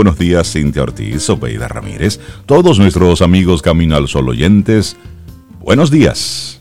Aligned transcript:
Buenos 0.00 0.16
días, 0.16 0.52
Cintia 0.52 0.84
Ortiz, 0.84 1.28
Obeida 1.28 1.66
Ramírez, 1.66 2.20
todos 2.46 2.78
nuestros 2.78 3.20
amigos 3.20 3.62
Camino 3.62 3.96
al 3.96 4.06
Sol 4.06 4.28
oyentes. 4.28 4.96
Buenos 5.58 5.90
días. 5.90 6.60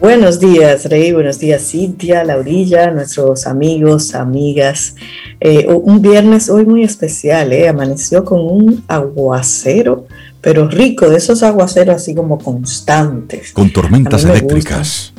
Buenos 0.00 0.40
días, 0.40 0.86
Rey. 0.86 1.12
Buenos 1.12 1.38
días, 1.38 1.62
Cintia, 1.62 2.24
Laurilla, 2.24 2.90
nuestros 2.90 3.46
amigos, 3.46 4.14
amigas. 4.14 4.94
Eh, 5.40 5.66
un 5.68 6.00
viernes 6.00 6.48
hoy 6.48 6.64
muy 6.64 6.82
especial, 6.82 7.52
¿eh? 7.52 7.68
Amaneció 7.68 8.24
con 8.24 8.40
un 8.40 8.82
aguacero, 8.88 10.06
pero 10.40 10.66
rico, 10.66 11.10
de 11.10 11.18
esos 11.18 11.42
aguaceros 11.42 11.96
así 11.96 12.14
como 12.14 12.38
constantes. 12.38 13.52
Con 13.52 13.70
tormentas 13.70 14.24
eléctricas. 14.24 15.12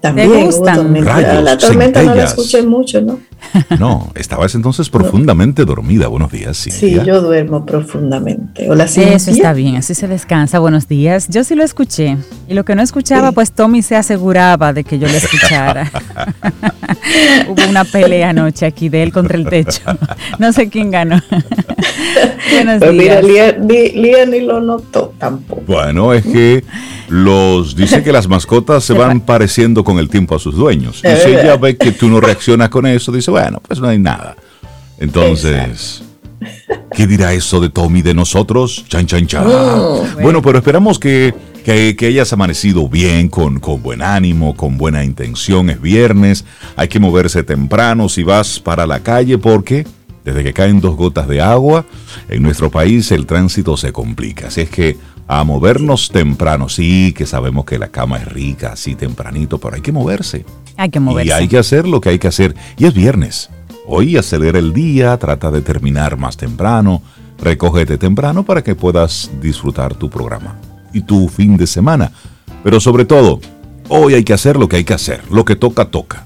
También 0.00 0.30
la 0.62 1.58
tormenta 1.58 2.00
no 2.04 2.14
la 2.14 2.24
escuché 2.24 2.62
mucho, 2.62 3.00
¿no? 3.00 3.18
No, 3.78 4.12
estabas 4.14 4.54
entonces 4.54 4.88
profundamente 4.90 5.64
dormida. 5.64 6.08
Buenos 6.08 6.30
días, 6.30 6.56
sí. 6.56 6.70
Sí, 6.70 6.98
yo 7.04 7.20
duermo 7.20 7.64
profundamente. 7.66 8.68
Hola, 8.70 8.84
Eso 8.84 9.30
está 9.30 9.52
bien, 9.52 9.76
así 9.76 9.94
se 9.94 10.08
descansa. 10.08 10.58
Buenos 10.58 10.88
días. 10.88 11.28
Yo 11.28 11.44
sí 11.44 11.54
lo 11.54 11.64
escuché. 11.64 12.16
Y 12.48 12.54
lo 12.54 12.64
que 12.64 12.74
no 12.74 12.82
escuchaba, 12.82 13.32
pues 13.32 13.52
Tommy 13.52 13.82
se 13.82 13.96
aseguraba 13.96 14.72
de 14.72 14.84
que 14.84 14.98
yo 14.98 15.08
lo 15.08 15.14
escuchara. 15.14 15.90
Hubo 17.48 17.68
una 17.68 17.84
pelea 17.84 18.30
anoche 18.30 18.66
aquí 18.66 18.88
de 18.88 19.02
él 19.02 19.12
contra 19.12 19.36
el 19.36 19.46
techo. 19.46 19.82
No 20.38 20.52
sé 20.52 20.68
quién 20.68 20.90
ganó. 20.90 21.20
Buenos 22.52 22.78
pues 22.78 22.92
días. 22.92 23.24
Mira, 23.24 23.52
Lía 23.58 24.26
ni 24.26 24.40
lo 24.40 24.60
notó 24.60 25.14
tampoco. 25.18 25.62
Bueno, 25.66 26.12
es 26.12 26.24
que 26.24 26.64
los 27.08 27.76
dice 27.76 28.02
que 28.02 28.12
las 28.12 28.28
mascotas 28.28 28.84
se 28.84 28.94
van 28.94 29.20
pareciendo 29.20 29.84
con 29.84 29.98
el 29.98 30.08
tiempo 30.08 30.34
a 30.34 30.38
sus 30.38 30.54
dueños. 30.54 31.02
Y 31.04 31.16
si 31.22 31.30
ella 31.30 31.56
ve 31.56 31.76
que 31.76 31.92
tú 31.92 32.08
no 32.08 32.20
reaccionas 32.20 32.68
con 32.68 32.86
eso, 32.86 33.12
dice, 33.12 33.30
bueno, 33.32 33.60
pues 33.66 33.80
no 33.80 33.88
hay 33.88 33.98
nada. 33.98 34.36
Entonces, 34.98 36.02
¿qué 36.94 37.06
dirá 37.06 37.32
eso 37.32 37.60
de 37.60 37.70
Tommy 37.70 38.02
de 38.02 38.12
nosotros? 38.12 38.84
Chan, 38.88 39.06
chan, 39.06 39.26
chan. 39.26 39.46
bueno, 40.22 40.42
pero 40.42 40.58
esperamos 40.58 40.98
que, 40.98 41.34
que, 41.64 41.96
que, 41.96 42.06
hayas 42.08 42.30
amanecido 42.34 42.90
bien, 42.90 43.30
con, 43.30 43.58
con 43.58 43.82
buen 43.82 44.02
ánimo, 44.02 44.54
con 44.54 44.76
buena 44.76 45.02
intención. 45.02 45.70
Es 45.70 45.80
viernes, 45.80 46.44
hay 46.76 46.88
que 46.88 47.00
moverse 47.00 47.42
temprano 47.42 48.10
si 48.10 48.22
vas 48.22 48.60
para 48.60 48.86
la 48.86 49.00
calle 49.00 49.38
porque 49.38 49.86
desde 50.24 50.44
que 50.44 50.52
caen 50.52 50.82
dos 50.82 50.94
gotas 50.94 51.26
de 51.26 51.40
agua, 51.40 51.86
en 52.28 52.42
nuestro 52.42 52.70
país 52.70 53.10
el 53.12 53.24
tránsito 53.24 53.78
se 53.78 53.92
complica. 53.92 54.48
Así 54.48 54.60
es 54.60 54.68
que 54.68 54.98
a 55.26 55.44
movernos 55.44 56.10
temprano. 56.10 56.68
Sí, 56.68 57.14
que 57.16 57.24
sabemos 57.24 57.64
que 57.64 57.78
la 57.78 57.88
cama 57.88 58.18
es 58.18 58.26
rica, 58.26 58.72
así 58.72 58.94
tempranito, 58.94 59.58
pero 59.58 59.76
hay 59.76 59.80
que 59.80 59.92
moverse. 59.92 60.44
Hay 60.76 60.90
que 60.90 61.00
moverse. 61.00 61.28
Y 61.28 61.32
hay 61.32 61.48
que 61.48 61.58
hacer 61.58 61.86
lo 61.86 62.00
que 62.00 62.10
hay 62.10 62.18
que 62.18 62.28
hacer. 62.28 62.54
Y 62.76 62.86
es 62.86 62.94
viernes. 62.94 63.50
Hoy 63.86 64.16
acelera 64.16 64.58
el 64.58 64.72
día, 64.72 65.16
trata 65.16 65.50
de 65.50 65.60
terminar 65.60 66.16
más 66.16 66.36
temprano, 66.36 67.02
recógete 67.38 67.98
temprano 67.98 68.44
para 68.44 68.62
que 68.62 68.74
puedas 68.74 69.30
disfrutar 69.40 69.94
tu 69.94 70.08
programa 70.08 70.56
y 70.92 71.02
tu 71.02 71.28
fin 71.28 71.56
de 71.56 71.66
semana. 71.66 72.12
Pero 72.62 72.78
sobre 72.78 73.04
todo, 73.04 73.40
hoy 73.88 74.14
hay 74.14 74.22
que 74.22 74.32
hacer 74.32 74.56
lo 74.56 74.68
que 74.68 74.76
hay 74.76 74.84
que 74.84 74.94
hacer. 74.94 75.22
Lo 75.30 75.44
que 75.44 75.56
toca, 75.56 75.86
toca. 75.86 76.24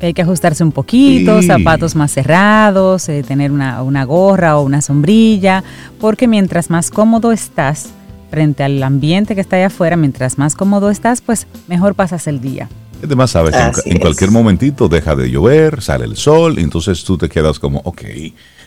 Hay 0.00 0.12
que 0.12 0.22
ajustarse 0.22 0.62
un 0.64 0.72
poquito, 0.72 1.40
zapatos 1.42 1.94
más 1.94 2.12
cerrados, 2.12 3.08
eh, 3.08 3.22
tener 3.22 3.52
una, 3.52 3.82
una 3.82 4.04
gorra 4.04 4.58
o 4.58 4.62
una 4.62 4.82
sombrilla, 4.82 5.64
porque 5.98 6.28
mientras 6.28 6.68
más 6.68 6.90
cómodo 6.90 7.32
estás, 7.32 7.88
frente 8.30 8.64
al 8.64 8.82
ambiente 8.82 9.34
que 9.34 9.40
está 9.40 9.56
allá 9.56 9.68
afuera, 9.68 9.96
mientras 9.96 10.36
más 10.36 10.56
cómodo 10.56 10.90
estás, 10.90 11.22
pues 11.22 11.46
mejor 11.68 11.94
pasas 11.94 12.26
el 12.26 12.40
día. 12.40 12.68
Además, 13.04 13.30
sabes 13.30 13.54
que 13.54 13.90
en, 13.90 13.98
cualquier 13.98 14.30
momentito 14.30 14.88
deja 14.88 15.14
de 15.14 15.30
llover, 15.30 15.82
sale 15.82 16.04
el 16.04 16.16
sol, 16.16 16.58
y 16.58 16.62
entonces 16.62 17.04
tú 17.04 17.18
te 17.18 17.28
quedas 17.28 17.58
como, 17.58 17.80
ok, 17.84 18.02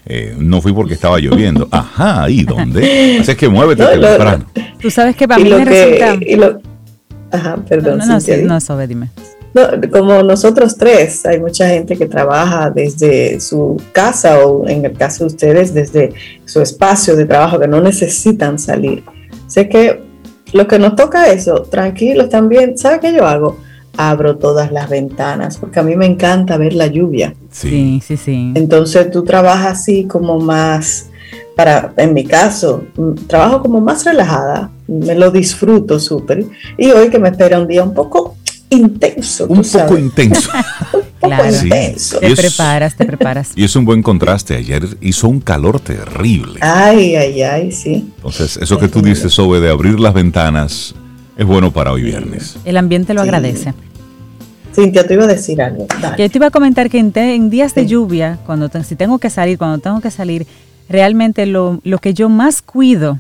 eh, 0.06 0.36
no 0.38 0.62
fui 0.62 0.74
porque 0.74 0.94
estaba 0.94 1.20
lloviendo. 1.20 1.68
Ajá, 1.72 2.30
¿y 2.30 2.44
dónde? 2.44 3.18
Así 3.20 3.32
es 3.32 3.38
que 3.38 3.50
muévete 3.50 3.86
temprano. 3.86 4.46
Tú 4.80 4.90
sabes 4.90 5.16
que 5.16 5.28
para 5.28 5.44
mí 5.44 5.50
me 5.50 5.66
resulta... 5.66 6.60
ajá, 7.32 7.58
perdón. 7.68 7.98
No, 7.98 8.06
no, 8.06 8.20
no, 8.20 8.60
no, 8.60 8.88
dime. 8.88 9.10
como 9.92 10.22
nosotros 10.24 10.78
tres, 10.78 11.26
hay 11.26 11.40
mucha 11.40 11.68
gente 11.68 11.98
que 11.98 12.06
trabaja 12.06 12.70
desde 12.70 13.40
su 13.40 13.82
casa 13.92 14.46
o 14.46 14.68
en 14.68 14.86
el 14.86 14.94
caso 14.94 15.26
de 15.26 15.28
ustedes 15.28 15.74
desde 15.74 16.14
su 16.46 16.62
espacio 16.62 17.16
de 17.16 17.26
trabajo 17.26 17.60
que 17.60 17.68
no 17.68 17.82
necesitan 17.82 18.60
salir. 18.60 19.04
Sé 19.48 19.68
que 19.68 20.04
lo 20.54 20.68
que 20.68 20.80
nos 20.80 20.96
toca 20.96 21.28
eso, 21.32 21.64
tranquilos 21.64 22.30
también. 22.30 22.78
¿Sabe 22.78 23.00
qué 23.00 23.14
yo 23.14 23.26
hago? 23.26 23.58
Abro 23.98 24.38
todas 24.38 24.72
las 24.72 24.90
ventanas, 24.90 25.58
porque 25.58 25.80
a 25.80 25.84
mí 25.84 25.96
me 25.96 26.06
encanta 26.06 26.58
ver 26.58 26.74
la 26.74 26.88
lluvia. 26.88 27.34
Sí, 27.52 28.02
sí, 28.06 28.16
sí. 28.16 28.54
Entonces 28.56 29.10
tú 29.12 29.24
trabajas 29.24 29.80
así 29.80 30.06
como 30.06 30.40
más, 30.40 31.08
para, 31.56 31.94
en 31.98 32.14
mi 32.14 32.24
caso, 32.24 32.84
mm, 32.96 33.26
trabajo 33.28 33.62
como 33.62 33.82
más 33.82 34.06
relajada, 34.06 34.70
me 34.88 35.16
lo 35.16 35.32
disfruto 35.32 36.00
súper. 36.00 36.46
Y 36.78 36.92
hoy 36.92 37.10
que 37.10 37.20
me 37.20 37.30
espera 37.30 37.60
un 37.60 37.68
día 37.68 37.84
un 37.84 37.94
poco 37.94 38.38
intenso. 38.70 39.48
Un 39.48 39.64
poco 39.64 39.98
intenso. 39.98 40.50
Claro. 41.20 41.52
Te 42.20 42.36
preparas, 42.36 42.96
te 42.96 43.06
preparas. 43.06 43.52
Y 43.56 43.64
es 43.64 43.76
un 43.76 43.86
buen 43.86 44.04
contraste. 44.04 44.56
Ayer 44.56 44.88
hizo 45.02 45.28
un 45.28 45.40
calor 45.40 45.80
terrible. 45.80 46.60
Ay, 46.62 47.16
ay, 47.16 47.42
ay, 47.42 47.72
sí. 47.72 48.12
Entonces, 48.18 48.58
eso 48.62 48.78
que 48.78 48.88
tú 48.88 49.02
dices, 49.02 49.34
sobre 49.34 49.60
de 49.60 49.70
abrir 49.70 50.00
las 50.00 50.14
ventanas, 50.14 50.94
es 51.36 51.46
bueno 51.46 51.72
para 51.72 51.92
hoy 51.92 52.04
viernes. 52.04 52.58
El 52.66 52.78
ambiente 52.78 53.14
lo 53.14 53.22
agradece. 53.22 53.74
Cintia, 54.78 55.08
te 55.08 55.16
iba 55.16 55.24
a 55.24 55.28
decir 55.28 55.60
algo. 55.60 55.88
Yo 56.20 56.30
te 56.30 56.38
iba 56.38 56.48
a 56.48 56.52
comentar 56.52 56.88
que 56.88 57.00
en, 57.00 57.50
días 57.50 57.74
de 57.74 57.88
lluvia, 57.88 58.38
cuando 58.46 58.70
si 58.84 58.96
tengo 58.96 59.18
que 59.18 59.32
salir, 59.32 59.58
cuando 59.58 59.80
tengo 59.80 60.02
que 60.02 60.12
salir, 60.12 60.46
realmente 60.88 61.48
lo, 61.48 61.80
lo 61.84 61.98
que 61.98 62.14
yo 62.14 62.30
más 62.30 62.62
cuido 62.62 63.18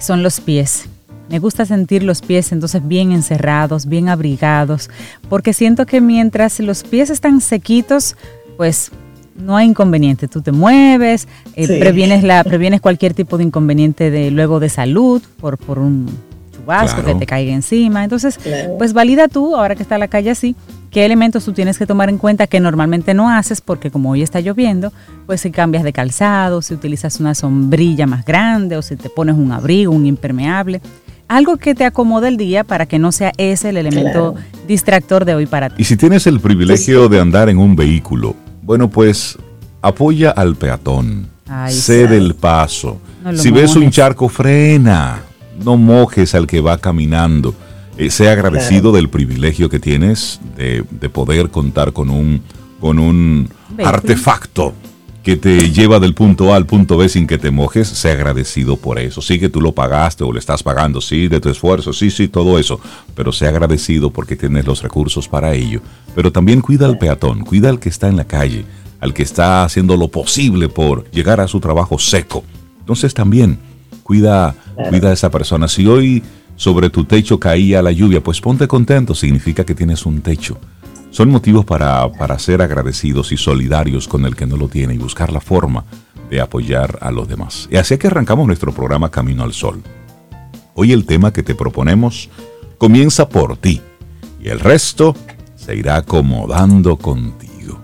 son 0.00 0.24
los 0.24 0.40
pies. 0.40 0.86
Me 1.28 1.38
gusta 1.38 1.64
sentir 1.64 2.02
los 2.02 2.22
pies 2.22 2.50
entonces 2.50 2.86
bien 2.88 3.12
encerrados, 3.12 3.86
bien 3.86 4.08
abrigados, 4.08 4.90
porque 5.28 5.52
siento 5.52 5.86
que 5.86 6.00
mientras 6.00 6.58
los 6.58 6.82
pies 6.82 7.08
están 7.08 7.40
sequitos, 7.40 8.16
pues 8.56 8.90
no 9.36 9.56
hay 9.56 9.68
inconveniente. 9.68 10.26
Tú 10.26 10.42
te 10.42 10.50
mueves, 10.50 11.28
eh, 11.54 11.78
previenes, 11.78 12.24
la, 12.24 12.42
previenes 12.42 12.80
cualquier 12.80 13.14
tipo 13.14 13.38
de 13.38 13.44
inconveniente 13.44 14.10
de 14.10 14.32
luego 14.32 14.58
de 14.58 14.68
salud 14.68 15.22
por, 15.38 15.56
por 15.56 15.78
un 15.78 16.08
chubasco 16.52 17.04
que 17.04 17.14
te 17.14 17.26
caiga 17.26 17.52
encima. 17.52 18.02
Entonces, 18.02 18.40
pues 18.76 18.92
valida 18.92 19.28
tú, 19.28 19.54
ahora 19.54 19.76
que 19.76 19.84
está 19.84 19.98
la 19.98 20.08
calle 20.08 20.30
así, 20.30 20.56
qué 20.90 21.04
elementos 21.04 21.44
tú 21.44 21.52
tienes 21.52 21.78
que 21.78 21.86
tomar 21.86 22.08
en 22.08 22.18
cuenta 22.18 22.46
que 22.46 22.60
normalmente 22.60 23.14
no 23.14 23.30
haces 23.30 23.60
porque 23.60 23.90
como 23.90 24.10
hoy 24.10 24.22
está 24.22 24.40
lloviendo, 24.40 24.92
pues 25.26 25.40
si 25.40 25.50
cambias 25.50 25.84
de 25.84 25.92
calzado, 25.92 26.62
si 26.62 26.74
utilizas 26.74 27.20
una 27.20 27.34
sombrilla 27.34 28.06
más 28.06 28.24
grande 28.24 28.76
o 28.76 28.82
si 28.82 28.96
te 28.96 29.08
pones 29.08 29.36
un 29.36 29.52
abrigo, 29.52 29.92
un 29.92 30.06
impermeable. 30.06 30.80
Algo 31.28 31.58
que 31.58 31.76
te 31.76 31.84
acomode 31.84 32.26
el 32.26 32.36
día 32.36 32.64
para 32.64 32.86
que 32.86 32.98
no 32.98 33.12
sea 33.12 33.32
ese 33.36 33.68
el 33.68 33.76
elemento 33.76 34.34
distractor 34.66 35.24
de 35.24 35.36
hoy 35.36 35.46
para 35.46 35.70
ti. 35.70 35.76
Y 35.78 35.84
si 35.84 35.96
tienes 35.96 36.26
el 36.26 36.40
privilegio 36.40 37.08
de 37.08 37.20
andar 37.20 37.48
en 37.48 37.58
un 37.58 37.76
vehículo, 37.76 38.34
bueno, 38.62 38.90
pues 38.90 39.38
apoya 39.80 40.30
al 40.30 40.56
peatón, 40.56 41.28
cede 41.68 42.16
el 42.16 42.34
paso. 42.34 43.00
si 43.34 43.52
ves 43.52 43.76
un 43.76 43.90
charco, 43.90 44.28
frena, 44.28 45.22
no 45.64 45.76
mojes 45.76 46.34
al 46.34 46.48
que 46.48 46.60
va 46.60 46.78
caminando. 46.78 47.54
Eh, 48.00 48.10
sea 48.10 48.32
agradecido 48.32 48.92
del 48.92 49.10
privilegio 49.10 49.68
que 49.68 49.78
tienes 49.78 50.40
de, 50.56 50.82
poder 51.10 51.50
contar 51.50 51.92
con 51.92 52.08
un, 52.08 52.42
con 52.80 52.98
un 52.98 53.50
artefacto 53.84 54.72
que 55.22 55.36
te 55.36 55.70
lleva 55.70 56.00
del 56.00 56.14
punto 56.14 56.54
A 56.54 56.56
al 56.56 56.64
punto 56.64 56.96
B 56.96 57.10
sin 57.10 57.26
que 57.26 57.36
te 57.36 57.50
mojes, 57.50 57.88
sé 57.88 58.10
agradecido 58.10 58.78
por 58.78 58.98
eso. 58.98 59.20
Sí 59.20 59.38
que 59.38 59.50
tú 59.50 59.60
lo 59.60 59.72
pagaste 59.72 60.24
o 60.24 60.32
lo 60.32 60.38
estás 60.38 60.62
pagando, 60.62 61.02
sí, 61.02 61.28
de 61.28 61.40
tu 61.40 61.50
esfuerzo, 61.50 61.92
sí, 61.92 62.10
sí, 62.10 62.28
todo 62.28 62.58
eso. 62.58 62.80
Pero 63.14 63.32
sé 63.32 63.46
agradecido 63.46 64.10
porque 64.10 64.34
tienes 64.34 64.64
los 64.64 64.82
recursos 64.82 65.28
para 65.28 65.52
ello. 65.52 65.82
Pero 66.14 66.32
también 66.32 66.62
cuida 66.62 66.86
al 66.86 66.96
peatón, 66.96 67.44
cuida 67.44 67.68
al 67.68 67.80
que 67.80 67.90
está 67.90 68.08
en 68.08 68.16
la 68.16 68.24
calle, 68.24 68.64
al 68.98 69.12
que 69.12 69.22
está 69.22 69.62
haciendo 69.62 69.98
lo 69.98 70.08
posible 70.08 70.70
por 70.70 71.04
llegar 71.10 71.38
a 71.38 71.48
su 71.48 71.60
trabajo 71.60 71.98
seco. 71.98 72.44
Entonces 72.78 73.12
también 73.12 73.58
cuida, 74.02 74.54
cuida 74.88 75.10
a 75.10 75.12
esa 75.12 75.30
persona. 75.30 75.68
Si 75.68 75.86
hoy 75.86 76.22
sobre 76.60 76.90
tu 76.90 77.04
techo 77.04 77.40
caía 77.40 77.80
la 77.80 77.90
lluvia, 77.90 78.22
pues 78.22 78.40
ponte 78.40 78.68
contento, 78.68 79.14
significa 79.14 79.64
que 79.64 79.74
tienes 79.74 80.04
un 80.04 80.20
techo 80.20 80.58
son 81.10 81.30
motivos 81.30 81.64
para, 81.64 82.38
ser 82.38 82.62
agradecidos 82.62 83.32
y 83.32 83.36
solidarios 83.36 84.06
con 84.06 84.24
el 84.24 84.36
que 84.36 84.46
no 84.46 84.56
lo 84.56 84.68
tiene 84.68 84.94
y 84.94 84.98
buscar 84.98 85.32
la 85.32 85.40
forma 85.40 85.84
de 86.30 86.40
apoyar 86.40 86.98
a 87.00 87.10
los 87.10 87.28
demás. 87.28 87.68
Y 87.70 87.76
así 87.76 87.98
que 87.98 88.06
arrancamos 88.06 88.46
nuestro 88.46 88.72
programa 88.72 89.10
Camino 89.10 89.42
al 89.42 89.52
Sol. 89.52 89.82
Hoy 90.74 90.92
el 90.92 91.04
tema 91.04 91.32
que 91.32 91.42
te 91.42 91.54
proponemos 91.54 92.30
comienza 92.78 93.28
por 93.28 93.56
ti 93.56 93.82
y 94.40 94.48
el 94.48 94.60
resto 94.60 95.16
se 95.56 95.74
irá 95.74 95.96
acomodando 95.96 96.96
contigo. 96.96 97.80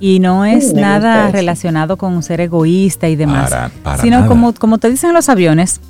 Y 0.00 0.20
no 0.20 0.44
es 0.44 0.72
nada 0.72 1.30
relacionado 1.30 1.98
con 1.98 2.22
ser 2.22 2.40
egoísta 2.40 3.08
y 3.08 3.16
demás, 3.16 3.52
sino 4.00 4.26
como, 4.26 4.54
como 4.54 4.78
te 4.78 4.90
dicen 4.90 5.12
los 5.12 5.28
aviones, 5.28 5.80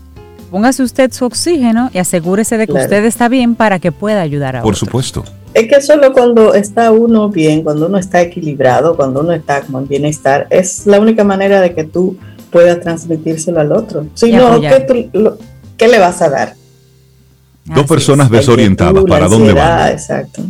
póngase 0.51 0.83
usted 0.83 1.13
su 1.13 1.25
oxígeno 1.25 1.91
y 1.93 1.99
asegúrese 1.99 2.57
de 2.57 2.67
que 2.67 2.73
usted 2.73 3.05
está 3.05 3.29
bien 3.29 3.55
para 3.55 3.79
que 3.79 3.93
pueda 3.93 4.21
ayudar 4.21 4.57
a 4.57 4.63
Por 4.63 4.77
supuesto. 4.77 5.25
Es 5.55 5.69
que 5.69 5.81
solo 5.81 6.13
cuando 6.13 6.55
está 6.55 6.93
uno 6.93 7.29
bien, 7.29 7.63
cuando 7.63 7.87
uno 7.87 7.99
está 7.99 8.21
equilibrado, 8.21 8.97
cuando 8.97 9.21
uno 9.21 9.33
está 9.33 9.63
como 9.63 9.79
en 9.79 9.89
bienestar, 9.89 10.47
es 10.51 10.87
la 10.87 11.01
única 11.01 11.25
manera 11.25 11.61
de 11.61 11.75
que 11.75 11.85
tú 11.85 12.17
pueda 12.51 12.81
transmitírselo 12.81 13.61
al 13.61 13.73
otro. 13.73 14.07
Si 14.15 14.33
no, 14.33 14.61
¿qué, 14.61 15.89
le 15.89 15.99
vas 15.99 16.23
a 16.23 16.29
dar? 16.29 16.55
Dos 17.75 17.87
personas 17.87 18.31
desorientadas, 18.31 19.05
¿para 19.05 19.29
dónde 19.29 19.53
van? 19.53 19.91
Exacto, 19.91 20.43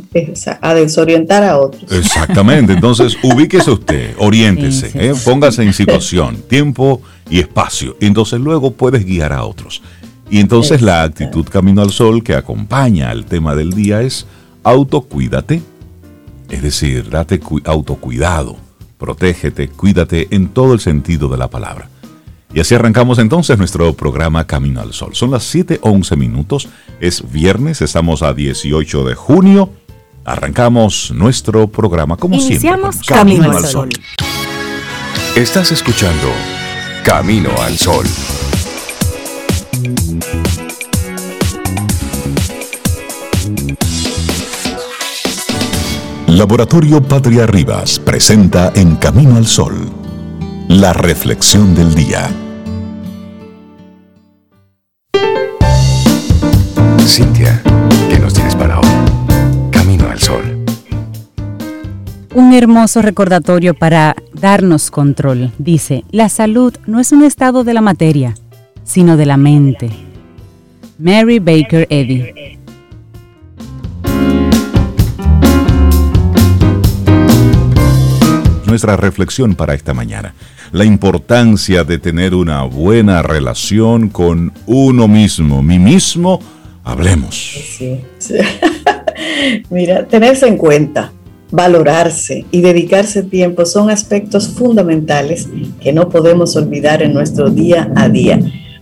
a 0.61 0.75
desorientar 0.75 1.43
a 1.43 1.59
otros. 1.59 1.91
Exactamente, 1.91 2.75
entonces 2.75 3.17
ubíquese 3.23 3.70
usted, 3.70 4.15
oriéntese, 4.19 4.91
¿eh? 4.94 5.15
póngase 5.25 5.62
en 5.62 5.73
situación, 5.73 6.37
tiempo 6.49 7.03
y 7.29 7.41
espacio, 7.41 7.97
y 8.00 8.06
entonces 8.06 8.41
luego 8.41 8.73
puedes 8.73 9.05
guiar 9.05 9.32
a 9.32 9.44
otros. 9.44 9.82
Y 10.31 10.41
entonces 10.41 10.82
la 10.82 11.03
actitud 11.03 11.47
Camino 11.47 11.82
al 11.82 11.91
Sol 11.91 12.23
que 12.23 12.35
acompaña 12.35 13.11
al 13.11 13.25
tema 13.25 13.55
del 13.55 13.73
día 13.73 14.03
es 14.03 14.26
autocuídate, 14.62 15.62
es 16.50 16.62
decir, 16.62 17.09
date 17.11 17.41
autocuidado, 17.64 18.56
protégete, 18.99 19.69
cuídate 19.69 20.29
en 20.31 20.49
todo 20.49 20.75
el 20.75 20.81
sentido 20.81 21.29
de 21.29 21.38
la 21.38 21.49
palabra. 21.49 21.88
Y 22.53 22.61
así 22.61 22.75
arrancamos 22.75 23.19
entonces 23.19 23.59
nuestro 23.59 23.93
programa 23.93 24.47
Camino 24.47 24.81
al 24.81 24.93
Sol. 24.93 25.15
Son 25.15 25.31
las 25.31 25.55
7:11 25.55 26.17
minutos, 26.17 26.69
es 27.00 27.31
viernes, 27.31 27.83
estamos 27.83 28.23
a 28.23 28.33
18 28.33 29.05
de 29.05 29.15
junio. 29.15 29.71
Arrancamos 30.25 31.11
nuestro 31.15 31.69
programa 31.69 32.17
como 32.17 32.35
Iniciamos 32.37 32.97
siempre. 32.97 33.15
Camino, 33.15 33.50
al 33.50 33.65
Sol. 33.65 33.89
Estás 35.37 35.73
escuchando 35.73 36.33
Camino 37.05 37.50
al 37.62 37.79
Sol. 37.79 38.05
Laboratorio 46.27 47.03
Patria 47.03 47.47
Rivas 47.47 47.99
presenta 47.99 48.73
En 48.75 48.97
Camino 48.97 49.37
al 49.37 49.47
Sol, 49.47 49.91
la 50.69 50.93
reflexión 50.93 51.75
del 51.75 51.94
día. 51.94 52.29
Cintia, 57.06 57.62
¿qué 58.11 58.19
nos 58.19 58.35
tienes 58.35 58.55
para 58.55 58.79
hoy? 58.79 58.87
Camino 59.70 60.11
al 60.11 60.19
Sol. 60.20 60.65
Un 62.35 62.53
hermoso 62.53 63.00
recordatorio 63.00 63.73
para 63.73 64.15
darnos 64.35 64.91
control. 64.91 65.53
Dice, 65.59 66.05
la 66.11 66.29
salud 66.29 66.76
no 66.87 67.00
es 67.00 67.12
un 67.12 67.25
estado 67.25 67.64
de 67.64 67.73
la 67.73 67.81
materia, 67.81 68.35
sino 68.85 69.17
de 69.17 69.25
la 69.25 69.38
mente. 69.38 69.91
Mary 70.99 71.38
Baker 71.38 71.87
Eddy. 71.88 72.58
Nuestra 78.79 78.97
reflexión 78.97 79.57
para 79.57 79.75
esta 79.75 79.93
mañana. 79.93 80.35
La 80.71 80.85
importancia 80.85 81.83
de 81.83 81.99
tener 81.99 82.33
una 82.33 82.63
buena 82.63 83.23
relación 83.23 84.09
con 84.09 84.53
uno 84.67 85.09
mismo, 85.09 85.65
mí 85.65 85.81
mismo, 85.81 86.39
hablemos. 86.85 87.57
Mira, 89.71 90.07
tenerse 90.07 90.47
en 90.47 90.57
cuenta, 90.57 91.13
valorarse 91.51 92.45
y 92.53 92.61
dedicarse 92.61 93.25
tiempo 93.25 93.67
son 93.67 93.91
aspectos 93.91 94.49
fundamentales 94.51 95.49
que 95.81 95.93
no 95.93 96.09
podemos 96.09 96.55
olvidar 96.55 97.03
en 97.03 97.15
nuestro 97.15 97.51
día 97.51 97.91
a 97.97 98.09
día, 98.09 98.39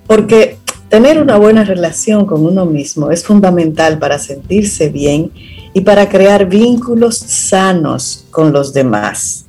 porque 0.06 0.58
tener 0.90 1.22
una 1.22 1.38
buena 1.38 1.64
relación 1.64 2.26
con 2.26 2.44
uno 2.44 2.66
mismo 2.66 3.10
es 3.10 3.24
fundamental 3.24 3.98
para 3.98 4.18
sentirse 4.18 4.90
bien 4.90 5.30
y 5.72 5.80
para 5.80 6.06
crear 6.10 6.46
vínculos 6.46 7.16
sanos 7.16 8.26
con 8.30 8.52
los 8.52 8.74
demás. 8.74 9.46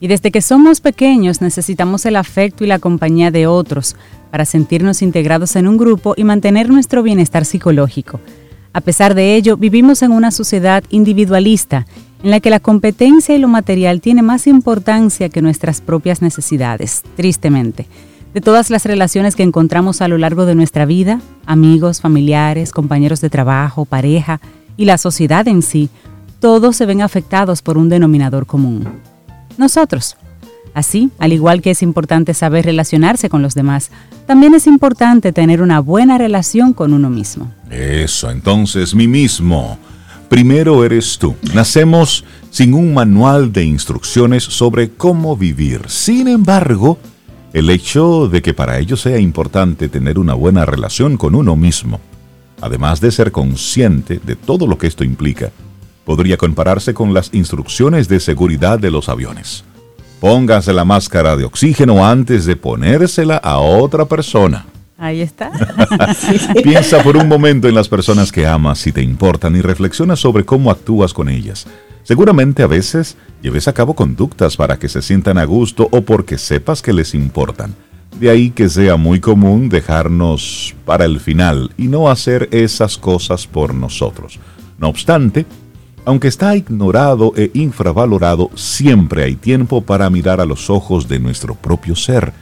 Y 0.00 0.06
desde 0.06 0.30
que 0.30 0.42
somos 0.42 0.80
pequeños 0.80 1.40
necesitamos 1.40 2.06
el 2.06 2.16
afecto 2.16 2.64
y 2.64 2.68
la 2.68 2.78
compañía 2.78 3.30
de 3.30 3.46
otros 3.46 3.96
para 4.30 4.44
sentirnos 4.44 5.02
integrados 5.02 5.56
en 5.56 5.66
un 5.66 5.76
grupo 5.76 6.14
y 6.16 6.24
mantener 6.24 6.68
nuestro 6.68 7.02
bienestar 7.02 7.44
psicológico. 7.44 8.20
A 8.72 8.80
pesar 8.80 9.14
de 9.14 9.34
ello, 9.34 9.56
vivimos 9.56 10.02
en 10.02 10.12
una 10.12 10.30
sociedad 10.30 10.84
individualista 10.90 11.86
en 12.22 12.30
la 12.30 12.40
que 12.40 12.50
la 12.50 12.60
competencia 12.60 13.34
y 13.34 13.38
lo 13.38 13.48
material 13.48 14.00
tiene 14.00 14.22
más 14.22 14.46
importancia 14.46 15.28
que 15.28 15.42
nuestras 15.42 15.80
propias 15.80 16.22
necesidades, 16.22 17.02
tristemente. 17.16 17.86
De 18.34 18.40
todas 18.40 18.70
las 18.70 18.84
relaciones 18.84 19.34
que 19.34 19.42
encontramos 19.42 20.00
a 20.00 20.08
lo 20.08 20.18
largo 20.18 20.44
de 20.44 20.54
nuestra 20.54 20.84
vida, 20.84 21.20
amigos, 21.46 22.00
familiares, 22.00 22.72
compañeros 22.72 23.20
de 23.20 23.30
trabajo, 23.30 23.84
pareja 23.84 24.40
y 24.76 24.84
la 24.84 24.98
sociedad 24.98 25.48
en 25.48 25.62
sí, 25.62 25.88
todos 26.38 26.76
se 26.76 26.86
ven 26.86 27.02
afectados 27.02 27.62
por 27.62 27.78
un 27.78 27.88
denominador 27.88 28.46
común 28.46 28.86
nosotros. 29.58 30.16
Así, 30.74 31.10
al 31.18 31.32
igual 31.32 31.60
que 31.60 31.72
es 31.72 31.82
importante 31.82 32.34
saber 32.34 32.64
relacionarse 32.64 33.28
con 33.28 33.42
los 33.42 33.54
demás, 33.54 33.90
también 34.26 34.54
es 34.54 34.66
importante 34.66 35.32
tener 35.32 35.60
una 35.60 35.80
buena 35.80 36.18
relación 36.18 36.72
con 36.72 36.92
uno 36.92 37.10
mismo. 37.10 37.52
Eso, 37.70 38.30
entonces, 38.30 38.94
mí 38.94 39.08
mismo. 39.08 39.78
Primero 40.28 40.84
eres 40.84 41.18
tú. 41.18 41.34
Nacemos 41.54 42.24
sin 42.50 42.74
un 42.74 42.92
manual 42.92 43.52
de 43.52 43.64
instrucciones 43.64 44.44
sobre 44.44 44.90
cómo 44.90 45.36
vivir. 45.36 45.82
Sin 45.88 46.28
embargo, 46.28 46.98
el 47.52 47.70
hecho 47.70 48.28
de 48.28 48.42
que 48.42 48.52
para 48.52 48.78
ello 48.78 48.96
sea 48.96 49.18
importante 49.18 49.88
tener 49.88 50.18
una 50.18 50.34
buena 50.34 50.66
relación 50.66 51.16
con 51.16 51.34
uno 51.34 51.56
mismo, 51.56 51.98
además 52.60 53.00
de 53.00 53.10
ser 53.10 53.32
consciente 53.32 54.20
de 54.22 54.36
todo 54.36 54.66
lo 54.66 54.76
que 54.76 54.86
esto 54.86 55.02
implica, 55.02 55.50
podría 56.08 56.38
compararse 56.38 56.94
con 56.94 57.12
las 57.12 57.28
instrucciones 57.34 58.08
de 58.08 58.18
seguridad 58.18 58.78
de 58.78 58.90
los 58.90 59.10
aviones. 59.10 59.62
Póngase 60.20 60.72
la 60.72 60.86
máscara 60.86 61.36
de 61.36 61.44
oxígeno 61.44 62.06
antes 62.06 62.46
de 62.46 62.56
ponérsela 62.56 63.36
a 63.36 63.58
otra 63.58 64.06
persona. 64.06 64.64
Ahí 64.96 65.20
está. 65.20 65.50
Piensa 66.64 67.02
por 67.02 67.18
un 67.18 67.28
momento 67.28 67.68
en 67.68 67.74
las 67.74 67.90
personas 67.90 68.32
que 68.32 68.46
amas 68.46 68.86
y 68.86 68.92
te 68.92 69.02
importan 69.02 69.54
y 69.54 69.60
reflexiona 69.60 70.16
sobre 70.16 70.46
cómo 70.46 70.70
actúas 70.70 71.12
con 71.12 71.28
ellas. 71.28 71.66
Seguramente 72.04 72.62
a 72.62 72.68
veces 72.68 73.18
lleves 73.42 73.68
a 73.68 73.74
cabo 73.74 73.92
conductas 73.92 74.56
para 74.56 74.78
que 74.78 74.88
se 74.88 75.02
sientan 75.02 75.36
a 75.36 75.44
gusto 75.44 75.90
o 75.92 76.00
porque 76.00 76.38
sepas 76.38 76.80
que 76.80 76.94
les 76.94 77.12
importan. 77.12 77.74
De 78.18 78.30
ahí 78.30 78.48
que 78.48 78.70
sea 78.70 78.96
muy 78.96 79.20
común 79.20 79.68
dejarnos 79.68 80.74
para 80.86 81.04
el 81.04 81.20
final 81.20 81.70
y 81.76 81.88
no 81.88 82.08
hacer 82.08 82.48
esas 82.50 82.96
cosas 82.96 83.46
por 83.46 83.74
nosotros. 83.74 84.40
No 84.78 84.88
obstante, 84.88 85.44
aunque 86.08 86.28
está 86.28 86.56
ignorado 86.56 87.34
e 87.36 87.50
infravalorado, 87.52 88.50
siempre 88.54 89.24
hay 89.24 89.36
tiempo 89.36 89.82
para 89.82 90.08
mirar 90.08 90.40
a 90.40 90.46
los 90.46 90.70
ojos 90.70 91.06
de 91.06 91.18
nuestro 91.18 91.54
propio 91.54 91.94
ser 91.94 92.32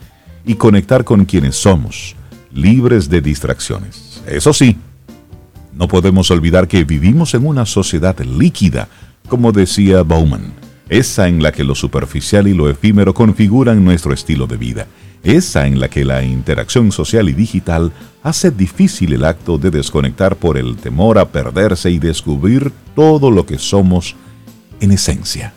y 0.45 0.55
conectar 0.55 1.03
con 1.03 1.25
quienes 1.25 1.57
somos, 1.57 2.15
libres 2.52 3.11
de 3.11 3.21
distracciones. 3.21 4.23
Eso 4.25 4.52
sí, 4.52 4.76
no 5.75 5.88
podemos 5.88 6.31
olvidar 6.31 6.69
que 6.69 6.85
vivimos 6.85 7.35
en 7.35 7.45
una 7.45 7.67
sociedad 7.67 8.17
líquida, 8.21 8.87
como 9.29 9.50
decía 9.50 10.05
Bauman, 10.05 10.52
esa 10.88 11.26
en 11.26 11.43
la 11.43 11.50
que 11.50 11.64
lo 11.64 11.75
superficial 11.75 12.47
y 12.47 12.55
lo 12.55 12.71
efímero 12.71 13.14
configuran 13.14 13.85
nuestro 13.85 14.14
estilo 14.14 14.47
de 14.47 14.59
vida 14.59 14.87
esa 15.26 15.66
en 15.66 15.80
la 15.80 15.88
que 15.88 16.04
la 16.04 16.23
interacción 16.23 16.92
social 16.92 17.28
y 17.28 17.33
digital 17.33 17.92
hace 18.23 18.50
difícil 18.50 19.12
el 19.12 19.25
acto 19.25 19.59
de 19.59 19.71
desconectar 19.71 20.37
por 20.37 20.56
el 20.56 20.76
temor 20.76 21.18
a 21.18 21.28
perderse 21.28 21.90
y 21.90 21.99
descubrir 21.99 22.73
todo 22.95 23.30
lo 23.30 23.47
que 23.47 23.59
somos 23.59 24.16
en 24.80 24.92
esencia. 24.92 25.52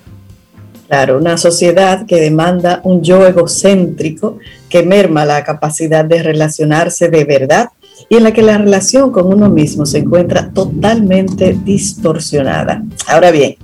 Claro, 0.87 1.19
una 1.19 1.37
sociedad 1.37 2.07
que 2.07 2.19
demanda 2.19 2.81
un 2.83 3.03
yo 3.03 3.27
egocéntrico 3.27 4.39
que 4.69 4.81
merma 4.81 5.23
la 5.23 5.43
capacidad 5.43 6.03
de 6.03 6.23
relacionarse 6.23 7.09
de 7.09 7.25
verdad 7.25 7.69
y 8.09 8.15
en 8.15 8.23
la 8.23 8.31
que 8.31 8.41
la 8.41 8.57
relación 8.57 9.11
con 9.11 9.27
uno 9.27 9.49
mismo 9.49 9.85
se 9.85 9.99
encuentra 9.99 10.49
totalmente 10.49 11.55
distorsionada. 11.63 12.83
Ahora 13.07 13.29
bien, 13.29 13.57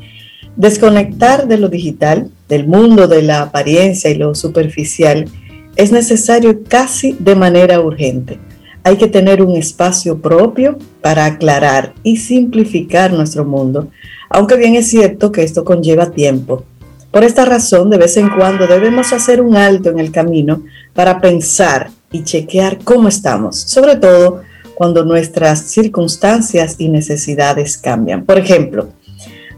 desconectar 0.56 1.48
de 1.48 1.58
lo 1.58 1.70
digital, 1.70 2.30
del 2.48 2.68
mundo 2.68 3.08
de 3.08 3.24
la 3.24 3.42
apariencia 3.42 4.12
y 4.12 4.16
lo 4.16 4.36
superficial, 4.36 5.28
es 5.76 5.92
necesario 5.92 6.64
casi 6.64 7.16
de 7.20 7.36
manera 7.36 7.80
urgente. 7.82 8.40
Hay 8.84 8.98
que 8.98 9.08
tener 9.08 9.42
un 9.42 9.56
espacio 9.56 10.20
propio 10.20 10.78
para 11.02 11.26
aclarar 11.26 11.94
y 12.04 12.18
simplificar 12.18 13.12
nuestro 13.12 13.44
mundo, 13.44 13.90
aunque 14.30 14.58
bien 14.58 14.76
es 14.76 14.88
cierto 14.88 15.32
que 15.32 15.44
esto 15.44 15.66
conlleva 15.66 16.12
tiempo. 16.12 16.64
Por 17.12 17.24
esta 17.24 17.46
razón, 17.46 17.90
de 17.90 17.98
vez 17.98 18.18
en 18.18 18.30
cuando 18.30 18.68
debemos 18.68 19.14
hacer 19.14 19.42
un 19.42 19.56
alto 19.56 19.90
en 19.90 20.00
el 20.00 20.12
camino 20.12 20.64
para 20.94 21.22
pensar 21.22 21.90
y 22.12 22.24
chequear 22.24 22.80
cómo 22.84 23.08
estamos, 23.08 23.58
sobre 23.58 23.96
todo 23.96 24.42
cuando 24.76 25.06
nuestras 25.06 25.62
circunstancias 25.62 26.76
y 26.78 26.90
necesidades 26.90 27.78
cambian. 27.78 28.26
Por 28.26 28.38
ejemplo, 28.38 28.90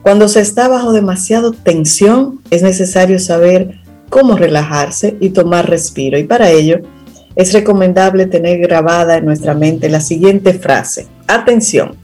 cuando 0.04 0.28
se 0.30 0.40
está 0.40 0.68
bajo 0.68 0.94
demasiado 0.94 1.52
tensión, 1.52 2.40
es 2.50 2.62
necesario 2.62 3.20
saber 3.20 3.80
cómo 4.10 4.36
relajarse 4.36 5.18
y 5.20 5.30
tomar 5.30 5.70
respiro. 5.70 6.18
Y 6.18 6.24
para 6.24 6.50
ello 6.50 6.80
es 7.36 7.54
recomendable 7.54 8.26
tener 8.26 8.60
grabada 8.60 9.18
en 9.18 9.26
nuestra 9.26 9.54
mente 9.54 9.90
la 9.90 10.00
siguiente 10.00 10.54
frase. 10.54 11.08
Atención, 11.28 11.96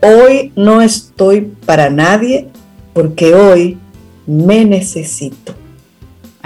hoy 0.00 0.52
no 0.54 0.80
estoy 0.80 1.52
para 1.66 1.90
nadie 1.90 2.48
porque 2.92 3.34
hoy 3.34 3.78
me 4.26 4.64
necesito. 4.64 5.54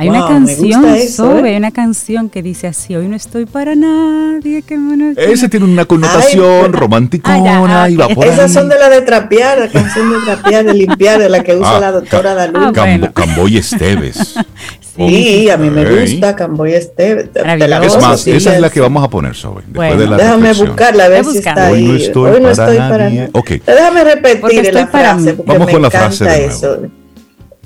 Hay 0.00 0.08
una 0.08 0.28
canción, 0.28 0.84
¿eh? 0.86 1.48
hay 1.48 1.56
una 1.56 1.72
canción 1.72 2.30
que 2.30 2.40
dice 2.40 2.68
así, 2.68 2.94
hoy 2.94 3.08
no 3.08 3.16
estoy 3.16 3.46
para 3.46 3.74
nadie. 3.74 4.62
Que 4.62 4.78
Ese 5.16 5.48
tiene 5.48 5.66
una 5.66 5.86
connotación 5.86 6.72
romanticona 6.72 7.82
ah, 7.82 7.90
y 7.90 7.96
va 7.96 8.06
por 8.06 8.24
Esas 8.24 8.52
son 8.52 8.68
de 8.68 8.78
la 8.78 8.90
de 8.90 9.02
trapear, 9.02 9.58
la 9.58 9.68
canción 9.68 10.12
de 10.12 10.18
trapear, 10.24 10.64
de 10.66 10.74
limpiar, 10.74 11.18
de 11.18 11.28
la 11.28 11.42
que 11.42 11.56
usa 11.56 11.78
ah, 11.78 11.80
la 11.80 11.90
doctora 11.90 12.34
Dalú. 12.34 12.72
Camboy 13.12 13.56
Esteves. 13.56 14.36
sí, 14.96 15.50
a 15.50 15.56
mí 15.56 15.68
me 15.68 15.84
gusta 15.84 16.36
Camboy 16.36 16.74
Esteves. 16.74 17.30
Es 17.34 18.00
más, 18.00 18.24
esa 18.24 18.54
es 18.54 18.60
la 18.60 18.70
que 18.70 18.78
vamos 18.78 19.02
a 19.02 19.10
poner 19.10 19.34
sobre. 19.34 19.64
Después 19.66 19.98
de 19.98 20.06
la 20.06 20.16
déjame 20.16 20.52
buscarla, 20.52 21.06
a 21.06 21.08
ver 21.08 21.24
si 21.24 21.38
está 21.38 21.66
ahí. 21.66 21.74
Hoy 21.74 21.88
no 21.88 21.94
estoy, 21.96 22.30
hoy 22.30 22.40
no 22.40 22.50
para, 22.50 22.52
estoy 22.52 22.76
para 22.76 23.04
nadie. 23.10 23.30
Okay. 23.32 23.62
Déjame 23.66 24.04
repetir 24.04 24.72
la 24.72 24.86
frase, 24.86 25.34
porque 25.34 25.52
vamos 25.52 25.66
me 25.66 25.72
con 25.72 25.82
la 25.82 25.90
frase 25.90 26.24
de 26.24 26.44
eso. 26.44 26.78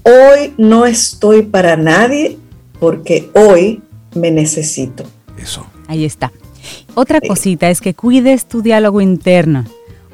Hoy 0.04 0.52
no 0.58 0.84
estoy 0.84 1.42
para 1.42 1.76
nadie 1.76 2.38
porque 2.80 3.30
hoy 3.34 3.82
me 4.14 4.30
necesito. 4.30 5.04
Eso. 5.38 5.64
Ahí 5.86 6.04
está. 6.04 6.32
Otra 6.94 7.20
cosita 7.20 7.70
es 7.70 7.80
que 7.80 7.94
cuides 7.94 8.46
tu 8.46 8.62
diálogo 8.62 9.00
interno. 9.00 9.64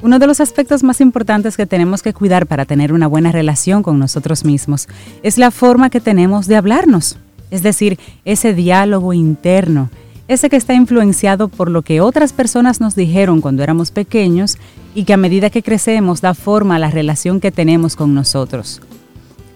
Uno 0.01 0.19
de 0.19 0.27
los 0.27 0.39
aspectos 0.39 0.83
más 0.83 1.01
importantes 1.01 1.57
que 1.57 1.65
tenemos 1.65 2.01
que 2.01 2.13
cuidar 2.13 2.45
para 2.45 2.65
tener 2.65 2.93
una 2.93 3.07
buena 3.07 3.31
relación 3.31 3.83
con 3.83 3.99
nosotros 3.99 4.45
mismos 4.45 4.87
es 5.23 5.37
la 5.37 5.51
forma 5.51 5.89
que 5.89 5.99
tenemos 5.99 6.47
de 6.47 6.55
hablarnos, 6.55 7.17
es 7.51 7.63
decir, 7.63 7.99
ese 8.23 8.53
diálogo 8.53 9.11
interno, 9.13 9.89
ese 10.29 10.49
que 10.49 10.55
está 10.55 10.73
influenciado 10.73 11.49
por 11.49 11.69
lo 11.69 11.81
que 11.81 11.99
otras 11.99 12.31
personas 12.31 12.79
nos 12.79 12.95
dijeron 12.95 13.41
cuando 13.41 13.63
éramos 13.63 13.91
pequeños 13.91 14.57
y 14.95 15.03
que 15.03 15.13
a 15.13 15.17
medida 15.17 15.49
que 15.49 15.63
crecemos 15.63 16.21
da 16.21 16.33
forma 16.33 16.75
a 16.75 16.79
la 16.79 16.91
relación 16.91 17.41
que 17.41 17.51
tenemos 17.51 17.95
con 17.95 18.13
nosotros. 18.13 18.81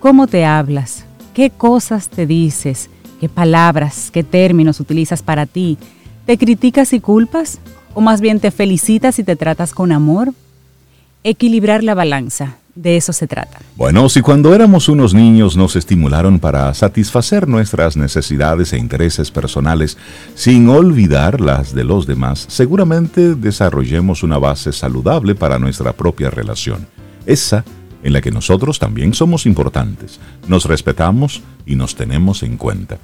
¿Cómo 0.03 0.27
te 0.27 0.43
hablas? 0.43 1.05
¿Qué 1.33 1.49
cosas 1.49 2.09
te 2.09 2.27
dices? 2.27 2.89
¿Qué 3.21 3.29
palabras, 3.29 4.11
qué 4.11 4.21
términos 4.21 4.81
utilizas 4.81 5.23
para 5.23 5.45
ti? 5.45 5.77
¿Te 6.25 6.37
criticas 6.37 6.91
y 6.91 6.99
culpas? 6.99 7.59
¿O 7.93 8.01
más 8.01 8.19
bien 8.19 8.41
te 8.41 8.51
felicitas 8.51 9.17
y 9.19 9.23
te 9.23 9.37
tratas 9.37 9.71
con 9.71 9.93
amor? 9.93 10.33
Equilibrar 11.23 11.85
la 11.85 11.93
balanza, 11.93 12.57
de 12.75 12.97
eso 12.97 13.13
se 13.13 13.27
trata. 13.27 13.59
Bueno, 13.77 14.09
si 14.09 14.19
cuando 14.19 14.53
éramos 14.53 14.89
unos 14.89 15.13
niños 15.13 15.55
nos 15.55 15.77
estimularon 15.77 16.37
para 16.37 16.73
satisfacer 16.73 17.47
nuestras 17.47 17.95
necesidades 17.95 18.73
e 18.73 18.79
intereses 18.79 19.31
personales 19.31 19.97
sin 20.35 20.67
olvidar 20.67 21.39
las 21.39 21.73
de 21.73 21.85
los 21.85 22.05
demás, 22.07 22.45
seguramente 22.49 23.35
desarrollemos 23.35 24.21
una 24.21 24.37
base 24.37 24.73
saludable 24.73 25.33
para 25.33 25.59
nuestra 25.59 25.93
propia 25.93 26.29
relación. 26.29 26.87
Esa 27.25 27.63
en 28.03 28.13
la 28.13 28.21
que 28.21 28.31
nosotros 28.31 28.79
también 28.79 29.13
somos 29.13 29.45
importantes, 29.45 30.19
nos 30.47 30.65
respetamos 30.65 31.41
y 31.65 31.75
nos 31.75 31.95
tenemos 31.95 32.43
en 32.43 32.57
cuenta. 32.57 32.99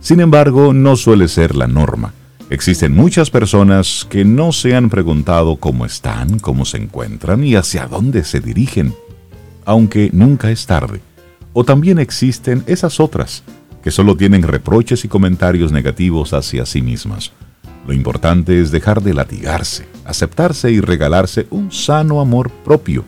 Sin 0.00 0.20
embargo, 0.20 0.72
no 0.72 0.96
suele 0.96 1.28
ser 1.28 1.56
la 1.56 1.66
norma. 1.66 2.14
Existen 2.48 2.94
muchas 2.94 3.28
personas 3.28 4.06
que 4.08 4.24
no 4.24 4.52
se 4.52 4.76
han 4.76 4.88
preguntado 4.88 5.56
cómo 5.56 5.84
están, 5.84 6.38
cómo 6.38 6.64
se 6.64 6.76
encuentran 6.76 7.42
y 7.42 7.56
hacia 7.56 7.88
dónde 7.88 8.22
se 8.22 8.38
dirigen, 8.38 8.94
aunque 9.64 10.10
nunca 10.12 10.52
es 10.52 10.64
tarde. 10.64 11.00
O 11.52 11.64
también 11.64 11.98
existen 11.98 12.62
esas 12.68 13.00
otras 13.00 13.42
que 13.82 13.90
solo 13.90 14.16
tienen 14.16 14.42
reproches 14.42 15.04
y 15.04 15.08
comentarios 15.08 15.72
negativos 15.72 16.32
hacia 16.34 16.66
sí 16.66 16.82
mismas. 16.82 17.32
Lo 17.84 17.92
importante 17.92 18.60
es 18.60 18.70
dejar 18.70 19.02
de 19.02 19.14
latigarse, 19.14 19.88
aceptarse 20.04 20.70
y 20.70 20.80
regalarse 20.80 21.48
un 21.50 21.72
sano 21.72 22.20
amor 22.20 22.50
propio 22.64 23.04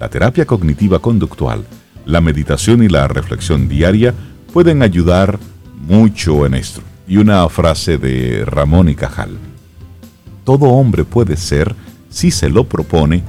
la 0.00 0.08
terapia 0.08 0.46
cognitiva 0.46 0.98
conductual, 0.98 1.62
la 2.06 2.22
meditación 2.22 2.82
y 2.82 2.88
la 2.88 3.06
reflexión 3.06 3.68
diaria 3.68 4.14
pueden 4.50 4.82
ayudar 4.82 5.38
mucho 5.76 6.46
en 6.46 6.54
esto. 6.54 6.80
Y 7.06 7.18
una 7.18 7.46
frase 7.50 7.98
de 7.98 8.44
Ramón 8.46 8.88
y 8.88 8.94
Cajal. 8.94 9.36
Todo 10.44 10.66
hombre 10.68 11.04
puede 11.04 11.36
ser, 11.36 11.74
si 12.08 12.30
se 12.30 12.48
lo 12.48 12.64
propone, 12.64 13.22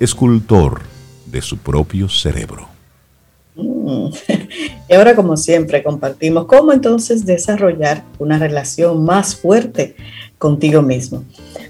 escultor 0.00 0.80
de 1.26 1.40
su 1.40 1.56
propio 1.56 2.08
cerebro. 2.08 2.68
Mm. 3.54 4.08
Y 4.90 4.94
ahora, 4.94 5.14
como 5.14 5.36
siempre, 5.36 5.82
compartimos 5.82 6.46
cómo 6.46 6.72
entonces 6.72 7.26
desarrollar 7.26 8.04
una 8.18 8.38
relación 8.38 9.04
más 9.04 9.36
fuerte 9.36 9.96
contigo 10.38 10.80
mismo. 10.80 11.24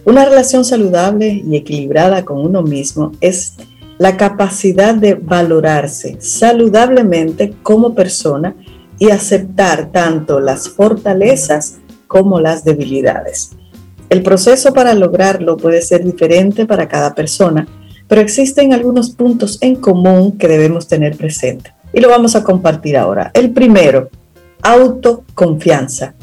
Una 0.04 0.24
relación 0.24 0.64
saludable 0.64 1.42
y 1.44 1.56
equilibrada 1.56 2.24
con 2.24 2.38
uno 2.38 2.62
mismo 2.62 3.10
es 3.20 3.54
la 3.98 4.16
capacidad 4.16 4.94
de 4.94 5.14
valorarse 5.14 6.16
saludablemente 6.20 7.54
como 7.62 7.94
persona 7.94 8.54
y 8.98 9.10
aceptar 9.10 9.90
tanto 9.92 10.40
las 10.40 10.68
fortalezas 10.68 11.78
como 12.06 12.40
las 12.40 12.64
debilidades. 12.64 13.50
El 14.08 14.22
proceso 14.22 14.72
para 14.72 14.94
lograrlo 14.94 15.56
puede 15.56 15.82
ser 15.82 16.02
diferente 16.02 16.64
para 16.64 16.88
cada 16.88 17.14
persona, 17.14 17.66
pero 18.06 18.20
existen 18.20 18.72
algunos 18.72 19.10
puntos 19.10 19.58
en 19.60 19.76
común 19.76 20.38
que 20.38 20.48
debemos 20.48 20.88
tener 20.88 21.16
presente 21.16 21.74
y 21.92 22.00
lo 22.00 22.08
vamos 22.08 22.34
a 22.36 22.44
compartir 22.44 22.96
ahora. 22.96 23.30
El 23.34 23.50
primero, 23.50 24.08
autoconfianza. 24.62 26.14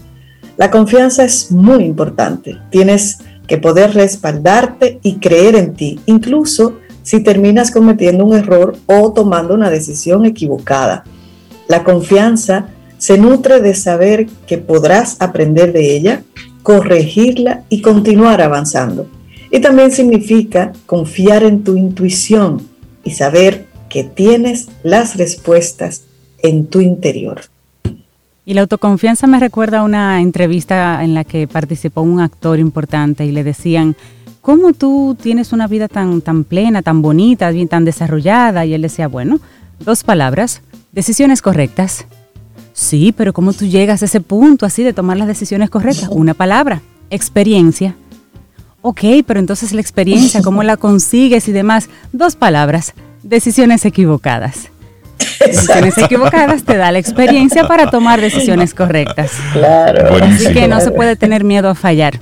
La 0.57 0.71
confianza 0.71 1.23
es 1.23 1.51
muy 1.51 1.83
importante. 1.83 2.57
Tienes 2.71 3.19
que 3.47 3.57
poder 3.57 3.93
respaldarte 3.93 4.99
y 5.03 5.17
creer 5.17 5.55
en 5.55 5.73
ti, 5.73 5.99
incluso 6.05 6.77
si 7.05 7.19
terminas 7.19 7.69
cometiendo 7.69 8.25
un 8.25 8.35
error 8.35 8.75
o 8.87 9.13
tomando 9.13 9.53
una 9.53 9.69
decisión 9.69 10.25
equivocada. 10.25 11.03
La 11.67 11.83
confianza 11.83 12.69
se 12.97 13.19
nutre 13.19 13.61
de 13.61 13.75
saber 13.75 14.25
que 14.47 14.57
podrás 14.57 15.17
aprender 15.19 15.71
de 15.71 15.95
ella, 15.95 16.23
corregirla 16.63 17.63
y 17.69 17.83
continuar 17.83 18.41
avanzando. 18.41 19.07
Y 19.51 19.59
también 19.59 19.91
significa 19.91 20.73
confiar 20.87 21.43
en 21.43 21.63
tu 21.63 21.77
intuición 21.77 22.67
y 23.03 23.11
saber 23.11 23.67
que 23.87 24.03
tienes 24.03 24.69
las 24.81 25.15
respuestas 25.15 26.05
en 26.39 26.65
tu 26.65 26.81
interior. 26.81 27.41
Y 28.47 28.55
la 28.55 28.61
autoconfianza 28.61 29.27
me 29.27 29.39
recuerda 29.39 29.79
a 29.79 29.83
una 29.83 30.21
entrevista 30.21 31.03
en 31.03 31.13
la 31.13 31.23
que 31.23 31.47
participó 31.47 32.01
un 32.01 32.19
actor 32.19 32.57
importante 32.57 33.25
y 33.25 33.31
le 33.31 33.43
decían, 33.43 33.95
¿cómo 34.45 34.73
tú 34.73 35.17
tienes 35.19 35.53
una 35.53 35.65
vida 35.65 35.87
tan, 35.87 36.21
tan 36.21 36.43
plena, 36.43 36.83
tan 36.83 37.01
bonita, 37.01 37.49
bien 37.49 37.67
tan 37.67 37.83
desarrollada? 37.83 38.63
Y 38.63 38.75
él 38.75 38.83
decía, 38.83 39.07
bueno, 39.07 39.39
dos 39.79 40.03
palabras, 40.03 40.61
decisiones 40.91 41.41
correctas. 41.41 42.05
Sí, 42.71 43.11
pero 43.11 43.33
¿cómo 43.33 43.53
tú 43.53 43.65
llegas 43.65 44.03
a 44.03 44.05
ese 44.05 44.21
punto 44.21 44.67
así 44.67 44.83
de 44.83 44.93
tomar 44.93 45.17
las 45.17 45.27
decisiones 45.27 45.71
correctas? 45.71 46.09
Una 46.11 46.35
palabra, 46.35 46.83
experiencia. 47.09 47.95
Ok, 48.83 49.01
pero 49.25 49.39
entonces 49.39 49.73
la 49.73 49.81
experiencia, 49.81 50.43
¿cómo 50.43 50.61
la 50.61 50.77
consigues 50.77 51.47
y 51.47 51.51
demás? 51.51 51.89
Dos 52.13 52.35
palabras, 52.35 52.93
decisiones 53.23 53.83
equivocadas. 53.83 54.69
Decisiones 55.39 55.97
equivocadas 55.97 56.63
te 56.63 56.77
da 56.77 56.91
la 56.91 56.99
experiencia 56.99 57.67
para 57.67 57.89
tomar 57.89 58.21
decisiones 58.21 58.75
correctas. 58.75 59.31
Claro. 59.53 60.23
Así 60.23 60.53
que 60.53 60.67
no 60.67 60.79
se 60.81 60.91
puede 60.91 61.15
tener 61.15 61.43
miedo 61.43 61.67
a 61.67 61.73
fallar. 61.73 62.19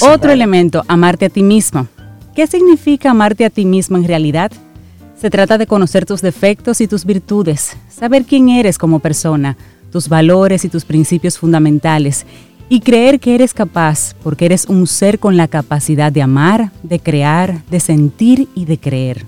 Otro 0.00 0.30
elemento, 0.30 0.84
amarte 0.88 1.26
a 1.26 1.28
ti 1.28 1.42
mismo. 1.42 1.86
¿Qué 2.34 2.46
significa 2.46 3.10
amarte 3.10 3.44
a 3.44 3.50
ti 3.50 3.64
mismo 3.64 3.96
en 3.96 4.04
realidad? 4.04 4.52
Se 5.18 5.30
trata 5.30 5.56
de 5.56 5.66
conocer 5.66 6.04
tus 6.04 6.20
defectos 6.20 6.80
y 6.80 6.86
tus 6.86 7.04
virtudes, 7.04 7.76
saber 7.88 8.24
quién 8.24 8.50
eres 8.50 8.76
como 8.76 8.98
persona, 8.98 9.56
tus 9.90 10.08
valores 10.08 10.64
y 10.64 10.68
tus 10.68 10.84
principios 10.84 11.38
fundamentales, 11.38 12.26
y 12.68 12.80
creer 12.80 13.20
que 13.20 13.34
eres 13.34 13.54
capaz, 13.54 14.14
porque 14.22 14.44
eres 14.44 14.66
un 14.66 14.86
ser 14.86 15.18
con 15.18 15.36
la 15.36 15.48
capacidad 15.48 16.12
de 16.12 16.20
amar, 16.20 16.72
de 16.82 16.98
crear, 16.98 17.62
de 17.70 17.80
sentir 17.80 18.48
y 18.54 18.64
de 18.66 18.78
creer. 18.78 19.24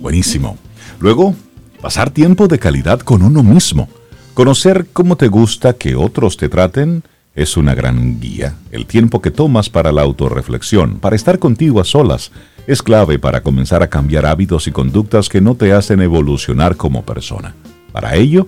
Buenísimo. 0.00 0.58
Luego, 1.00 1.34
pasar 1.80 2.10
tiempo 2.10 2.48
de 2.48 2.58
calidad 2.58 3.00
con 3.00 3.22
uno 3.22 3.42
mismo, 3.42 3.88
conocer 4.34 4.88
cómo 4.92 5.16
te 5.16 5.28
gusta 5.28 5.74
que 5.74 5.94
otros 5.94 6.36
te 6.36 6.48
traten, 6.48 7.04
es 7.34 7.56
una 7.56 7.74
gran 7.74 8.20
guía. 8.20 8.54
El 8.70 8.86
tiempo 8.86 9.20
que 9.20 9.30
tomas 9.30 9.68
para 9.68 9.92
la 9.92 10.02
autorreflexión, 10.02 10.98
para 10.98 11.16
estar 11.16 11.38
contigo 11.38 11.80
a 11.80 11.84
solas, 11.84 12.30
es 12.66 12.82
clave 12.82 13.18
para 13.18 13.42
comenzar 13.42 13.82
a 13.82 13.88
cambiar 13.88 14.24
hábitos 14.26 14.66
y 14.68 14.70
conductas 14.70 15.28
que 15.28 15.40
no 15.40 15.54
te 15.54 15.72
hacen 15.72 16.00
evolucionar 16.00 16.76
como 16.76 17.02
persona. 17.02 17.54
Para 17.92 18.14
ello, 18.14 18.46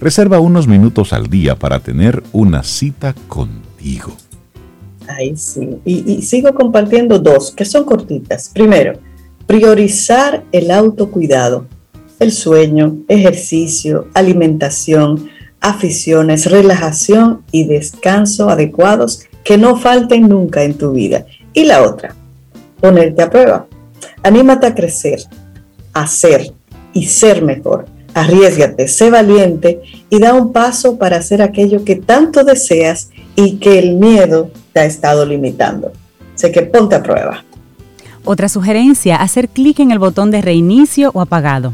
reserva 0.00 0.40
unos 0.40 0.66
minutos 0.66 1.12
al 1.12 1.28
día 1.28 1.56
para 1.56 1.80
tener 1.80 2.22
una 2.32 2.62
cita 2.62 3.14
contigo. 3.28 4.16
Ahí 5.06 5.36
sí. 5.36 5.78
Y, 5.84 6.12
y 6.12 6.22
sigo 6.22 6.52
compartiendo 6.54 7.18
dos, 7.18 7.52
que 7.52 7.64
son 7.64 7.84
cortitas. 7.84 8.50
Primero, 8.52 8.98
priorizar 9.46 10.44
el 10.50 10.70
autocuidado, 10.70 11.66
el 12.18 12.32
sueño, 12.32 12.96
ejercicio, 13.08 14.08
alimentación, 14.14 15.28
aficiones, 15.64 16.50
relajación 16.50 17.42
y 17.50 17.64
descanso 17.64 18.50
adecuados 18.50 19.22
que 19.44 19.56
no 19.56 19.76
falten 19.76 20.28
nunca 20.28 20.62
en 20.62 20.74
tu 20.74 20.92
vida. 20.92 21.24
Y 21.54 21.64
la 21.64 21.82
otra, 21.82 22.14
ponerte 22.80 23.22
a 23.22 23.30
prueba. 23.30 23.66
Anímate 24.22 24.66
a 24.66 24.74
crecer, 24.74 25.20
a 25.94 26.06
ser 26.06 26.52
y 26.92 27.06
ser 27.06 27.42
mejor. 27.42 27.86
arriesgate, 28.12 28.86
sé 28.86 29.10
valiente 29.10 29.80
y 30.08 30.20
da 30.20 30.34
un 30.34 30.52
paso 30.52 30.98
para 30.98 31.16
hacer 31.16 31.42
aquello 31.42 31.82
que 31.82 31.96
tanto 31.96 32.44
deseas 32.44 33.08
y 33.34 33.56
que 33.56 33.78
el 33.78 33.96
miedo 33.96 34.50
te 34.72 34.80
ha 34.80 34.84
estado 34.84 35.26
limitando. 35.26 35.92
Sé 36.34 36.52
que 36.52 36.62
ponte 36.62 36.94
a 36.94 37.02
prueba. 37.02 37.42
Otra 38.24 38.48
sugerencia, 38.48 39.16
hacer 39.16 39.48
clic 39.48 39.80
en 39.80 39.90
el 39.90 39.98
botón 39.98 40.30
de 40.30 40.42
reinicio 40.42 41.10
o 41.14 41.22
apagado. 41.22 41.72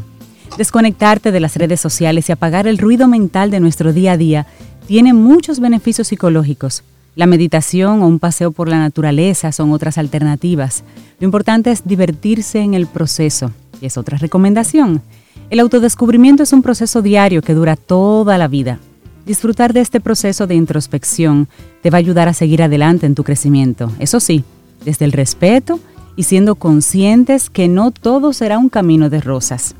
Desconectarte 0.57 1.31
de 1.31 1.39
las 1.39 1.55
redes 1.55 1.79
sociales 1.79 2.27
y 2.27 2.31
apagar 2.33 2.67
el 2.67 2.77
ruido 2.77 3.07
mental 3.07 3.51
de 3.51 3.59
nuestro 3.59 3.93
día 3.93 4.13
a 4.13 4.17
día 4.17 4.47
tiene 4.85 5.13
muchos 5.13 5.59
beneficios 5.59 6.09
psicológicos. 6.09 6.83
La 7.15 7.25
meditación 7.25 8.01
o 8.01 8.07
un 8.07 8.19
paseo 8.19 8.51
por 8.51 8.67
la 8.67 8.77
naturaleza 8.77 9.51
son 9.51 9.71
otras 9.71 9.97
alternativas. 9.97 10.83
Lo 11.19 11.25
importante 11.25 11.71
es 11.71 11.83
divertirse 11.85 12.59
en 12.59 12.73
el 12.73 12.87
proceso, 12.87 13.51
y 13.81 13.85
es 13.85 13.97
otra 13.97 14.17
recomendación. 14.17 15.01
El 15.49 15.59
autodescubrimiento 15.59 16.43
es 16.43 16.53
un 16.53 16.61
proceso 16.61 17.01
diario 17.01 17.41
que 17.41 17.53
dura 17.53 17.75
toda 17.75 18.37
la 18.37 18.47
vida. 18.47 18.79
Disfrutar 19.25 19.73
de 19.73 19.81
este 19.81 20.01
proceso 20.01 20.47
de 20.47 20.55
introspección 20.55 21.47
te 21.81 21.89
va 21.89 21.97
a 21.97 21.99
ayudar 21.99 22.27
a 22.27 22.33
seguir 22.33 22.61
adelante 22.61 23.05
en 23.05 23.15
tu 23.15 23.23
crecimiento. 23.23 23.91
Eso 23.99 24.19
sí, 24.19 24.43
desde 24.83 25.05
el 25.05 25.11
respeto 25.11 25.79
y 26.15 26.23
siendo 26.23 26.55
conscientes 26.55 27.49
que 27.49 27.67
no 27.67 27.91
todo 27.91 28.33
será 28.33 28.57
un 28.57 28.69
camino 28.69 29.09
de 29.09 29.21
rosas. 29.21 29.75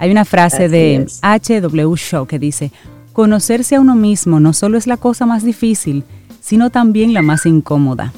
Hay 0.00 0.10
una 0.10 0.24
frase 0.24 0.70
de 0.70 1.06
H.W. 1.20 1.94
Shaw 1.94 2.26
que 2.26 2.38
dice, 2.38 2.72
conocerse 3.12 3.74
a 3.74 3.80
uno 3.80 3.94
mismo 3.94 4.40
no 4.40 4.54
solo 4.54 4.78
es 4.78 4.86
la 4.86 4.96
cosa 4.96 5.26
más 5.26 5.44
difícil, 5.44 6.04
sino 6.40 6.70
también 6.70 7.12
la 7.12 7.20
más 7.20 7.44
incómoda. 7.44 8.14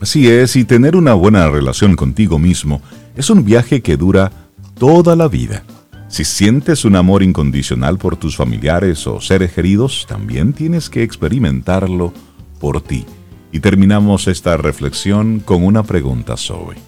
Así 0.00 0.28
es, 0.28 0.54
y 0.54 0.66
tener 0.66 0.96
una 0.96 1.14
buena 1.14 1.48
relación 1.48 1.96
contigo 1.96 2.38
mismo 2.38 2.82
es 3.16 3.30
un 3.30 3.42
viaje 3.42 3.80
que 3.80 3.96
dura 3.96 4.30
toda 4.78 5.16
la 5.16 5.28
vida. 5.28 5.64
Si 6.08 6.24
sientes 6.24 6.84
un 6.84 6.94
amor 6.94 7.22
incondicional 7.22 7.96
por 7.96 8.16
tus 8.16 8.36
familiares 8.36 9.06
o 9.06 9.18
seres 9.18 9.52
queridos, 9.54 10.04
también 10.06 10.52
tienes 10.52 10.90
que 10.90 11.02
experimentarlo 11.02 12.12
por 12.60 12.82
ti. 12.82 13.06
Y 13.50 13.60
terminamos 13.60 14.28
esta 14.28 14.58
reflexión 14.58 15.40
con 15.40 15.64
una 15.64 15.84
pregunta, 15.84 16.36
Zoe. 16.36 16.87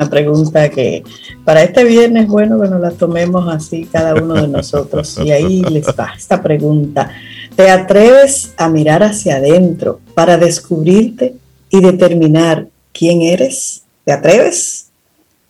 Una 0.00 0.08
pregunta 0.08 0.70
que 0.70 1.04
para 1.44 1.62
este 1.62 1.84
viernes, 1.84 2.26
bueno, 2.26 2.58
que 2.58 2.68
nos 2.68 2.80
la 2.80 2.90
tomemos 2.90 3.46
así 3.52 3.84
cada 3.84 4.14
uno 4.14 4.32
de 4.32 4.48
nosotros. 4.48 5.20
Y 5.22 5.30
ahí 5.30 5.60
les 5.60 5.86
va 5.88 6.14
esta 6.16 6.42
pregunta. 6.42 7.10
¿Te 7.54 7.68
atreves 7.68 8.54
a 8.56 8.70
mirar 8.70 9.02
hacia 9.02 9.36
adentro 9.36 10.00
para 10.14 10.38
descubrirte 10.38 11.34
y 11.68 11.82
determinar 11.82 12.68
quién 12.94 13.20
eres? 13.20 13.82
¿Te 14.04 14.12
atreves? 14.12 14.86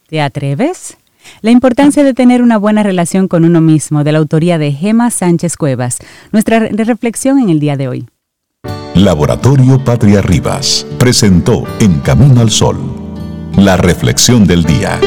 ¿Te 0.09 0.21
atreves? 0.21 0.97
La 1.43 1.53
importancia 1.53 2.03
de 2.03 2.13
tener 2.13 2.43
una 2.43 2.59
buena 2.59 2.83
relación 2.83 3.29
con 3.29 3.45
uno 3.45 3.61
mismo, 3.61 4.03
de 4.03 4.11
la 4.11 4.19
autoría 4.19 4.59
de 4.59 4.73
Gema 4.73 5.13
Sánchez 5.13 5.57
Cuevas. 5.57 5.99
Nuestra 6.33 6.59
reflexión 6.59 7.39
en 7.39 7.51
el 7.51 7.61
día 7.61 7.77
de 7.77 7.87
hoy. 7.87 8.07
Laboratorio 8.95 9.83
Patria 9.83 10.21
Rivas 10.21 10.85
presentó 10.99 11.65
En 11.79 12.01
Camino 12.01 12.41
al 12.41 12.51
Sol, 12.51 12.90
la 13.57 13.77
reflexión 13.77 14.47
del 14.47 14.65
día. 14.65 14.99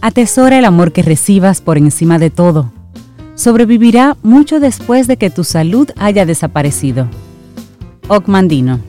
Atesora 0.00 0.58
el 0.58 0.64
amor 0.64 0.92
que 0.92 1.02
recibas 1.02 1.60
por 1.60 1.78
encima 1.78 2.18
de 2.18 2.30
todo. 2.30 2.70
Sobrevivirá 3.34 4.16
mucho 4.22 4.60
después 4.60 5.06
de 5.06 5.16
que 5.16 5.30
tu 5.30 5.44
salud 5.44 5.90
haya 5.96 6.24
desaparecido. 6.24 7.08
Ocmandino. 8.08 8.80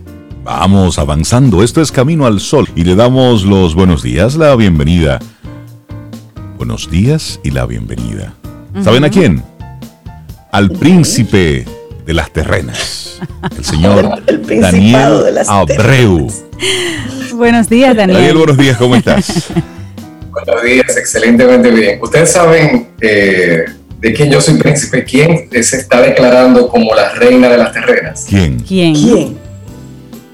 Vamos 0.43 0.99
avanzando, 0.99 1.63
esto 1.63 1.81
es 1.81 1.91
Camino 1.91 2.25
al 2.25 2.39
Sol 2.39 2.69
y 2.75 2.83
le 2.83 2.95
damos 2.95 3.43
los 3.43 3.75
buenos 3.75 4.03
días, 4.03 4.35
la 4.35 4.55
bienvenida 4.55 5.19
buenos 6.67 6.89
días 6.89 7.39
y 7.43 7.51
la 7.51 7.65
bienvenida. 7.65 8.33
¿Saben 8.83 9.05
a 9.05 9.09
quién? 9.09 9.41
Al 10.51 10.71
príncipe 10.71 11.65
de 12.05 12.13
las 12.13 12.31
terrenas, 12.31 13.19
el 13.57 13.65
señor 13.65 14.23
Daniel 14.61 15.37
Abreu. 15.45 16.31
Buenos 17.33 17.67
días, 17.67 17.95
Daniel. 17.95 18.17
Daniel, 18.17 18.37
buenos 18.37 18.57
días, 18.57 18.77
¿cómo 18.77 18.95
estás? 18.95 19.49
buenos 20.31 20.63
días, 20.63 20.95
excelentemente 20.95 21.69
bien. 21.69 21.99
Ustedes 22.01 22.31
saben 22.31 22.87
eh, 23.01 23.65
de 23.99 24.13
quién 24.13 24.31
yo 24.31 24.39
soy 24.39 24.55
príncipe, 24.57 25.03
quién 25.03 25.49
se 25.51 25.77
está 25.77 26.01
declarando 26.01 26.69
como 26.69 26.95
la 26.95 27.09
reina 27.15 27.49
de 27.49 27.57
las 27.57 27.73
terrenas. 27.73 28.25
¿Quién? 28.29 28.59
¿Quién? 28.61 28.95
¿Quién? 28.95 29.37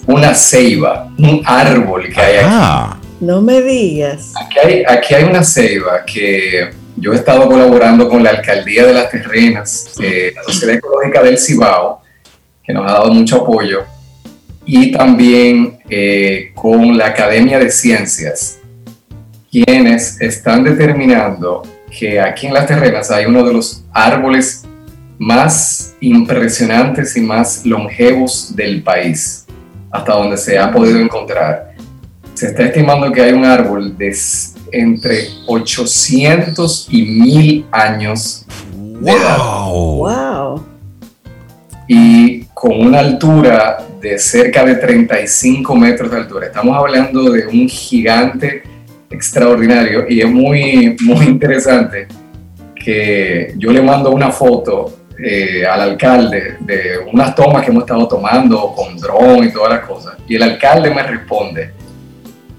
Una 0.05 0.35
ceiba, 0.35 1.11
un 1.17 1.41
árbol 1.43 2.07
que 2.13 2.21
hay 2.21 2.37
aquí. 2.37 2.97
No 3.19 3.41
me 3.41 3.61
digas. 3.61 4.33
Aquí 4.35 4.59
hay, 4.63 4.83
aquí 4.87 5.15
hay 5.15 5.23
una 5.23 5.43
ceiba 5.43 6.05
que 6.05 6.82
yo 7.03 7.11
he 7.11 7.17
estado 7.17 7.49
colaborando 7.49 8.07
con 8.07 8.23
la 8.23 8.29
Alcaldía 8.29 8.85
de 8.85 8.93
las 8.93 9.09
Terrenas, 9.09 9.93
eh, 10.01 10.31
la 10.33 10.43
Sociedad 10.43 10.75
Ecológica 10.75 11.21
del 11.21 11.37
Cibao, 11.37 12.01
que 12.63 12.71
nos 12.71 12.89
ha 12.89 12.93
dado 12.93 13.13
mucho 13.13 13.41
apoyo, 13.41 13.83
y 14.65 14.89
también 14.93 15.79
eh, 15.89 16.53
con 16.55 16.97
la 16.97 17.07
Academia 17.07 17.59
de 17.59 17.69
Ciencias, 17.69 18.59
quienes 19.51 20.21
están 20.21 20.63
determinando 20.63 21.63
que 21.91 22.21
aquí 22.21 22.47
en 22.47 22.53
las 22.53 22.67
terrenas 22.67 23.11
hay 23.11 23.25
uno 23.25 23.43
de 23.43 23.51
los 23.51 23.83
árboles 23.91 24.63
más 25.19 25.95
impresionantes 25.99 27.17
y 27.17 27.21
más 27.21 27.65
longevos 27.65 28.55
del 28.55 28.81
país, 28.81 29.45
hasta 29.91 30.13
donde 30.13 30.37
se 30.37 30.57
ha 30.57 30.71
podido 30.71 30.99
encontrar. 30.99 31.73
Se 32.33 32.47
está 32.47 32.63
estimando 32.63 33.11
que 33.11 33.21
hay 33.21 33.33
un 33.33 33.43
árbol 33.43 33.97
de 33.97 34.13
entre 34.73 35.29
800 35.45 36.87
y 36.91 37.03
1000 37.03 37.65
años 37.71 38.45
de 38.75 39.11
edad. 39.11 39.37
Wow. 39.37 40.65
Y 41.87 42.43
con 42.53 42.81
una 42.81 42.99
altura 42.99 43.85
de 44.01 44.17
cerca 44.19 44.65
de 44.65 44.75
35 44.75 45.75
metros 45.75 46.11
de 46.11 46.17
altura. 46.17 46.47
Estamos 46.47 46.75
hablando 46.77 47.31
de 47.31 47.47
un 47.47 47.69
gigante 47.69 48.63
extraordinario 49.09 50.05
y 50.09 50.21
es 50.21 50.29
muy, 50.29 50.97
muy 51.01 51.25
interesante 51.25 52.07
que 52.75 53.53
yo 53.57 53.71
le 53.71 53.81
mando 53.81 54.11
una 54.11 54.31
foto 54.31 54.99
eh, 55.17 55.65
al 55.65 55.81
alcalde 55.81 56.57
de 56.59 56.99
unas 57.11 57.35
tomas 57.35 57.63
que 57.63 57.71
hemos 57.71 57.83
estado 57.83 58.07
tomando 58.07 58.73
con 58.75 58.97
dron 58.97 59.43
y 59.43 59.51
todas 59.51 59.69
las 59.69 59.87
cosas. 59.87 60.15
Y 60.27 60.35
el 60.35 60.43
alcalde 60.43 60.89
me 60.89 61.03
responde, 61.03 61.71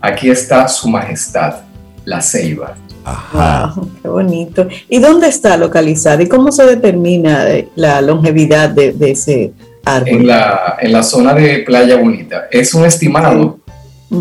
aquí 0.00 0.30
está 0.30 0.68
su 0.68 0.88
majestad, 0.88 1.56
la 2.04 2.20
ceiba. 2.20 2.74
Ajá. 3.04 3.74
qué 4.02 4.08
bonito. 4.08 4.66
¿Y 4.88 4.98
dónde 4.98 5.28
está 5.28 5.56
localizada? 5.56 6.22
¿Y 6.22 6.28
cómo 6.28 6.50
se 6.52 6.64
determina 6.64 7.46
la 7.76 8.00
longevidad 8.00 8.70
de, 8.70 8.94
ese 9.00 9.52
árbol? 9.84 10.08
En 10.08 10.26
la, 10.26 10.76
en 10.80 10.92
la, 10.92 11.02
zona 11.02 11.34
de 11.34 11.58
Playa 11.60 11.96
Bonita. 11.96 12.48
Es 12.50 12.72
un 12.74 12.84
estimado. 12.84 13.58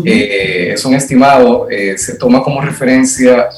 Eh, 0.04 0.72
es 0.74 0.84
un 0.84 0.94
estimado. 0.94 1.68
Eh, 1.70 1.96
se 1.96 2.16
toma 2.16 2.42
como 2.42 2.60
referencia 2.60 3.48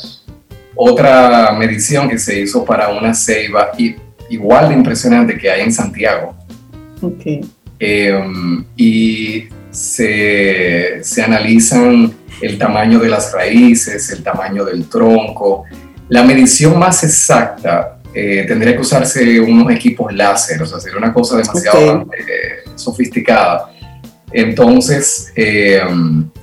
otra 0.74 1.52
medición 1.52 2.08
que 2.08 2.18
se 2.18 2.38
hizo 2.38 2.64
para 2.64 2.90
una 2.90 3.14
ceiba 3.14 3.72
igual 4.28 4.68
de 4.68 4.74
impresionante 4.74 5.36
que 5.36 5.50
hay 5.50 5.62
en 5.62 5.72
Santiago. 5.72 6.34
Okay. 7.00 7.40
y 8.76 9.48
se, 9.76 11.22
analizan 11.22 12.14
el 12.40 12.58
tamaño 12.58 12.98
de 12.98 13.08
las 13.08 13.32
raíces, 13.32 14.10
el 14.10 14.22
tamaño 14.22 14.64
del 14.64 14.88
tronco. 14.88 15.64
La 16.08 16.22
medición 16.22 16.78
más 16.78 17.04
exacta 17.04 17.98
eh, 18.14 18.44
tendría 18.48 18.74
que 18.74 18.80
usarse 18.80 19.38
unos 19.40 19.70
equipos 19.70 20.14
láser, 20.14 20.62
o 20.62 20.66
sea, 20.66 20.80
sería 20.80 20.98
una 20.98 21.12
cosa 21.12 21.36
demasiado 21.36 22.08
eh, 22.16 22.70
sofisticada. 22.74 23.70
Entonces, 24.32 25.32
eh, 25.36 25.82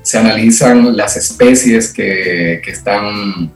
se 0.01 0.17
analizan 0.17 0.95
las 0.95 1.17
especies 1.17 1.91
que, 1.91 2.61
que, 2.63 2.71
están 2.71 3.51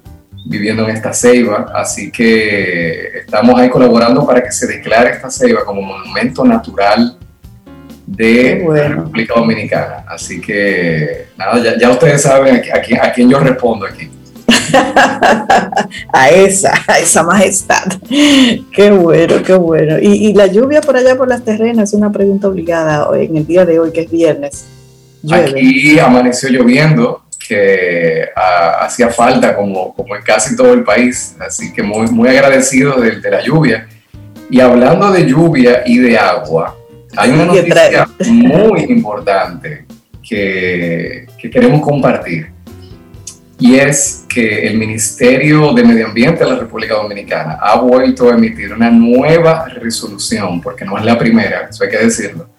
viviendo 0.47 0.83
en 0.87 0.95
esta 0.95 1.13
ceiba, 1.13 1.71
así 1.75 2.11
que 2.11 3.19
estamos 3.19 3.59
ahí 3.59 3.69
colaborando 3.69 4.25
para 4.25 4.43
que 4.43 4.51
se 4.51 4.67
declare 4.67 5.11
esta 5.11 5.29
ceiba 5.29 5.63
como 5.63 5.81
monumento 5.81 6.43
natural 6.43 7.16
de 8.07 8.65
la 8.65 8.87
República 8.87 9.33
Dominicana. 9.35 10.05
Así 10.07 10.39
que, 10.39 11.27
nada, 11.37 11.77
ya, 11.77 11.89
ustedes 11.91 12.21
saben 12.21 12.63
a, 12.73 13.11
quién 13.11 13.29
yo 13.29 13.39
respondo 13.39 13.85
aquí. 13.85 14.09
a 16.13 16.29
esa, 16.29 16.73
a 16.87 16.99
esa 16.99 17.23
majestad. 17.23 17.83
Qué 18.71 18.91
bueno, 18.91 19.43
qué 19.45 19.53
bueno. 19.53 19.97
Y, 19.99 20.33
la 20.33 20.47
lluvia 20.47 20.81
por 20.81 20.95
allá 20.95 21.15
por 21.15 21.27
las 21.27 21.43
terrenas 21.43 21.89
es 21.89 21.93
una 21.93 22.11
pregunta 22.11 22.47
obligada 22.47 23.09
en 23.17 23.35
el 23.35 23.45
día 23.45 23.65
de 23.65 23.79
hoy, 23.79 23.91
que 23.91 24.01
es 24.01 24.11
viernes. 24.11 24.65
Aquí 25.29 25.99
amaneció 25.99 26.49
lloviendo, 26.49 27.23
que 27.45 28.25
ah, 28.35 28.79
hacía 28.81 29.09
falta 29.09 29.55
como, 29.55 29.93
como 29.93 30.15
en 30.15 30.21
casi 30.21 30.55
todo 30.55 30.73
el 30.73 30.83
país. 30.83 31.35
Así 31.39 31.73
que 31.73 31.83
muy, 31.83 32.07
muy 32.07 32.29
agradecido 32.29 33.01
de 33.01 33.29
la 33.29 33.43
lluvia. 33.43 33.87
Y 34.49 34.61
hablando 34.61 35.11
de 35.11 35.25
lluvia 35.25 35.83
y 35.85 35.97
de 35.97 36.17
agua, 36.17 36.76
hay 37.15 37.31
una 37.31 37.45
noticia 37.45 38.07
muy 38.25 38.81
importante 38.89 39.85
que, 40.27 41.25
queremos 41.51 41.81
compartir. 41.81 42.51
Y 43.59 43.75
es 43.75 44.25
que 44.29 44.67
el 44.67 44.77
Ministerio 44.77 45.73
de 45.73 45.83
Medio 45.83 46.07
Ambiente 46.07 46.43
de 46.43 46.51
la 46.51 46.59
República 46.59 46.95
Dominicana 46.95 47.57
ha 47.59 47.79
vuelto 47.79 48.29
a 48.29 48.35
emitir 48.35 48.71
una 48.71 48.91
nueva 48.91 49.65
resolución, 49.65 50.61
porque 50.61 50.85
no 50.85 50.97
es 50.97 51.05
la 51.05 51.17
primera, 51.17 51.67
eso 51.69 51.83
hay 51.83 51.89
que 51.89 51.97
decirlo, 51.97 52.49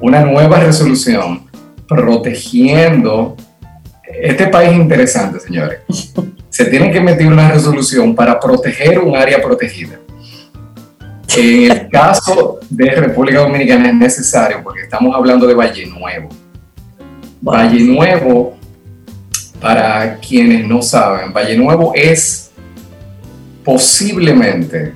una 0.00 0.20
nueva 0.20 0.60
resolución 0.60 1.46
protegiendo 1.88 3.36
este 4.20 4.48
país 4.48 4.74
interesante, 4.74 5.40
señores. 5.40 5.80
Se 6.50 6.66
tiene 6.66 6.90
que 6.90 6.98
emitir 6.98 7.26
una 7.26 7.50
resolución 7.50 8.14
para 8.14 8.38
proteger 8.38 8.98
un 8.98 9.16
área 9.16 9.40
protegida. 9.40 9.98
En 11.36 11.70
el 11.70 11.88
caso 11.88 12.60
de 12.70 12.90
República 12.92 13.40
Dominicana 13.40 13.88
es 13.88 13.94
necesario 13.94 14.62
porque 14.62 14.82
estamos 14.82 15.14
hablando 15.16 15.48
de 15.48 15.54
Valle 15.54 15.84
Nuevo. 15.86 16.28
Valle 17.40 17.80
Nuevo, 17.80 18.56
para 19.60 20.16
quienes 20.18 20.64
no 20.66 20.80
saben, 20.80 21.32
Valle 21.32 21.56
Nuevo 21.56 21.92
es 21.92 22.52
posiblemente 23.64 24.94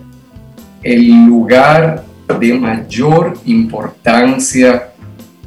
el 0.83 1.27
lugar 1.27 2.05
de 2.39 2.55
mayor 2.55 3.35
importancia 3.45 4.91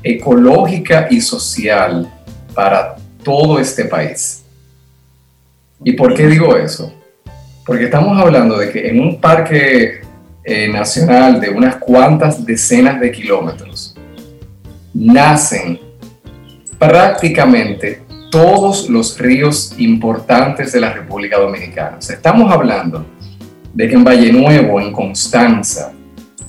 ecológica 0.04 1.08
y 1.10 1.21
social 1.21 2.12
para 2.54 2.97
todo 3.23 3.60
este 3.60 3.86
país. 3.86 4.43
¿Y 5.86 5.93
por 5.93 6.13
qué 6.15 6.27
digo 6.27 6.58
eso? 6.58 6.93
Porque 7.65 7.86
estamos 7.86 8.19
hablando 8.19 8.58
de 8.58 8.71
que 8.71 8.89
en 8.89 8.99
un 8.99 9.21
parque 9.21 10.01
eh, 10.43 10.67
nacional 10.67 11.39
de 11.39 11.49
unas 11.49 11.75
cuantas 11.75 12.45
decenas 12.45 12.99
de 12.99 13.12
kilómetros 13.12 13.95
nacen 14.93 15.80
prácticamente 16.80 18.01
todos 18.32 18.89
los 18.89 19.17
ríos 19.19 19.75
importantes 19.77 20.71
de 20.71 20.80
la 20.80 20.93
República 20.93 21.38
Dominicana. 21.38 21.97
estamos 21.99 22.51
hablando 22.51 23.06
de 23.73 23.88
que 23.88 23.95
en 23.95 24.04
Valle 24.04 24.34
Nuevo, 24.34 24.82
en 24.82 24.91
Constanza, 24.91 25.93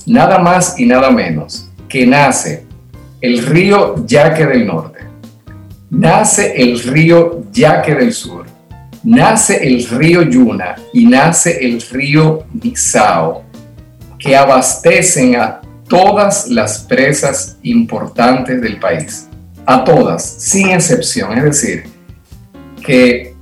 nada 0.05 0.39
más 0.39 0.79
y 0.79 0.85
nada 0.85 1.11
menos 1.11 1.69
que 1.87 2.07
nace 2.07 2.65
el 3.21 3.45
río 3.45 4.05
Yaque 4.07 4.45
del 4.45 4.65
Norte, 4.65 4.99
nace 5.89 6.53
el 6.61 6.79
río 6.79 7.43
Yaque 7.51 7.95
del 7.95 8.13
Sur, 8.13 8.45
nace 9.03 9.67
el 9.67 9.85
río 9.87 10.23
Yuna 10.23 10.75
y 10.93 11.05
nace 11.05 11.65
el 11.65 11.81
río 11.81 12.45
Nizao, 12.53 13.43
que 14.23 14.37
abastecen 14.37 15.35
a 15.35 15.59
todas 15.89 16.47
las 16.47 16.79
presas 16.79 17.57
importantes 17.61 18.61
del 18.61 18.79
país, 18.79 19.27
a 19.65 19.83
todas, 19.83 20.23
sin 20.23 20.69
excepción. 20.69 21.37
Es 21.37 21.43
decir, 21.43 21.83
que 22.81 23.35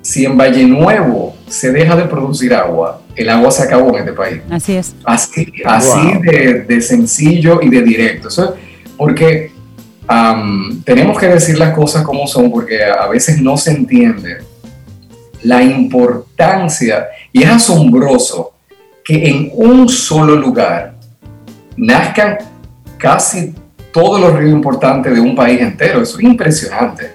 si 0.00 0.24
en 0.24 0.38
Valle 0.38 0.64
Nuevo 0.64 1.36
se 1.48 1.70
deja 1.70 1.94
de 1.96 2.04
producir 2.04 2.54
agua, 2.54 3.02
el 3.14 3.28
agua 3.28 3.50
se 3.50 3.64
acabó 3.64 3.90
en 3.90 3.96
este 3.96 4.12
país. 4.14 4.40
Así 4.50 4.76
es. 4.76 4.94
Así, 5.04 5.52
así 5.66 6.18
de, 6.22 6.80
sencillo 6.80 7.60
y 7.60 7.68
de 7.68 7.82
directo. 7.82 8.28
Eso, 8.28 8.56
porque 8.96 9.52
tenemos 10.84 11.18
que 11.18 11.28
decir 11.28 11.58
las 11.58 11.74
cosas 11.74 12.04
como 12.04 12.26
son 12.26 12.50
porque 12.50 12.84
a 12.84 13.06
veces 13.08 13.42
no 13.42 13.56
se 13.58 13.72
entiende 13.72 14.38
la 15.42 15.62
importancia 15.62 17.06
y 17.32 17.42
es 17.42 17.50
asombroso 17.50 18.55
que 19.06 19.28
en 19.28 19.50
un 19.54 19.88
solo 19.88 20.34
lugar 20.34 20.94
nazcan 21.76 22.38
casi 22.98 23.54
todos 23.92 24.20
los 24.20 24.36
ríos 24.36 24.50
importantes 24.50 25.14
de 25.14 25.20
un 25.20 25.36
país 25.36 25.60
entero. 25.60 26.02
Eso 26.02 26.18
es 26.18 26.24
impresionante. 26.24 27.12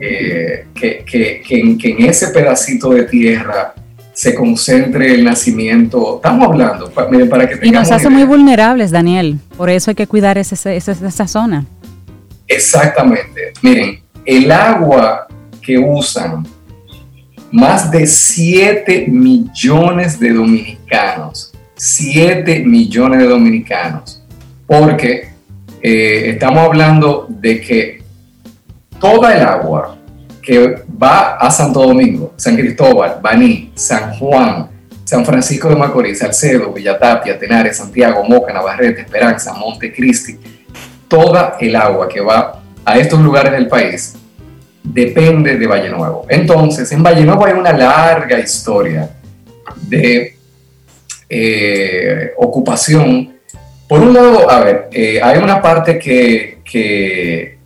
Eh, 0.00 0.66
que, 0.74 1.04
en, 1.50 1.76
que, 1.76 1.90
en, 1.90 2.04
ese 2.06 2.28
pedacito 2.28 2.90
de 2.90 3.02
tierra 3.02 3.74
se 4.14 4.34
concentre 4.34 5.14
el 5.14 5.22
nacimiento. 5.22 6.16
Estamos 6.16 6.48
hablando, 6.48 6.90
miren, 7.10 7.28
para 7.28 7.46
que 7.46 7.58
Y 7.66 7.70
nos 7.70 7.90
hace 7.92 8.08
muy 8.08 8.24
vulnerables, 8.24 8.90
Daniel. 8.90 9.38
Por 9.56 9.68
eso 9.68 9.90
hay 9.90 9.94
que 9.94 10.06
cuidar 10.06 10.38
esa, 10.38 10.72
esa 10.72 11.28
zona. 11.28 11.66
Exactamente. 12.48 13.52
Miren, 13.60 14.00
el 14.24 14.50
agua 14.50 15.26
que 15.60 15.78
usan 15.78 16.46
más 17.56 17.90
de 17.90 18.06
7 18.06 19.06
millones 19.08 20.20
de 20.20 20.30
dominicanos, 20.30 21.54
7 21.74 22.64
millones 22.66 23.18
de 23.20 23.26
dominicanos, 23.26 24.22
porque 24.66 25.30
eh, 25.80 26.32
estamos 26.34 26.64
hablando 26.64 27.26
de 27.30 27.58
que 27.62 28.02
toda 29.00 29.34
el 29.34 29.42
agua 29.42 29.96
que 30.42 30.84
va 31.02 31.36
a 31.36 31.50
Santo 31.50 31.80
Domingo, 31.80 32.34
San 32.36 32.56
Cristóbal, 32.56 33.20
Baní, 33.22 33.72
San 33.74 34.12
Juan, 34.18 34.68
San 35.04 35.24
Francisco 35.24 35.70
de 35.70 35.76
Macorís, 35.76 36.18
Salcedo, 36.18 36.74
Villatapia, 36.74 37.38
Tenares, 37.38 37.78
Santiago, 37.78 38.22
Moca, 38.22 38.52
Navarrete, 38.52 39.00
Esperanza, 39.00 39.54
Montecristi, 39.54 40.38
toda 41.08 41.56
el 41.58 41.74
agua 41.74 42.06
que 42.06 42.20
va 42.20 42.60
a 42.84 42.98
estos 42.98 43.18
lugares 43.20 43.52
del 43.52 43.66
país 43.66 44.14
depende 44.92 45.58
de 45.58 45.66
Valle 45.66 45.90
Nuevo. 45.90 46.26
Entonces, 46.28 46.90
en 46.92 47.02
Valle 47.02 47.24
Nuevo 47.24 47.44
hay 47.44 47.54
una 47.54 47.72
larga 47.72 48.38
historia 48.38 49.10
de 49.82 50.36
eh, 51.28 52.32
ocupación. 52.36 53.34
Por 53.88 54.00
un 54.00 54.14
lado, 54.14 54.50
a 54.50 54.64
ver, 54.64 54.88
eh, 54.92 55.20
hay 55.22 55.38
una 55.38 55.60
parte 55.60 55.98
que, 55.98 56.58
que, 56.64 57.56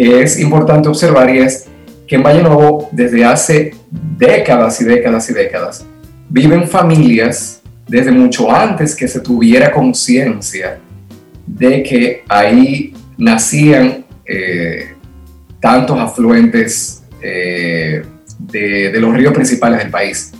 es 0.00 0.38
importante 0.38 0.88
observar 0.88 1.28
y 1.28 1.38
es 1.38 1.66
que 2.06 2.14
en 2.14 2.22
Valle 2.22 2.40
Nuevo, 2.40 2.88
desde 2.92 3.24
hace 3.24 3.74
décadas 3.90 4.80
y 4.80 4.84
décadas 4.84 5.28
y 5.28 5.34
décadas, 5.34 5.84
viven 6.28 6.68
familias 6.68 7.62
desde 7.88 8.12
mucho 8.12 8.48
antes 8.48 8.94
que 8.94 9.08
se 9.08 9.18
tuviera 9.18 9.72
conciencia 9.72 10.78
de 11.44 11.82
que 11.82 12.22
ahí 12.28 12.94
nacían 13.16 14.04
eh, 14.24 14.94
tantos 15.60 15.98
afluentes 15.98 17.02
eh, 17.22 18.02
de, 18.38 19.00
los 19.00 19.14
ríos 19.14 19.32
principales 19.32 19.80
del 19.80 19.90
país. 19.90 20.32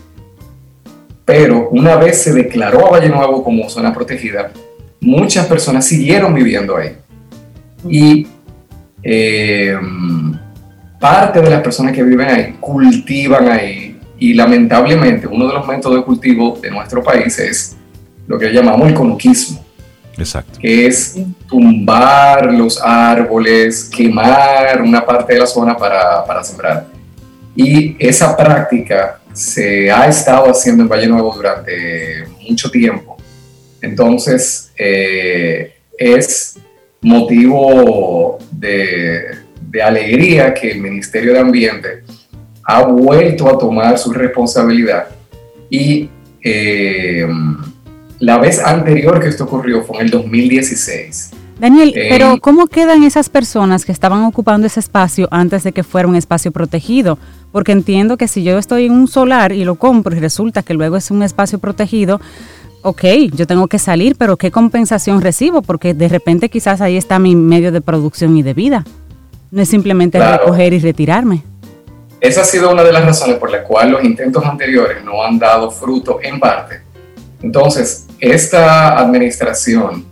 Pero 1.25 1.69
una 1.71 1.97
vez 1.97 2.23
se 2.23 2.33
declaró 2.33 2.87
a 2.87 2.91
Valle 2.91 3.09
Nuevo 3.09 3.45
como 3.45 3.69
zona 3.69 3.93
protegida, 3.93 4.51
muchas 5.01 5.47
personas 5.47 5.85
siguieron 5.87 6.35
viviendo 6.35 6.77
ahí. 6.77 6.97
Y 7.89 8.27
eh, 9.03 9.77
parte 10.99 11.41
de 11.41 11.51
las 11.51 11.63
personas 11.63 11.93
que 11.93 12.03
viven 12.03 12.29
ahí 12.29 12.57
cultivan 12.61 13.49
ahí. 13.49 13.99
Y 14.19 14.35
lamentablemente 14.35 15.27
uno 15.27 15.47
de 15.47 15.55
los 15.55 15.67
métodos 15.67 15.97
de 15.97 16.05
cultivo 16.05 16.59
de 16.61 16.71
nuestro 16.71 17.03
país 17.03 17.39
es 17.39 17.77
lo 18.27 18.39
que 18.39 18.53
llamamos 18.53 18.89
el 18.89 18.95
conuquismo. 18.95 19.65
Exacto. 20.19 20.59
Que 20.59 20.87
es 20.87 21.17
tumbar 21.49 22.53
los 22.53 22.81
árboles, 22.83 23.91
quemar 23.95 24.83
una 24.83 25.05
parte 25.05 25.35
de 25.35 25.41
la 25.41 25.47
zona 25.47 25.77
para, 25.77 26.25
para 26.25 26.43
sembrar. 26.43 26.87
Y 27.55 27.97
esa 27.99 28.37
práctica 28.37 29.21
se 29.33 29.91
ha 29.91 30.09
estado 30.09 30.51
haciendo 30.51 30.83
en 30.83 30.89
Valle 30.89 31.07
Nuevo 31.07 31.35
durante 31.35 32.25
mucho 32.49 32.71
tiempo. 32.71 33.17
Entonces, 33.81 34.73
eh, 34.77 35.75
es 35.97 36.57
motivo 37.01 38.39
de, 38.51 39.39
de, 39.61 39.83
alegría 39.83 40.53
que 40.53 40.73
el 40.73 40.81
Ministerio 40.81 41.33
de 41.33 41.39
Ambiente 41.39 42.03
ha 42.65 42.83
vuelto 42.83 43.49
a 43.49 43.57
tomar 43.57 43.99
su 43.99 44.13
responsabilidad 44.13 45.09
y 45.71 46.11
eh, 46.43 47.27
la 48.21 48.39
vez 48.39 48.59
anterior 48.59 49.21
que 49.21 49.29
esto 49.29 49.45
ocurrió 49.45 49.83
fue 49.83 49.99
en 49.99 50.07
el 50.07 50.11
2016. 50.11 51.31
Daniel, 51.59 51.93
eh, 51.97 52.07
pero 52.09 52.39
¿cómo 52.41 52.69
quedan 52.69 53.03
esas 53.03 53.29
personas 53.29 53.85
que 53.85 53.93
estaban 53.93 54.23
ocupando 54.25 54.67
ese 54.67 54.81
espacio 54.81 55.27
antes 55.31 55.65
de 55.65 55.73
que 55.73 55.83
fuera 55.83 56.07
un 56.07 56.15
espacio 56.15 56.53
protegido? 56.53 57.19
Porque 57.51 57.73
entiendo 57.73 58.17
que 58.17 58.29
si 58.29 58.45
yo 58.45 58.59
estoy 58.59 58.87
en 58.87 58.93
un 58.93 59.09
solar 59.09 59.53
y 59.53 59.65
lo 59.65 59.75
compro 59.75 60.15
y 60.15 60.21
resulta 60.21 60.63
que 60.63 60.75
luego 60.75 60.97
es 60.97 61.11
un 61.11 61.23
espacio 61.23 61.59
protegido, 61.59 62.21
ok, 62.83 63.05
yo 63.35 63.47
tengo 63.47 63.67
que 63.67 63.79
salir, 63.79 64.15
pero 64.17 64.37
¿qué 64.37 64.53
compensación 64.53 65.21
recibo? 65.21 65.63
Porque 65.63 65.95
de 65.95 66.09
repente 66.09 66.49
quizás 66.49 66.81
ahí 66.81 66.97
está 66.97 67.19
mi 67.19 67.35
medio 67.35 67.73
de 67.73 67.81
producción 67.81 68.37
y 68.37 68.43
de 68.43 68.55
vida. 68.55 68.85
No 69.51 69.63
es 69.63 69.69
simplemente 69.69 70.21
recoger 70.21 70.75
y 70.75 70.79
retirarme. 70.79 71.43
Esa 72.21 72.43
ha 72.43 72.45
sido 72.45 72.71
una 72.71 72.83
de 72.83 72.93
las 72.93 73.05
razones 73.05 73.37
por 73.39 73.51
las 73.51 73.65
cuales 73.65 73.93
los 73.93 74.05
intentos 74.05 74.45
anteriores 74.45 75.03
no 75.05 75.25
han 75.25 75.39
dado 75.39 75.71
fruto 75.71 76.19
en 76.23 76.39
parte 76.39 76.88
entonces, 77.43 78.07
esta 78.19 78.99
administración 78.99 80.07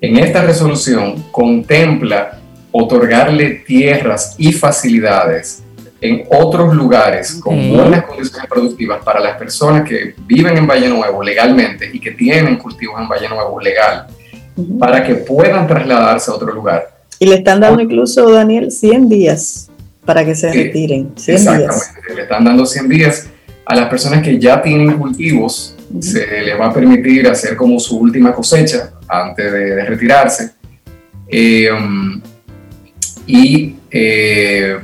en 0.00 0.18
esta 0.18 0.42
resolución 0.42 1.24
contempla 1.30 2.38
otorgarle 2.70 3.62
tierras 3.66 4.34
y 4.36 4.52
facilidades 4.52 5.62
en 6.00 6.24
otros 6.30 6.74
lugares 6.74 7.40
con 7.42 7.70
buenas 7.70 8.04
condiciones 8.04 8.46
productivas 8.48 9.02
para 9.02 9.20
las 9.20 9.38
personas 9.38 9.88
que 9.88 10.14
viven 10.26 10.58
en 10.58 10.66
Valle 10.66 10.88
Nuevo 10.88 11.22
legalmente 11.22 11.88
y 11.90 11.98
que 11.98 12.10
tienen 12.10 12.56
cultivos 12.58 13.00
en 13.00 13.08
Valle 13.08 13.28
Nuevo 13.28 13.58
legal, 13.60 14.06
para 14.78 15.02
que 15.02 15.14
puedan 15.14 15.66
trasladarse 15.66 16.30
a 16.30 16.34
otro 16.34 16.52
lugar. 16.52 16.88
Y 17.18 17.26
le 17.26 17.36
están 17.36 17.60
dando 17.60 17.80
incluso, 17.80 18.30
Daniel, 18.30 18.70
100 18.70 19.08
días 19.08 19.70
para 20.04 20.24
que 20.24 20.34
se 20.34 20.52
retiren. 20.52 21.12
100 21.16 21.36
exactamente, 21.36 22.14
le 22.14 22.22
están 22.22 22.44
dando 22.44 22.66
100 22.66 22.88
días 22.88 23.28
a 23.64 23.74
las 23.74 23.88
personas 23.88 24.22
que 24.22 24.38
ya 24.38 24.62
tienen 24.62 24.98
cultivos. 24.98 25.75
Se 26.00 26.42
les 26.42 26.58
va 26.58 26.66
a 26.66 26.72
permitir 26.72 27.28
hacer 27.28 27.56
como 27.56 27.78
su 27.78 27.98
última 27.98 28.32
cosecha 28.32 28.92
antes 29.08 29.52
de, 29.52 29.84
retirarse. 29.84 30.50
Eh, 31.28 31.70
um, 31.72 32.20
y 33.26 33.76
eh, 33.90 34.78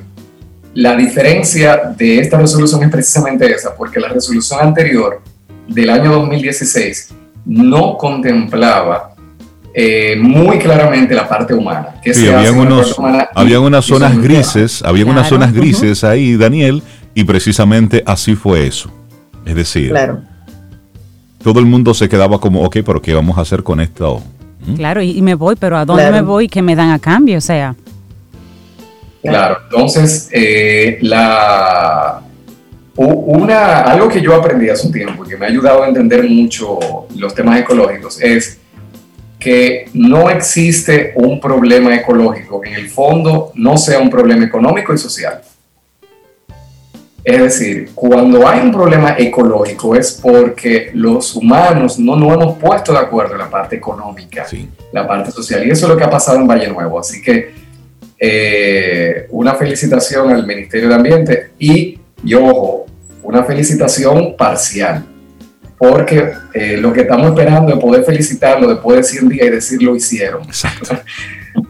la 0.74 0.96
diferencia 0.96 1.94
de 1.96 2.18
esta 2.20 2.38
resolución 2.38 2.82
es 2.82 2.90
precisamente 2.90 3.50
esa, 3.52 3.74
porque 3.74 4.00
la 4.00 4.08
resolución 4.08 4.60
anterior 4.60 5.22
del 5.68 5.90
año 5.90 6.12
2016 6.12 7.14
no 7.44 7.96
contemplaba 7.96 9.14
eh, 9.74 10.16
muy 10.18 10.58
claramente 10.58 11.14
la 11.14 11.28
parte 11.28 11.54
humana. 11.54 11.96
Que 12.02 12.14
sí, 12.14 12.28
habían, 12.28 12.58
unos, 12.58 12.98
unas 12.98 13.84
zonas 13.84 14.18
grises, 14.18 14.82
habían 14.82 15.08
unas 15.08 15.28
zonas 15.28 15.52
grises 15.52 16.04
ahí, 16.04 16.36
Daniel, 16.36 16.82
y 17.14 17.24
precisamente 17.24 18.02
así 18.06 18.34
fue 18.34 18.66
eso. 18.66 18.92
Es 19.44 19.54
decir, 19.54 19.90
claro. 19.90 20.22
Todo 21.42 21.60
el 21.60 21.66
mundo 21.66 21.94
se 21.94 22.08
quedaba 22.08 22.38
como, 22.38 22.62
ok, 22.62 22.78
pero 22.84 23.02
¿qué 23.02 23.14
vamos 23.14 23.36
a 23.38 23.42
hacer 23.42 23.62
con 23.62 23.80
esto? 23.80 24.22
¿Mm? 24.66 24.74
Claro, 24.74 25.02
y, 25.02 25.20
me 25.22 25.34
voy, 25.34 25.56
pero 25.56 25.76
¿a 25.76 25.84
dónde 25.84 26.10
me 26.10 26.22
voy? 26.22 26.48
¿Qué 26.48 26.62
me 26.62 26.76
dan 26.76 26.90
a 26.90 26.98
cambio? 26.98 27.38
O 27.38 27.40
sea. 27.40 27.74
Claro, 29.22 29.58
entonces, 29.64 30.28
eh, 30.32 30.98
la, 31.02 32.22
una, 32.96 33.82
algo 33.82 34.08
que 34.08 34.20
yo 34.20 34.34
aprendí 34.34 34.68
hace 34.68 34.86
un 34.86 34.92
tiempo 34.92 35.24
y 35.24 35.28
que 35.28 35.36
me 35.36 35.46
ha 35.46 35.48
ayudado 35.48 35.82
a 35.82 35.88
entender 35.88 36.28
mucho 36.28 36.78
los 37.16 37.34
temas 37.34 37.60
ecológicos 37.60 38.20
es 38.20 38.58
que 39.38 39.86
no 39.94 40.30
existe 40.30 41.12
un 41.16 41.40
problema 41.40 41.94
ecológico 41.96 42.60
que 42.60 42.68
en 42.70 42.76
el 42.76 42.88
fondo 42.88 43.50
no 43.54 43.76
sea 43.76 43.98
un 43.98 44.08
problema 44.08 44.44
económico 44.44 44.94
y 44.94 44.98
social. 44.98 45.40
Es 47.24 47.40
decir, 47.40 47.90
cuando 47.94 48.46
hay 48.48 48.60
un 48.60 48.72
problema 48.72 49.14
ecológico 49.16 49.94
es 49.94 50.18
porque 50.20 50.90
los 50.94 51.36
humanos 51.36 51.98
no 51.98 52.16
nos 52.16 52.34
hemos 52.34 52.58
puesto 52.58 52.92
de 52.92 52.98
acuerdo 52.98 53.34
en 53.34 53.38
la 53.38 53.50
parte 53.50 53.76
económica, 53.76 54.44
la 54.92 55.06
parte 55.06 55.30
social, 55.30 55.64
y 55.66 55.70
eso 55.70 55.86
es 55.86 55.92
lo 55.92 55.96
que 55.96 56.04
ha 56.04 56.10
pasado 56.10 56.38
en 56.38 56.48
Valle 56.48 56.68
Nuevo. 56.68 56.98
Así 56.98 57.22
que 57.22 57.54
eh, 58.18 59.26
una 59.30 59.54
felicitación 59.54 60.30
al 60.30 60.46
Ministerio 60.46 60.88
de 60.88 60.94
Ambiente 60.94 61.50
y, 61.58 61.98
y 62.24 62.34
ojo, 62.34 62.86
una 63.22 63.44
felicitación 63.44 64.34
parcial 64.36 65.04
porque 65.82 66.32
eh, 66.54 66.76
lo 66.76 66.92
que 66.92 67.00
estamos 67.00 67.26
esperando 67.26 67.72
es 67.72 67.80
poder 67.80 68.04
felicitarlo 68.04 68.68
después 68.68 68.98
de 68.98 69.02
100 69.02 69.28
días 69.28 69.46
y 69.46 69.50
decir 69.50 69.82
lo 69.82 69.96
hicieron. 69.96 70.42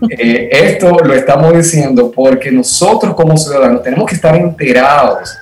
Eh, 0.08 0.48
esto 0.52 0.96
lo 1.04 1.12
estamos 1.12 1.56
diciendo 1.56 2.12
porque 2.12 2.52
nosotros 2.52 3.14
como 3.14 3.36
ciudadanos 3.36 3.82
tenemos 3.82 4.08
que 4.08 4.14
estar 4.14 4.36
enterados 4.36 5.36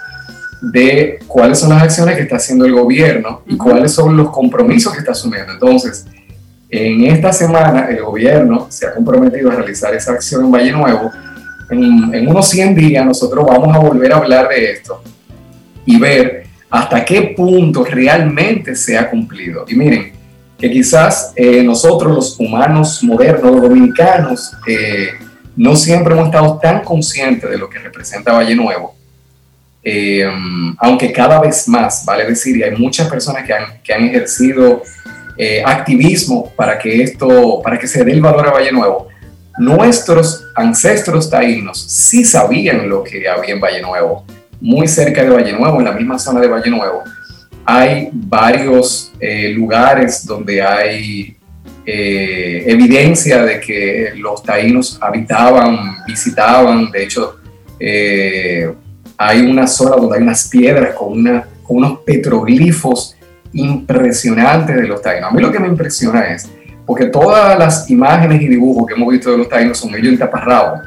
de 0.61 1.19
cuáles 1.27 1.59
son 1.59 1.71
las 1.71 1.83
acciones 1.83 2.17
que 2.17 2.23
está 2.23 2.37
haciendo 2.37 2.65
el 2.65 2.73
gobierno 2.73 3.43
y 3.47 3.57
cuáles 3.57 3.93
son 3.93 4.17
los 4.17 4.31
compromisos 4.31 4.93
que 4.93 5.01
está 5.01 5.13
asumiendo. 5.13 5.53
Entonces, 5.53 6.07
en 6.69 7.05
esta 7.07 7.33
semana 7.33 7.87
el 7.91 8.03
gobierno 8.03 8.67
se 8.71 8.87
ha 8.87 8.95
comprometido 8.95 9.51
a 9.51 9.57
realizar 9.57 9.95
esa 9.95 10.13
acción 10.13 10.45
en 10.45 10.51
Valle 10.51 10.73
Nuevo. 10.73 11.11
En, 11.71 12.15
en 12.15 12.29
unos 12.29 12.49
100 12.49 12.75
días 12.75 13.05
nosotros 13.05 13.45
vamos 13.47 13.75
a 13.75 13.79
volver 13.79 14.13
a 14.13 14.17
hablar 14.17 14.49
de 14.49 14.73
esto 14.73 15.03
y 15.85 15.99
ver 15.99 16.45
hasta 16.69 17.05
qué 17.05 17.35
punto 17.37 17.85
realmente 17.85 18.75
se 18.75 18.97
ha 18.97 19.11
cumplido. 19.11 19.65
Y 19.69 19.75
miren, 19.75 20.13
que 20.61 20.71
quizás 20.71 21.33
eh, 21.37 21.63
nosotros 21.63 22.15
los 22.15 22.39
humanos 22.39 23.03
modernos, 23.03 23.51
los 23.51 23.63
dominicanos, 23.63 24.53
eh, 24.67 25.09
no 25.57 25.75
siempre 25.75 26.13
hemos 26.13 26.27
estado 26.27 26.59
tan 26.59 26.85
conscientes 26.85 27.51
de 27.51 27.57
lo 27.57 27.69
que 27.69 27.79
representa 27.79 28.33
Valle 28.33 28.55
Nuevo, 28.55 28.95
eh, 29.83 30.29
aunque 30.79 31.13
cada 31.13 31.41
vez 31.41 31.67
más, 31.69 32.05
vale 32.05 32.27
decir, 32.27 32.57
y 32.57 32.63
hay 32.63 32.77
muchas 32.77 33.09
personas 33.09 33.45
que 33.45 33.53
han, 33.53 33.83
que 33.83 33.93
han 33.93 34.05
ejercido 34.05 34.83
activismo 35.65 36.53
para 36.55 36.79
que 36.79 37.03
esto, 37.03 37.63
para 37.65 37.79
que 37.79 37.87
se 37.87 38.05
dé 38.05 38.13
el 38.13 38.21
valor 38.21 38.49
a 38.49 38.51
Valle 38.51 38.73
Nuevo. 38.73 39.09
Nuestros 39.57 40.45
ancestros 40.55 41.31
taínos 41.31 41.81
sí 41.81 42.27
sabían 42.27 42.87
lo 42.87 43.03
que 43.03 43.27
había 43.27 43.55
en 43.55 43.61
Valle 43.61 43.81
Nuevo 43.81 44.27
muy 44.61 44.87
cerca 44.87 45.23
de 45.23 45.31
Valle 45.31 45.53
Nuevo, 45.53 45.79
en 45.79 45.87
la 45.87 45.93
misma 45.93 46.19
zona 46.19 46.41
de 46.41 46.49
Valle 46.49 46.71
Nuevo, 46.71 47.03
hay 47.65 48.11
varios 48.13 49.13
eh, 49.21 49.51
lugares 49.51 50.25
donde 50.27 50.63
hay 50.63 51.37
eh, 51.87 52.65
evidencia 52.67 53.43
de 53.45 53.61
que 53.61 54.13
los 54.17 54.43
taínos 54.43 54.99
habitaban, 55.01 55.97
visitaban, 56.07 56.91
de 56.91 57.05
hecho, 57.05 57.37
eh, 57.79 58.73
hay 59.23 59.43
una 59.43 59.67
zona 59.67 59.97
donde 59.97 60.17
hay 60.17 60.23
unas 60.23 60.49
piedras 60.49 60.95
con, 60.95 61.13
una, 61.13 61.45
con 61.63 61.77
unos 61.77 61.99
petroglifos 62.07 63.15
impresionantes 63.53 64.75
de 64.75 64.89
los 64.89 65.03
taínos. 65.03 65.31
A 65.31 65.35
mí 65.35 65.43
lo 65.43 65.53
que 65.53 65.59
me 65.59 65.69
impresiona 65.69 66.33
es, 66.33 66.49
porque 66.87 67.05
todas 67.05 67.59
las 67.59 67.91
imágenes 67.91 68.41
y 68.41 68.49
dibujos 68.49 68.87
que 68.87 68.95
hemos 68.95 69.13
visto 69.13 69.31
de 69.31 69.37
los 69.37 69.49
taínos 69.51 69.77
son 69.77 69.95
ellos 69.95 70.15
en 70.15 70.19
taparrabo. 70.19 70.81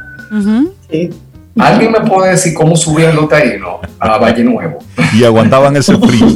sí. 0.89 1.11
¿Alguien 1.59 1.91
me 1.91 2.01
puede 2.01 2.31
decir 2.31 2.55
cómo 2.55 2.75
subían 2.75 3.15
los 3.15 3.29
taínos 3.29 3.75
a 3.99 4.17
Valle 4.17 4.43
Nuevo? 4.43 4.79
Y 5.13 5.23
aguantaban 5.23 5.75
ese 5.77 5.95
frío. 5.95 6.25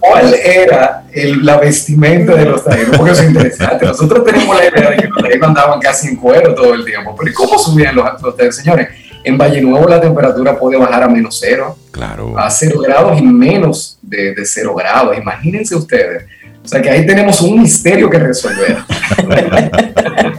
¿Cuál 0.00 0.34
era 0.34 1.04
la 1.14 1.58
vestimenta 1.58 2.34
de 2.34 2.46
los 2.46 2.64
taínos? 2.64 2.96
Porque 2.96 3.12
es 3.12 3.22
interesante. 3.22 3.86
Nosotros 3.86 4.24
tenemos 4.24 4.56
la 4.56 4.66
idea 4.66 4.90
de 4.90 4.96
que 4.96 5.06
los 5.06 5.22
taínos 5.22 5.48
andaban 5.50 5.78
casi 5.78 6.08
en 6.08 6.16
cuero 6.16 6.52
todo 6.52 6.74
el 6.74 6.84
tiempo. 6.84 7.14
Pero 7.16 7.32
¿cómo 7.36 7.56
subían 7.60 7.94
los, 7.94 8.04
taínos? 8.36 8.56
Señores, 8.56 8.88
en 9.28 9.38
Valle 9.38 9.60
Nuevo 9.60 9.88
la 9.88 10.00
temperatura 10.00 10.58
puede 10.58 10.78
bajar 10.78 11.04
a 11.04 11.08
menos 11.08 11.38
cero. 11.40 11.76
Claro. 11.90 12.38
A 12.38 12.50
cero 12.50 12.80
grados 12.80 13.20
y 13.20 13.22
menos 13.22 13.98
de, 14.02 14.34
de 14.34 14.44
cero 14.44 14.74
grados. 14.74 15.16
Imagínense 15.16 15.76
ustedes. 15.76 16.24
O 16.64 16.68
sea 16.68 16.82
que 16.82 16.90
ahí 16.90 17.06
tenemos 17.06 17.40
un 17.40 17.62
misterio 17.62 18.10
que 18.10 18.18
resolver. 18.18 18.78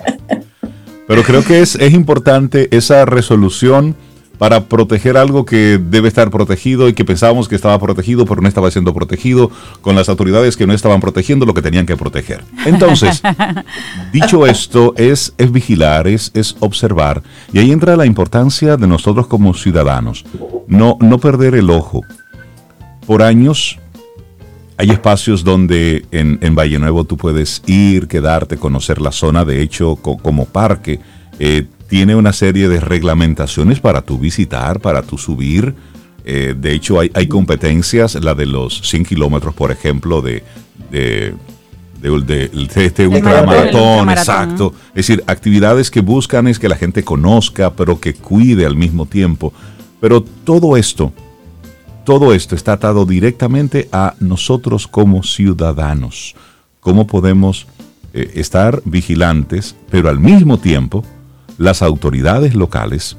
Pero 1.08 1.24
creo 1.24 1.44
que 1.44 1.62
es, 1.62 1.76
es 1.76 1.94
importante 1.94 2.68
esa 2.70 3.04
resolución 3.06 3.96
para 4.40 4.66
proteger 4.66 5.18
algo 5.18 5.46
que 5.46 5.78
debe 5.78 6.08
estar 6.08 6.32
protegido 6.32 6.88
y 6.88 6.94
que 6.94 7.06
pensábamos 7.06 7.50
que 7.50 7.56
estaba 7.56 7.78
protegido, 7.78 8.26
pero 8.26 8.42
no 8.42 8.48
estaba 8.48 8.72
siendo 8.72 8.94
protegido, 8.94 9.52
con 9.82 9.96
las 9.96 10.08
autoridades 10.10 10.56
que 10.56 10.66
no 10.66 10.74
estaban 10.74 11.02
protegiendo 11.02 11.46
lo 11.46 11.54
que 11.54 11.62
tenían 11.62 11.86
que 11.86 11.98
proteger. 11.98 12.44
Entonces, 12.66 13.22
dicho 14.14 14.48
esto, 14.48 14.94
es, 14.96 15.34
es 15.38 15.52
vigilar, 15.52 16.08
es, 16.08 16.32
es 16.34 16.56
observar, 16.62 17.22
y 17.52 17.60
ahí 17.60 17.72
entra 17.72 17.98
la 17.98 18.06
importancia 18.06 18.78
de 18.78 18.88
nosotros 18.88 19.28
como 19.28 19.54
ciudadanos, 19.54 20.24
no, 20.68 20.98
no 21.02 21.20
perder 21.20 21.56
el 21.56 21.70
ojo. 21.70 22.02
Por 23.06 23.22
años 23.22 23.78
hay 24.78 24.92
espacios 24.92 25.44
donde 25.44 26.06
en, 26.12 26.56
Valle 26.56 26.80
Nuevo 26.80 27.04
tú 27.04 27.18
puedes 27.18 27.62
ir, 27.66 28.08
quedarte, 28.08 28.56
conocer 28.56 29.02
la 29.02 29.12
zona. 29.12 29.44
De 29.44 29.62
hecho, 29.62 29.98
como 29.98 30.46
parque, 30.46 31.02
eh, 31.40 31.66
tiene 31.90 32.16
una 32.16 32.34
serie 32.34 32.70
de 32.70 32.80
reglamentaciones 32.80 33.80
para 33.80 34.02
tu 34.02 34.18
visitar, 34.18 34.80
para 34.80 35.02
tu 35.02 35.18
subir. 35.18 35.76
Eh, 36.24 36.56
de 36.58 36.74
hecho, 36.74 37.00
hay, 37.00 37.28
competencias, 37.28 38.16
la 38.16 38.36
de 38.36 38.46
los 38.46 38.82
100 38.82 39.06
kilómetros, 39.06 39.56
por 39.56 39.72
ejemplo, 39.72 40.22
de, 40.22 40.44
de, 40.92 41.34
este 42.76 43.08
ultramaratón, 43.08 44.10
exacto. 44.12 44.74
Es 44.90 45.08
decir, 45.08 45.24
actividades 45.28 45.90
que 45.90 46.02
buscan 46.02 46.48
es 46.48 46.60
que 46.60 46.70
la 46.70 46.76
gente 46.76 47.04
conozca, 47.04 47.74
pero 47.74 48.00
que 48.00 48.14
cuide 48.14 48.66
al 48.66 48.76
mismo 48.76 49.06
tiempo. 49.06 49.52
Pero 50.00 50.22
todo 50.22 50.78
esto 50.78 51.12
todo 52.06 52.34
esto 52.34 52.56
está 52.56 52.74
atado 52.74 53.06
directamente 53.06 53.88
a 53.92 54.16
nosotros 54.20 54.88
como 54.88 55.22
ciudadanos. 55.22 56.34
¿Cómo 56.80 57.06
podemos 57.06 57.68
eh, 58.16 58.32
estar 58.34 58.82
vigilantes, 58.84 59.76
pero 59.92 60.10
al 60.10 60.20
mismo 60.20 60.58
tiempo 60.58 61.06
las 61.60 61.84
autoridades 61.84 62.56
locales, 62.56 63.18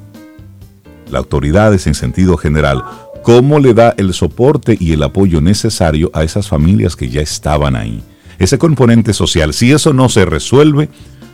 las 1.07 1.21
autoridades 1.21 1.87
en 1.87 1.95
sentido 1.95 2.37
general, 2.37 2.83
cómo 3.23 3.61
le 3.61 3.73
da 3.73 3.95
el 3.97 4.13
soporte 4.13 4.77
y 4.81 4.93
el 4.93 5.05
apoyo 5.05 5.41
necesario 5.41 6.11
a 6.13 6.25
esas 6.25 6.49
familias 6.49 6.97
que 6.97 7.09
ya 7.09 7.21
estaban 7.21 7.77
ahí? 7.77 8.03
Ese 8.41 8.59
componente 8.59 9.13
social, 9.13 9.55
si 9.55 9.71
eso 9.71 9.93
no 9.93 10.09
se 10.09 10.25
resuelve, 10.25 10.89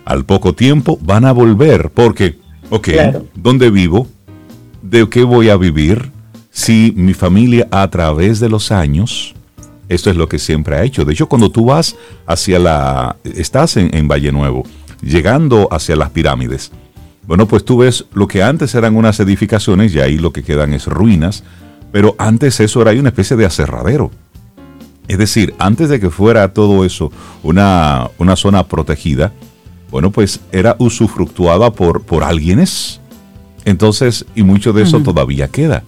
al 0.04 0.26
poco 0.26 0.54
tiempo 0.54 0.98
van 1.00 1.24
a 1.24 1.32
volver, 1.32 1.90
porque, 1.90 2.38
ok, 2.68 2.88
¿dónde 3.34 3.70
vivo? 3.70 4.06
¿De 4.82 5.08
qué 5.08 5.24
voy 5.24 5.48
a 5.48 5.56
vivir? 5.56 6.12
si 6.56 6.94
mi 6.96 7.12
familia 7.12 7.68
a 7.70 7.86
través 7.90 8.40
de 8.40 8.48
los 8.48 8.72
años, 8.72 9.34
esto 9.90 10.08
es 10.08 10.16
lo 10.16 10.26
que 10.26 10.38
siempre 10.38 10.76
ha 10.76 10.84
hecho. 10.84 11.04
De 11.04 11.12
hecho, 11.12 11.28
cuando 11.28 11.50
tú 11.50 11.66
vas 11.66 11.96
hacia 12.26 12.58
la, 12.58 13.16
estás 13.24 13.76
en, 13.76 14.08
Valle 14.08 14.32
Nuevo, 14.32 14.62
llegando 15.02 15.68
hacia 15.70 15.96
las 15.96 16.08
pirámides, 16.08 16.72
bueno, 17.26 17.48
pues 17.48 17.64
tú 17.64 17.78
ves 17.78 18.06
lo 18.14 18.28
que 18.28 18.42
antes 18.42 18.74
eran 18.74 18.96
unas 18.96 19.18
edificaciones 19.20 19.94
y 19.94 20.00
ahí 20.00 20.18
lo 20.18 20.32
que 20.32 20.42
quedan 20.42 20.72
es 20.72 20.86
ruinas, 20.86 21.42
pero 21.92 22.14
antes 22.18 22.60
eso 22.60 22.82
era 22.82 22.92
una 22.92 23.08
especie 23.08 23.36
de 23.36 23.46
aserradero. 23.46 24.10
Es 25.08 25.18
decir, 25.18 25.54
antes 25.58 25.88
de 25.88 26.00
que 26.00 26.10
fuera 26.10 26.52
todo 26.52 26.84
eso 26.84 27.12
una, 27.42 28.10
una 28.18 28.36
zona 28.36 28.66
protegida, 28.66 29.32
bueno, 29.90 30.10
pues 30.10 30.40
era 30.52 30.76
usufructuada 30.78 31.72
por, 31.72 32.02
por 32.02 32.24
alguienes. 32.24 33.00
Entonces, 33.64 34.26
y 34.34 34.42
mucho 34.42 34.72
de 34.72 34.82
eso 34.82 35.00
todavía 35.00 35.48
queda. 35.48 35.84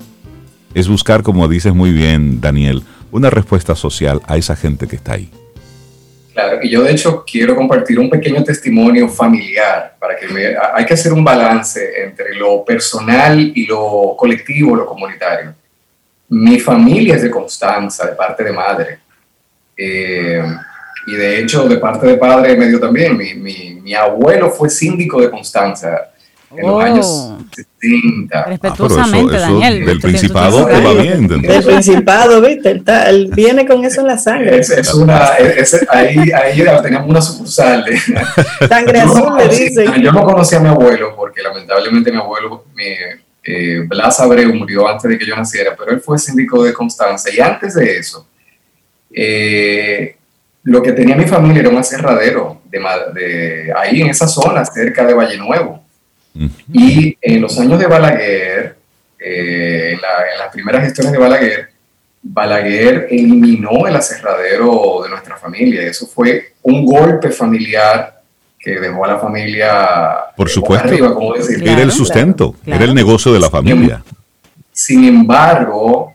Es 0.74 0.88
buscar, 0.88 1.22
como 1.22 1.48
dices 1.48 1.74
muy 1.74 1.92
bien, 1.92 2.40
Daniel, 2.40 2.82
una 3.10 3.30
respuesta 3.30 3.74
social 3.74 4.20
a 4.26 4.36
esa 4.36 4.56
gente 4.56 4.86
que 4.86 4.96
está 4.96 5.14
ahí. 5.14 5.30
Claro, 6.38 6.60
y 6.62 6.68
yo 6.68 6.84
de 6.84 6.92
hecho 6.92 7.24
quiero 7.28 7.56
compartir 7.56 7.98
un 7.98 8.08
pequeño 8.08 8.44
testimonio 8.44 9.08
familiar 9.08 9.96
para 9.98 10.14
que 10.14 10.56
hay 10.72 10.86
que 10.86 10.94
hacer 10.94 11.12
un 11.12 11.24
balance 11.24 12.04
entre 12.04 12.32
lo 12.36 12.64
personal 12.64 13.40
y 13.40 13.66
lo 13.66 14.14
colectivo, 14.16 14.76
lo 14.76 14.86
comunitario. 14.86 15.52
Mi 16.28 16.60
familia 16.60 17.16
es 17.16 17.22
de 17.22 17.30
Constanza, 17.32 18.06
de 18.06 18.12
parte 18.12 18.44
de 18.44 18.52
madre. 18.52 19.00
Eh, 19.76 20.44
y 21.08 21.16
de 21.16 21.40
hecho, 21.40 21.66
de 21.68 21.78
parte 21.78 22.06
de 22.06 22.16
padre 22.16 22.56
medio 22.56 22.78
también. 22.78 23.16
Mi, 23.16 23.34
mi, 23.34 23.74
mi 23.82 23.94
abuelo 23.94 24.48
fue 24.48 24.70
síndico 24.70 25.20
de 25.20 25.32
Constanza 25.32 26.12
en 26.56 26.66
los 26.66 26.82
años 26.82 27.34
70. 27.54 28.44
Respetuosamente, 28.44 29.36
ah, 29.36 29.40
Daniel. 29.40 29.84
Del 29.84 30.00
Principado 30.00 30.66
te 30.66 30.80
va 30.80 30.94
bien. 30.94 31.28
Del 31.28 31.64
Principado, 31.64 32.40
¿viste? 32.40 32.82
Él, 33.08 33.30
viene 33.34 33.66
con 33.66 33.84
eso 33.84 34.00
en 34.00 34.06
la 34.06 34.18
sangre. 34.18 34.58
Es, 34.58 34.94
una, 34.94 35.32
ahí, 35.90 36.32
ahí 36.32 36.64
teníamos 36.82 37.10
una 37.10 37.20
sucursal. 37.20 37.84
De, 37.84 37.98
sangre 38.68 39.00
azul, 39.00 39.36
le 39.36 39.48
dicen. 39.48 40.02
Yo 40.02 40.12
no 40.12 40.24
conocí 40.24 40.54
a 40.54 40.60
mi 40.60 40.68
abuelo 40.68 41.14
porque 41.14 41.42
lamentablemente 41.42 42.10
mi 42.10 42.18
abuelo, 42.18 42.64
mi, 42.74 42.86
eh, 43.44 43.80
Blas 43.86 44.20
Abreu, 44.20 44.54
murió 44.54 44.88
antes 44.88 45.10
de 45.10 45.18
que 45.18 45.26
yo 45.26 45.36
naciera, 45.36 45.74
pero 45.76 45.92
él 45.92 46.00
fue 46.00 46.18
síndico 46.18 46.64
de 46.64 46.72
Constanza. 46.72 47.28
Y 47.30 47.40
antes 47.40 47.74
de 47.74 47.98
eso, 47.98 48.26
eh, 49.12 50.16
lo 50.62 50.82
que 50.82 50.92
tenía 50.92 51.16
mi 51.16 51.26
familia 51.26 51.60
era 51.60 51.68
un 51.68 51.76
aserradero 51.76 52.62
de, 52.64 52.80
de, 53.14 53.72
ahí 53.76 54.00
en 54.00 54.08
esa 54.08 54.26
zona, 54.28 54.64
cerca 54.64 55.04
de 55.04 55.14
Valle 55.14 55.36
Nuevo. 55.36 55.87
Y 56.72 57.16
en 57.20 57.40
los 57.40 57.58
años 57.58 57.78
de 57.78 57.86
Balaguer, 57.86 58.76
eh, 59.18 59.92
en, 59.92 60.00
las 60.00 60.52
primeras 60.52 60.84
gestiones 60.84 61.12
de 61.12 61.18
Balaguer, 61.18 61.70
Balaguer 62.22 63.08
eliminó 63.10 63.86
el 63.86 63.96
aserradero 63.96 65.00
de 65.02 65.10
nuestra 65.10 65.36
familia. 65.36 65.82
Eso 65.82 66.06
fue 66.06 66.52
un 66.62 66.84
golpe 66.84 67.30
familiar 67.30 68.18
que 68.58 68.80
dejó 68.80 69.04
a 69.04 69.08
la 69.08 69.18
familia 69.18 70.34
por 70.36 70.48
supuesto. 70.48 70.88
era 71.62 71.82
el 71.82 71.92
sustento 71.92 72.56
era 72.66 72.84
el 72.84 72.94
negocio 72.94 73.32
de 73.32 73.38
la 73.38 73.48
familia. 73.48 74.02
Sin 74.72 75.04
embargo 75.04 76.14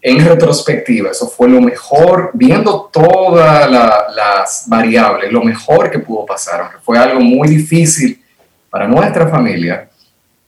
en 0.00 0.24
retrospectiva 0.24 1.10
eso 1.10 1.26
fue 1.28 1.48
lo 1.48 1.60
mejor 1.60 2.30
viendo 2.34 2.90
todas 2.92 3.68
las 3.70 4.64
variables 4.68 5.32
lo 5.32 5.42
mejor 5.42 5.90
que 5.90 5.98
pudo 5.98 6.24
pasar 6.26 6.60
aunque 6.60 6.76
fue 6.82 6.98
algo 6.98 7.20
muy 7.20 7.48
difícil 7.48 8.21
para 8.72 8.88
nuestra 8.88 9.28
familia, 9.28 9.86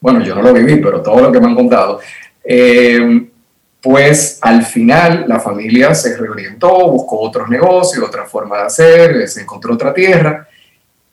bueno, 0.00 0.22
yo 0.22 0.34
no 0.34 0.40
lo 0.40 0.54
viví, 0.54 0.76
pero 0.76 1.02
todo 1.02 1.20
lo 1.20 1.30
que 1.30 1.38
me 1.38 1.46
han 1.48 1.54
contado, 1.54 2.00
eh, 2.42 3.26
pues 3.82 4.38
al 4.40 4.64
final 4.64 5.26
la 5.28 5.38
familia 5.38 5.94
se 5.94 6.16
reorientó, 6.16 6.90
buscó 6.90 7.20
otros 7.20 7.50
negocios, 7.50 8.02
otra 8.02 8.24
forma 8.24 8.60
de 8.60 8.62
hacer, 8.62 9.28
se 9.28 9.42
encontró 9.42 9.74
otra 9.74 9.92
tierra 9.92 10.48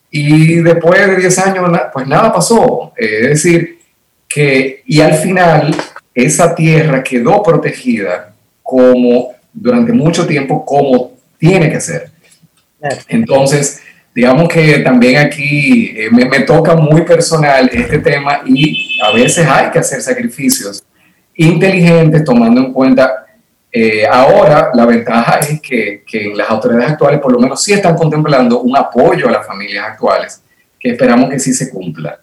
y 0.09 0.61
después 0.61 1.05
de 1.05 1.17
10 1.17 1.39
años 1.39 1.79
pues 1.91 2.07
nada 2.07 2.31
pasó. 2.31 2.93
es 2.95 3.27
decir, 3.27 3.79
que 4.25 4.81
y 4.85 5.01
al 5.01 5.15
final 5.15 5.75
esa 6.15 6.55
tierra 6.55 7.03
quedó 7.03 7.43
protegida 7.43 8.33
como 8.63 9.33
durante 9.51 9.91
mucho 9.91 10.25
tiempo 10.25 10.63
como 10.63 11.11
tiene 11.37 11.69
que 11.69 11.81
ser. 11.81 12.09
Entonces, 13.09 13.81
digamos 14.13 14.49
que 14.49 14.79
también 14.79 15.17
aquí 15.17 15.93
eh, 15.95 16.09
me, 16.11 16.41
toca 16.41 16.75
muy 16.75 17.03
personal 17.03 17.69
este 17.71 17.99
tema 17.99 18.41
y 18.45 18.99
a 19.01 19.11
veces 19.13 19.47
hay 19.47 19.71
que 19.71 19.79
hacer 19.79 20.01
sacrificios 20.01 20.83
inteligentes 21.35 22.23
tomando 22.23 22.59
en 22.59 22.73
cuenta, 22.73 23.25
eh, 23.71 24.05
ahora 24.05 24.71
la 24.73 24.85
ventaja 24.85 25.39
es 25.39 25.61
que, 25.61 26.03
que, 26.05 26.33
las 26.35 26.49
autoridades 26.49 26.91
actuales 26.91 27.21
por 27.21 27.31
lo 27.31 27.39
menos 27.39 27.63
sí 27.63 27.71
están 27.71 27.95
contemplando 27.95 28.61
un 28.61 28.75
apoyo 28.75 29.29
a 29.29 29.31
las 29.31 29.47
familias 29.47 29.85
actuales, 29.87 30.43
que 30.77 30.89
esperamos 30.91 31.29
que 31.29 31.39
sí 31.39 31.53
se 31.53 31.69
cumpla. 31.69 32.19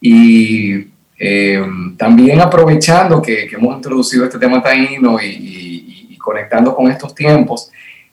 Y 0.00 0.88
eh, 1.18 1.64
también 1.96 2.40
aprovechando 2.40 3.22
que, 3.22 3.48
hemos 3.50 3.76
introducido 3.76 4.26
este 4.26 4.38
tema 4.38 4.62
taíno 4.62 5.18
y, 5.20 6.08
y, 6.10 6.18
conectando 6.18 6.74
con 6.74 6.88
estos 6.88 7.14
tiempos, 7.14 7.70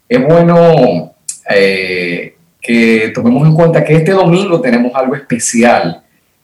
es 0.08 0.24
bueno 0.26 1.14
que 2.62 3.12
tomemos 3.13 3.48
en 3.48 3.54
cuenta 3.54 3.84
que 3.84 3.95
este 3.95 4.12
domingo 4.12 4.60
tenemos 4.60 4.93
algo 4.95 5.15
especial 5.15 6.04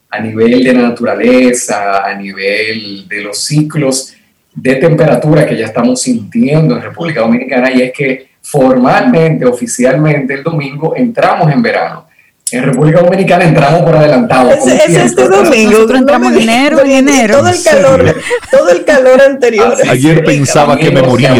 a 0.09 0.19
nivel 0.19 0.63
de 0.63 0.73
la 0.73 0.81
naturaleza, 0.83 2.05
a 2.05 2.15
nivel 2.15 3.07
de 3.07 3.21
los 3.21 3.43
ciclos 3.43 4.13
de 4.53 4.75
temperatura 4.75 5.45
que 5.45 5.57
ya 5.57 5.65
estamos 5.65 6.01
sintiendo 6.01 6.75
en 6.75 6.81
República 6.81 7.21
Dominicana 7.21 7.71
y 7.71 7.81
es 7.81 7.91
que 7.91 8.27
formalmente, 8.41 9.45
oficialmente, 9.45 10.35
el 10.35 10.43
domingo 10.43 10.95
entramos 10.95 11.51
en 11.51 11.61
verano. 11.61 12.07
En 12.55 12.63
República 12.63 13.01
Dominicana 13.01 13.43
entramos 13.43 13.81
por 13.81 13.97
adelantado. 13.97 14.51
Es, 14.51 14.65
este 14.65 15.27
domingo. 15.27 15.71
Nosotros 15.71 15.99
entramos 15.99 16.33
en 16.33 16.41
enero, 16.41 16.79
en 16.79 16.91
enero. 16.91 17.39
Todo 17.39 17.49
el 17.49 17.63
calor, 17.63 18.15
todo 18.49 18.69
el 18.69 18.85
calor 18.85 19.21
anterior. 19.21 19.75
Ayer 19.89 20.23
pensaba 20.23 20.77
que 20.77 20.89
me 20.89 21.01
moría. 21.01 21.35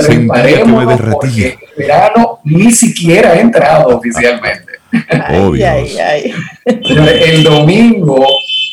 Sentía 0.00 0.56
que 0.56 0.64
me 0.64 0.86
derretía. 0.86 1.46
El 1.46 1.58
verano 1.76 2.40
ni 2.42 2.72
siquiera 2.72 3.30
ha 3.30 3.40
entrado 3.40 3.96
oficialmente. 3.96 4.72
Ay, 5.08 5.62
ay, 5.62 5.98
ay. 5.98 6.34
el 6.64 7.44
domingo 7.44 8.26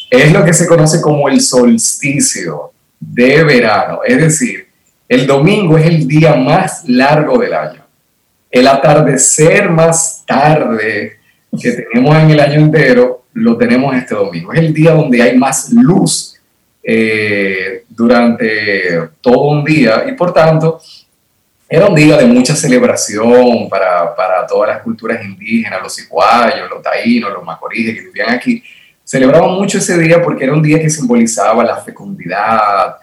es 0.10 0.32
lo 0.32 0.43
que 0.43 0.54
se 0.54 0.65
conoce 0.65 1.00
como 1.02 1.30
el 1.30 1.39
solsticio 1.39 2.71
de 3.00 3.43
verano. 3.43 4.00
Es 4.04 4.17
decir, 4.17 4.69
el 5.08 5.28
domingo 5.28 5.78
es 5.78 5.86
el 5.86 6.08
día 6.08 6.34
más 6.34 6.84
largo 6.88 7.38
del 7.38 7.54
año. 7.54 7.86
El 8.50 8.65
atardecer 8.65 9.69
más 9.69 10.24
tarde 10.26 11.19
que 11.62 11.71
tenemos 11.71 12.15
en 12.17 12.31
el 12.31 12.39
año 12.39 12.60
entero, 12.60 13.25
lo 13.34 13.58
tenemos 13.58 13.95
este 13.95 14.15
domingo. 14.15 14.53
Es 14.53 14.60
el 14.60 14.73
día 14.73 14.91
donde 14.91 15.21
hay 15.21 15.38
más 15.38 15.71
luz 15.71 16.39
eh, 16.84 17.84
durante 17.89 19.10
todo 19.21 19.49
un 19.49 19.63
día 19.63 20.05
y 20.08 20.13
por 20.13 20.34
tanto 20.34 20.79
era 21.67 21.88
un 21.88 21.95
día 21.95 22.17
de 22.17 22.25
mucha 22.25 22.55
celebración 22.55 23.67
para, 23.69 24.15
para 24.15 24.45
todas 24.45 24.69
las 24.69 24.84
culturas 24.84 25.23
indígenas, 25.25 25.81
los 25.81 25.95
cicuayos, 25.95 26.69
los 26.69 26.81
taínos, 26.81 27.34
los 27.34 27.43
macoríes 27.43 27.95
que 27.95 28.01
vivían 28.01 28.29
aquí. 28.29 28.63
Celebraban 29.03 29.51
mucho 29.51 29.79
ese 29.79 29.97
día 29.97 30.21
porque 30.21 30.43
era 30.43 30.53
un 30.53 30.62
día 30.62 30.79
que 30.79 30.89
simbolizaba 30.89 31.63
la 31.63 31.77
fecundidad, 31.77 32.97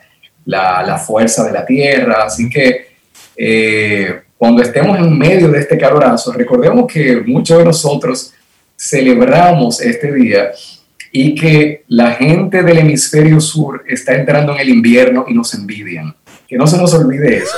la, 0.45 0.83
la 0.83 0.99
fuerza 0.99 1.45
de 1.45 1.53
la 1.53 1.67
tierra. 1.67 2.25
Así 2.25 2.49
que 2.49 2.93
eh, 3.37 4.23
cuando 4.43 4.61
estemos 4.61 4.99
en 4.99 5.17
medio 5.17 5.53
de 5.53 5.61
este 5.61 5.79
calorazo, 5.79 6.33
recordemos 6.33 6.93
que 6.93 7.23
muchos 7.25 7.59
de 7.59 7.65
nosotros 7.65 8.33
celebramos 8.77 9.81
este 9.81 10.13
día 10.13 10.51
y 11.13 11.37
que 11.37 11.85
la 11.87 12.15
gente 12.15 12.65
del 12.65 12.79
hemisferio 12.79 13.41
sur 13.41 13.85
está 13.87 14.17
entrando 14.17 14.53
en 14.55 14.59
el 14.59 14.69
invierno 14.71 15.27
y 15.29 15.35
nos 15.35 15.55
envidian. 15.55 16.17
Que 16.49 16.57
no 16.57 16.67
se 16.67 16.77
nos 16.77 16.93
olvide 16.93 17.37
eso. 17.37 17.55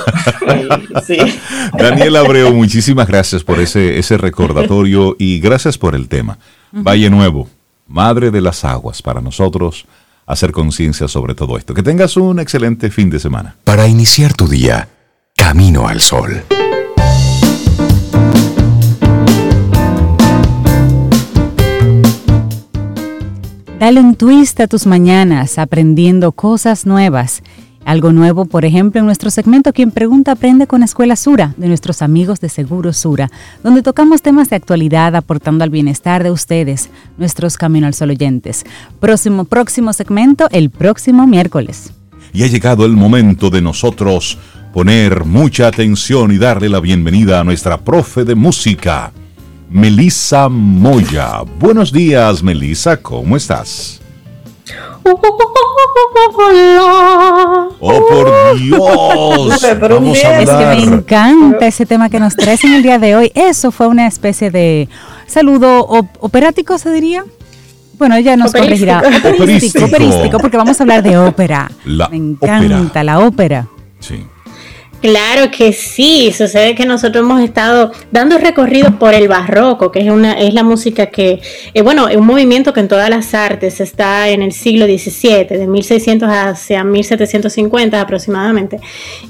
Daniel 1.75 2.17
Abreu, 2.17 2.53
muchísimas 2.53 3.07
gracias 3.07 3.43
por 3.43 3.59
ese, 3.59 3.97
ese 3.97 4.19
recordatorio 4.19 5.15
y 5.17 5.39
gracias 5.39 5.79
por 5.79 5.95
el 5.95 6.07
tema. 6.07 6.37
Valle 6.71 7.09
Nuevo, 7.09 7.49
Madre 7.87 8.29
de 8.29 8.41
las 8.41 8.63
Aguas, 8.63 9.01
para 9.01 9.21
nosotros 9.21 9.87
hacer 10.27 10.51
conciencia 10.51 11.07
sobre 11.07 11.33
todo 11.33 11.57
esto. 11.57 11.73
Que 11.73 11.81
tengas 11.81 12.15
un 12.15 12.39
excelente 12.39 12.91
fin 12.91 13.09
de 13.09 13.19
semana. 13.19 13.55
Para 13.63 13.87
iniciar 13.87 14.35
tu 14.35 14.47
día, 14.47 14.87
camino 15.35 15.87
al 15.87 15.99
sol. 15.99 16.43
Dale 23.79 23.99
un 23.99 24.15
twist 24.15 24.59
a 24.61 24.67
tus 24.67 24.87
mañanas 24.87 25.59
aprendiendo 25.59 26.31
cosas 26.31 26.85
nuevas. 26.85 27.43
Algo 27.83 28.11
nuevo, 28.11 28.45
por 28.45 28.65
ejemplo, 28.65 28.99
en 28.99 29.05
nuestro 29.05 29.29
segmento 29.29 29.71
Quien 29.71 29.91
Pregunta 29.91 30.31
Aprende 30.31 30.65
con 30.65 30.81
Escuela 30.81 31.15
Sura, 31.15 31.53
de 31.57 31.67
nuestros 31.67 32.01
amigos 32.01 32.39
de 32.39 32.49
Seguro 32.49 32.93
Sura, 32.93 33.29
donde 33.63 33.83
tocamos 33.83 34.23
temas 34.23 34.49
de 34.49 34.55
actualidad 34.55 35.15
aportando 35.15 35.63
al 35.63 35.69
bienestar 35.69 36.23
de 36.23 36.31
ustedes, 36.31 36.89
nuestros 37.19 37.57
Camino 37.57 37.85
al 37.85 37.93
Sol 37.93 38.09
oyentes. 38.09 38.63
Próximo, 38.99 39.45
próximo 39.45 39.93
segmento, 39.93 40.47
el 40.51 40.71
próximo 40.71 41.27
miércoles. 41.27 41.91
Y 42.33 42.43
ha 42.43 42.47
llegado 42.47 42.85
el 42.85 42.93
momento 42.93 43.49
de 43.49 43.61
nosotros 43.61 44.39
poner 44.75 45.23
mucha 45.23 45.67
atención 45.67 46.33
y 46.33 46.37
darle 46.37 46.67
la 46.67 46.81
bienvenida 46.81 47.39
a 47.39 47.45
nuestra 47.45 47.77
profe 47.77 48.25
de 48.25 48.35
música. 48.35 49.13
Melissa 49.69 50.49
Moya. 50.49 51.43
Buenos 51.57 51.93
días, 51.93 52.43
Melissa, 52.43 52.97
¿cómo 52.97 53.37
estás? 53.37 54.01
Oh, 55.01 55.21
por 58.09 58.59
Dios. 58.59 59.63
Es 59.63 60.49
que 60.49 60.65
me 60.65 60.83
encanta 60.83 61.67
ese 61.67 61.85
tema 61.85 62.09
que 62.09 62.19
nos 62.19 62.35
traes 62.35 62.61
en 62.65 62.73
el 62.73 62.83
día 62.83 62.99
de 62.99 63.15
hoy. 63.15 63.31
Eso 63.33 63.71
fue 63.71 63.87
una 63.87 64.07
especie 64.07 64.51
de 64.51 64.89
saludo 65.25 65.85
operático, 66.19 66.77
se 66.77 66.91
diría. 66.91 67.23
Bueno, 67.97 68.15
ella 68.17 68.35
nos 68.35 68.51
corregirá. 68.51 69.01
Operístico, 69.39 69.85
operístico, 69.85 70.37
porque 70.37 70.57
vamos 70.57 70.77
a 70.77 70.83
hablar 70.83 71.01
de 71.01 71.17
ópera. 71.17 71.71
me 71.85 72.17
encanta 72.17 73.05
la 73.05 73.19
ópera. 73.19 73.67
Sí. 74.01 74.25
Claro 75.05 75.51
que 75.51 75.71
sí, 75.71 76.33
sucede 76.35 76.73
que 76.73 76.83
nosotros 76.83 77.23
hemos 77.23 77.39
estado 77.43 77.91
dando 78.09 78.39
recorrido 78.39 78.97
por 78.97 79.13
el 79.13 79.27
barroco, 79.27 79.91
que 79.91 79.99
es 79.99 80.09
una 80.09 80.33
es 80.33 80.55
la 80.55 80.63
música 80.63 81.11
que, 81.11 81.39
eh, 81.75 81.81
bueno, 81.83 82.07
es 82.07 82.17
un 82.17 82.25
movimiento 82.25 82.73
que 82.73 82.79
en 82.79 82.87
todas 82.87 83.07
las 83.07 83.35
artes 83.35 83.79
está 83.81 84.29
en 84.29 84.41
el 84.41 84.51
siglo 84.51 84.87
XVII, 84.87 85.59
de 85.59 85.67
1600 85.67 86.27
hacia 86.27 86.83
1750 86.83 88.01
aproximadamente. 88.01 88.79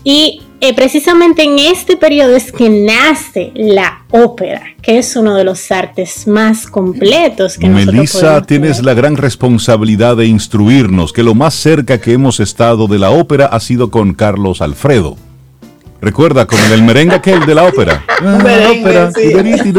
Y 0.05 0.43
eh, 0.61 0.73
precisamente 0.73 1.43
en 1.43 1.59
este 1.59 1.97
periodo 1.97 2.37
es 2.37 2.53
que 2.53 2.69
nace 2.69 3.51
la 3.53 4.05
ópera, 4.11 4.63
que 4.81 4.97
es 4.97 5.13
uno 5.17 5.35
de 5.35 5.43
los 5.43 5.73
artes 5.73 6.25
más 6.25 6.67
completos 6.67 7.57
que 7.57 7.67
Melissa, 7.67 8.41
tienes 8.43 8.81
la 8.81 8.93
gran 8.93 9.17
responsabilidad 9.17 10.15
de 10.15 10.25
instruirnos 10.25 11.11
que 11.11 11.21
lo 11.21 11.35
más 11.35 11.53
cerca 11.53 11.99
que 11.99 12.13
hemos 12.13 12.39
estado 12.39 12.87
de 12.87 12.97
la 12.97 13.09
ópera 13.09 13.47
ha 13.47 13.59
sido 13.59 13.91
con 13.91 14.13
Carlos 14.13 14.61
Alfredo. 14.61 15.17
Recuerda, 16.05 16.45
con 16.45 16.59
el 16.71 16.83
merengue 16.83 17.15
aquel 17.15 17.47
de 17.47 17.55
la 17.55 17.63
ópera. 17.63 18.03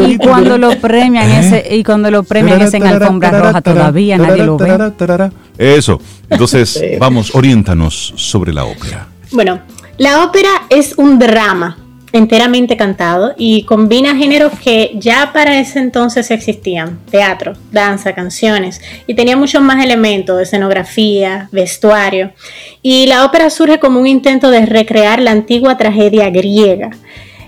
Y 0.05 0.17
cuando 0.17 0.57
lo 0.57 0.77
premian 0.77 1.29
ese, 1.31 1.65
y 1.73 1.85
cuando 1.85 2.11
lo 2.11 2.23
premian 2.23 2.61
ese 2.61 2.75
en 2.75 2.85
alfombra 2.85 3.31
roja 3.31 3.61
todavía 3.61 4.17
nadie 4.17 4.43
lo 4.43 4.57
ve. 4.57 5.31
Eso. 5.57 6.01
Entonces, 6.29 6.83
vamos, 6.99 7.33
oriéntanos 7.33 8.13
sobre 8.17 8.51
la 8.51 8.65
ópera. 8.65 9.07
Bueno, 9.31 9.61
la 9.97 10.25
ópera 10.25 10.49
es 10.69 10.95
un 10.97 11.17
drama 11.17 11.77
enteramente 12.13 12.77
cantado 12.77 13.33
y 13.37 13.63
combina 13.63 14.15
géneros 14.15 14.53
que 14.59 14.91
ya 14.95 15.31
para 15.33 15.59
ese 15.59 15.79
entonces 15.79 16.31
existían, 16.31 16.99
teatro, 17.09 17.53
danza, 17.71 18.13
canciones, 18.13 18.81
y 19.07 19.13
tenía 19.13 19.35
muchos 19.35 19.61
más 19.61 19.83
elementos, 19.83 20.41
escenografía, 20.41 21.49
vestuario. 21.51 22.31
Y 22.81 23.07
la 23.07 23.25
ópera 23.25 23.49
surge 23.49 23.79
como 23.79 23.99
un 23.99 24.07
intento 24.07 24.49
de 24.49 24.65
recrear 24.65 25.21
la 25.21 25.31
antigua 25.31 25.77
tragedia 25.77 26.29
griega 26.29 26.91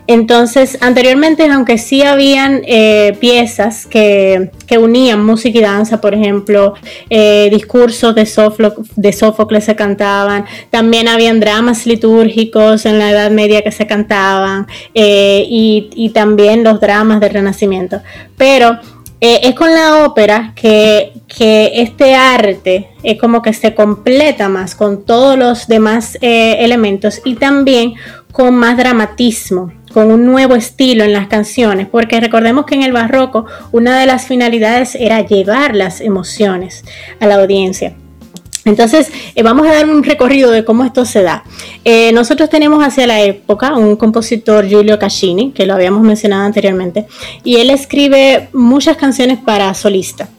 entonces, 0.09 0.79
anteriormente, 0.81 1.47
aunque 1.51 1.77
sí 1.77 2.01
habían 2.01 2.63
eh, 2.65 3.15
piezas 3.19 3.85
que, 3.85 4.49
unían 4.81 5.23
música 5.23 5.59
y 5.59 5.61
danza, 5.61 6.01
por 6.01 6.15
ejemplo, 6.15 6.73
eh, 7.11 7.47
discursos 7.51 8.15
de, 8.15 8.27
de, 8.95 9.13
Sófocles 9.13 9.65
se 9.65 9.75
cantaban, 9.75 10.45
también 10.71 11.07
habían 11.07 11.39
dramas 11.39 11.85
litúrgicos 11.85 12.87
en 12.87 12.97
la 12.97 13.11
Edad 13.11 13.29
Media 13.29 13.61
que 13.61 13.71
se 13.71 13.85
cantaban 13.85 14.65
eh, 14.95 15.45
y, 15.47 16.09
también 16.11 16.63
los 16.63 16.81
dramas 16.81 17.19
del 17.19 17.29
Renacimiento. 17.29 18.01
Pero 18.35 18.79
es 19.21 19.53
con 19.53 19.71
la 19.71 20.05
ópera 20.05 20.53
que, 20.55 21.13
que, 21.27 21.71
este 21.75 22.15
arte 22.15 22.89
es 23.03 23.19
como 23.19 23.43
que 23.43 23.53
se 23.53 23.75
completa 23.75 24.49
más 24.49 24.73
con 24.73 25.05
todos 25.05 25.37
los 25.37 25.67
demás 25.67 26.17
elementos 26.19 27.21
y 27.25 27.35
también 27.35 27.93
con 28.31 28.55
más 28.55 28.75
dramatismo 28.77 29.71
con 29.93 30.11
un 30.11 30.25
nuevo 30.25 30.55
estilo 30.55 31.03
en 31.03 31.13
las 31.13 31.27
canciones, 31.27 31.87
porque 31.87 32.19
recordemos 32.19 32.65
que 32.65 32.75
en 32.75 32.83
el 32.83 32.91
barroco 32.91 33.45
una 33.71 33.99
de 33.99 34.05
las 34.05 34.25
finalidades 34.25 34.95
era 34.95 35.25
llevar 35.25 35.75
las 35.75 36.01
emociones 36.01 36.83
a 37.19 37.27
la 37.27 37.35
audiencia. 37.35 37.95
Entonces, 38.65 39.11
eh, 39.35 39.41
vamos 39.41 39.65
a 39.67 39.73
dar 39.73 39.89
un 39.89 40.03
recorrido 40.03 40.51
de 40.51 40.65
cómo 40.65 40.83
esto 40.83 41.05
se 41.05 41.23
da. 41.23 41.43
Eh, 41.85 42.11
nosotros 42.11 42.49
tenemos 42.49 42.83
hacia 42.83 43.07
la 43.07 43.21
época 43.21 43.75
un 43.75 43.95
compositor, 43.95 44.67
Giulio 44.67 44.99
Caccini, 44.99 45.51
que 45.51 45.65
lo 45.65 45.73
habíamos 45.73 46.03
mencionado 46.03 46.43
anteriormente, 46.43 47.07
y 47.43 47.57
él 47.57 47.69
escribe 47.69 48.49
muchas 48.53 48.97
canciones 48.97 49.39
para 49.39 49.73
solista. 49.73 50.29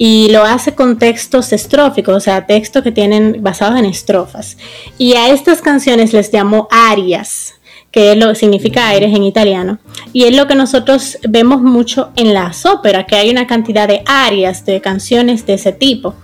Y 0.00 0.28
lo 0.30 0.44
hace 0.44 0.74
con 0.74 0.98
textos 0.98 1.52
estróficos, 1.52 2.16
o 2.16 2.20
sea, 2.20 2.46
textos 2.46 2.82
que 2.82 2.92
tienen 2.92 3.38
basados 3.40 3.78
en 3.78 3.84
estrofas. 3.84 4.56
Y 4.96 5.14
a 5.14 5.28
estas 5.30 5.60
canciones 5.60 6.12
les 6.12 6.30
llamó 6.30 6.68
arias, 6.70 7.54
que 7.90 8.14
lo 8.16 8.34
significa 8.34 8.88
aires 8.88 9.14
en 9.14 9.24
italiano, 9.24 9.78
y 10.12 10.24
es 10.24 10.36
lo 10.36 10.46
que 10.46 10.54
nosotros 10.54 11.18
vemos 11.28 11.62
mucho 11.62 12.10
en 12.16 12.34
las 12.34 12.66
óperas, 12.66 13.06
que 13.06 13.16
hay 13.16 13.30
una 13.30 13.46
cantidad 13.46 13.88
de 13.88 14.02
arias, 14.06 14.64
de 14.66 14.80
canciones 14.80 15.46
de 15.46 15.54
ese 15.54 15.72
tipo. 15.72 16.14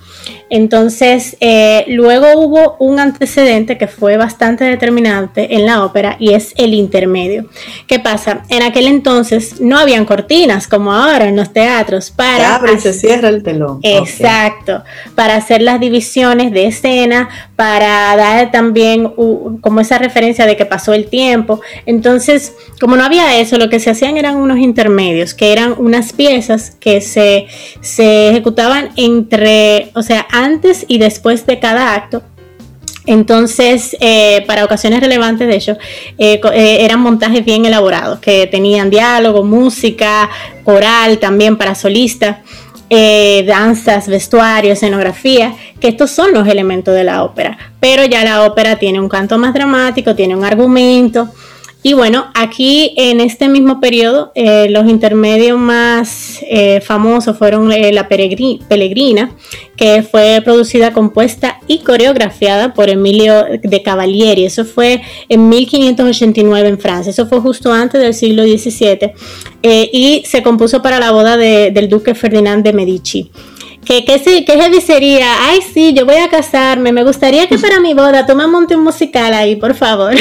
Entonces, 0.50 1.36
eh, 1.40 1.84
luego 1.88 2.26
hubo 2.38 2.76
un 2.78 3.00
antecedente 3.00 3.78
que 3.78 3.86
fue 3.86 4.16
bastante 4.16 4.64
determinante 4.64 5.54
en 5.54 5.66
la 5.66 5.84
ópera 5.84 6.16
y 6.18 6.34
es 6.34 6.52
el 6.56 6.74
intermedio. 6.74 7.48
¿Qué 7.86 7.98
pasa? 7.98 8.44
En 8.48 8.62
aquel 8.62 8.86
entonces 8.86 9.60
no 9.60 9.78
habían 9.78 10.04
cortinas 10.04 10.68
como 10.68 10.92
ahora 10.92 11.26
en 11.26 11.36
los 11.36 11.52
teatros 11.52 12.10
para... 12.10 12.60
Se 12.60 12.92
se 12.92 12.92
cierra 12.92 13.28
el 13.28 13.42
telón. 13.42 13.80
Exacto, 13.82 14.82
para 15.14 15.36
hacer 15.36 15.62
las 15.62 15.80
divisiones 15.80 16.52
de 16.52 16.66
escena, 16.66 17.28
para 17.56 18.14
dar 18.16 18.50
también 18.50 19.12
como 19.60 19.80
esa 19.80 19.98
referencia 19.98 20.46
de 20.46 20.56
que 20.56 20.66
pasó 20.66 20.92
el 20.92 21.06
tiempo. 21.06 21.60
Entonces, 21.86 22.54
como 22.80 22.96
no 22.96 23.04
había 23.04 23.38
eso, 23.38 23.58
lo 23.58 23.68
que 23.70 23.80
se 23.80 23.90
hacían 23.90 24.16
eran 24.16 24.36
unos 24.36 24.58
intermedios, 24.58 25.34
que 25.34 25.52
eran 25.52 25.74
unas 25.78 26.12
piezas 26.12 26.72
que 26.80 27.00
se, 27.00 27.46
se 27.80 28.30
ejecutaban 28.30 28.90
entre, 28.96 29.90
o 29.94 30.02
sea, 30.02 30.26
antes 30.34 30.84
y 30.88 30.98
después 30.98 31.46
de 31.46 31.60
cada 31.60 31.94
acto. 31.94 32.22
Entonces, 33.06 33.96
eh, 34.00 34.44
para 34.46 34.64
ocasiones 34.64 35.00
relevantes, 35.00 35.46
de 35.46 35.56
hecho, 35.56 35.72
eh, 36.16 36.40
eh, 36.52 36.78
eran 36.80 37.00
montajes 37.00 37.44
bien 37.44 37.66
elaborados, 37.66 38.18
que 38.18 38.46
tenían 38.46 38.88
diálogo, 38.88 39.44
música, 39.44 40.30
coral 40.64 41.18
también 41.18 41.56
para 41.56 41.74
solistas. 41.74 42.38
danzas, 43.46 44.06
vestuario, 44.06 44.72
escenografía, 44.72 45.52
que 45.80 45.88
estos 45.88 46.12
son 46.12 46.32
los 46.32 46.46
elementos 46.46 46.94
de 46.94 47.02
la 47.02 47.24
ópera. 47.24 47.58
Pero 47.80 48.04
ya 48.04 48.22
la 48.22 48.44
ópera 48.44 48.76
tiene 48.76 49.00
un 49.00 49.08
canto 49.08 49.36
más 49.36 49.52
dramático, 49.52 50.14
tiene 50.14 50.36
un 50.36 50.44
argumento, 50.44 51.28
y 51.86 51.92
bueno, 51.92 52.30
aquí 52.32 52.94
en 52.96 53.20
este 53.20 53.46
mismo 53.46 53.78
periodo, 53.78 54.32
eh, 54.34 54.68
los 54.70 54.88
intermedios 54.88 55.58
más 55.58 56.38
eh, 56.48 56.80
famosos 56.80 57.36
fueron 57.36 57.70
eh, 57.72 57.92
La 57.92 58.08
Peregrina, 58.08 59.36
que 59.76 60.02
fue 60.02 60.40
producida, 60.42 60.94
compuesta 60.94 61.60
y 61.66 61.80
coreografiada 61.80 62.72
por 62.72 62.88
Emilio 62.88 63.44
de 63.62 63.82
Cavalieri. 63.82 64.46
Eso 64.46 64.64
fue 64.64 65.02
en 65.28 65.50
1589 65.50 66.68
en 66.70 66.78
Francia. 66.78 67.10
Eso 67.10 67.26
fue 67.26 67.40
justo 67.40 67.70
antes 67.70 68.00
del 68.00 68.14
siglo 68.14 68.44
XVII. 68.44 69.12
y 69.62 70.22
se 70.24 70.42
compuso 70.42 70.80
para 70.80 70.98
la 70.98 71.10
boda 71.10 71.36
del 71.36 71.88
duque 71.90 72.14
Ferdinand 72.14 72.64
de 72.64 72.72
Medici 72.72 73.30
que, 73.84 74.04
que, 74.04 74.18
sí, 74.18 74.44
que 74.44 74.54
heavy 74.54 74.80
sería, 74.80 75.48
ay 75.48 75.60
sí, 75.72 75.94
yo 75.94 76.04
voy 76.06 76.16
a 76.16 76.28
casarme, 76.28 76.92
me 76.92 77.04
gustaría 77.04 77.46
que 77.46 77.58
para 77.58 77.78
mi 77.80 77.94
boda 77.94 78.26
tú 78.26 78.34
me 78.34 78.46
monte 78.46 78.76
un 78.76 78.84
musical 78.84 79.32
ahí, 79.34 79.56
por 79.56 79.74
favor. 79.74 80.14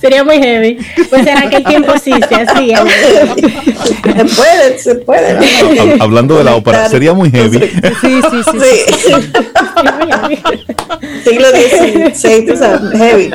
sería 0.00 0.24
muy 0.24 0.36
heavy. 0.36 0.78
Pues 1.08 1.26
en 1.26 1.38
aquel 1.38 1.64
tiempo 1.64 1.92
sí 2.02 2.12
se 2.28 2.34
hacía. 2.34 2.84
se 2.84 4.24
puede, 4.24 4.78
se 4.78 4.94
puede. 4.96 5.38
Hablando 6.00 6.36
de 6.38 6.44
la 6.44 6.56
ópera, 6.56 6.88
sería 6.88 7.12
muy 7.12 7.30
heavy. 7.30 7.58
Sí, 8.00 8.20
sí, 8.30 8.42
sí. 8.52 8.58
sí. 8.98 9.12
Siglo 11.24 11.48
XVI, 11.48 12.46
tú 12.46 12.56
sabes, 12.56 12.80
heavy. 12.98 13.30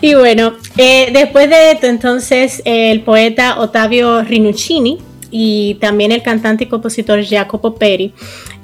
Y 0.00 0.14
bueno, 0.14 0.54
eh, 0.76 1.10
después 1.12 1.48
de 1.48 1.70
esto, 1.72 1.86
entonces, 1.86 2.60
el 2.64 3.02
poeta 3.02 3.60
Ottavio 3.60 4.22
Rinuccini 4.22 4.98
y 5.32 5.74
también 5.80 6.12
el 6.12 6.22
cantante 6.22 6.64
y 6.64 6.66
compositor 6.68 7.24
Jacopo 7.24 7.74
Peri, 7.74 8.12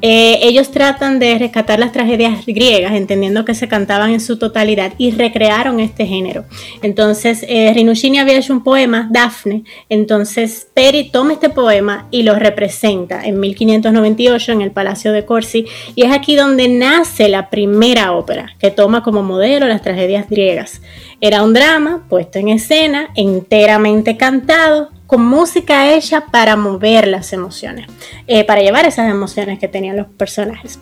eh, 0.00 0.38
ellos 0.42 0.70
tratan 0.70 1.18
de 1.18 1.36
rescatar 1.38 1.80
las 1.80 1.90
tragedias 1.90 2.46
griegas, 2.46 2.92
entendiendo 2.92 3.44
que 3.44 3.54
se 3.54 3.66
cantaban 3.66 4.12
en 4.12 4.20
su 4.20 4.38
totalidad 4.38 4.92
y 4.96 5.10
recrearon 5.10 5.80
este 5.80 6.06
género. 6.06 6.44
Entonces, 6.82 7.44
eh, 7.48 7.72
Rinuccini 7.74 8.18
había 8.18 8.38
hecho 8.38 8.52
un 8.52 8.62
poema, 8.62 9.08
Dafne, 9.10 9.64
entonces 9.88 10.68
Peri 10.72 11.10
toma 11.10 11.32
este 11.32 11.48
poema 11.48 12.06
y 12.12 12.22
lo 12.22 12.36
representa 12.36 13.24
en 13.24 13.40
1598 13.40 14.52
en 14.52 14.60
el 14.60 14.70
Palacio 14.70 15.12
de 15.12 15.24
Corsi 15.24 15.66
y 15.96 16.04
es 16.04 16.12
aquí 16.12 16.36
donde 16.36 16.68
nace 16.68 17.28
la 17.28 17.50
primera 17.50 18.12
ópera 18.12 18.54
que 18.60 18.70
toma 18.70 19.02
como 19.02 19.22
modelo 19.22 19.66
las 19.66 19.82
tragedias 19.82 20.28
griegas. 20.28 20.80
Era 21.20 21.42
un 21.42 21.54
drama 21.54 22.06
puesto 22.08 22.38
en 22.38 22.50
escena, 22.50 23.08
enteramente 23.16 24.16
cantado, 24.16 24.90
con 25.08 25.24
música 25.24 25.94
hecha 25.94 26.26
para 26.26 26.54
mover 26.54 27.08
las 27.08 27.32
emociones, 27.32 27.86
eh, 28.26 28.44
para 28.44 28.60
llevar 28.60 28.84
esas 28.84 29.10
emociones 29.10 29.58
que 29.58 29.66
tenían 29.66 29.96
los 29.96 30.06
personajes. 30.06 30.78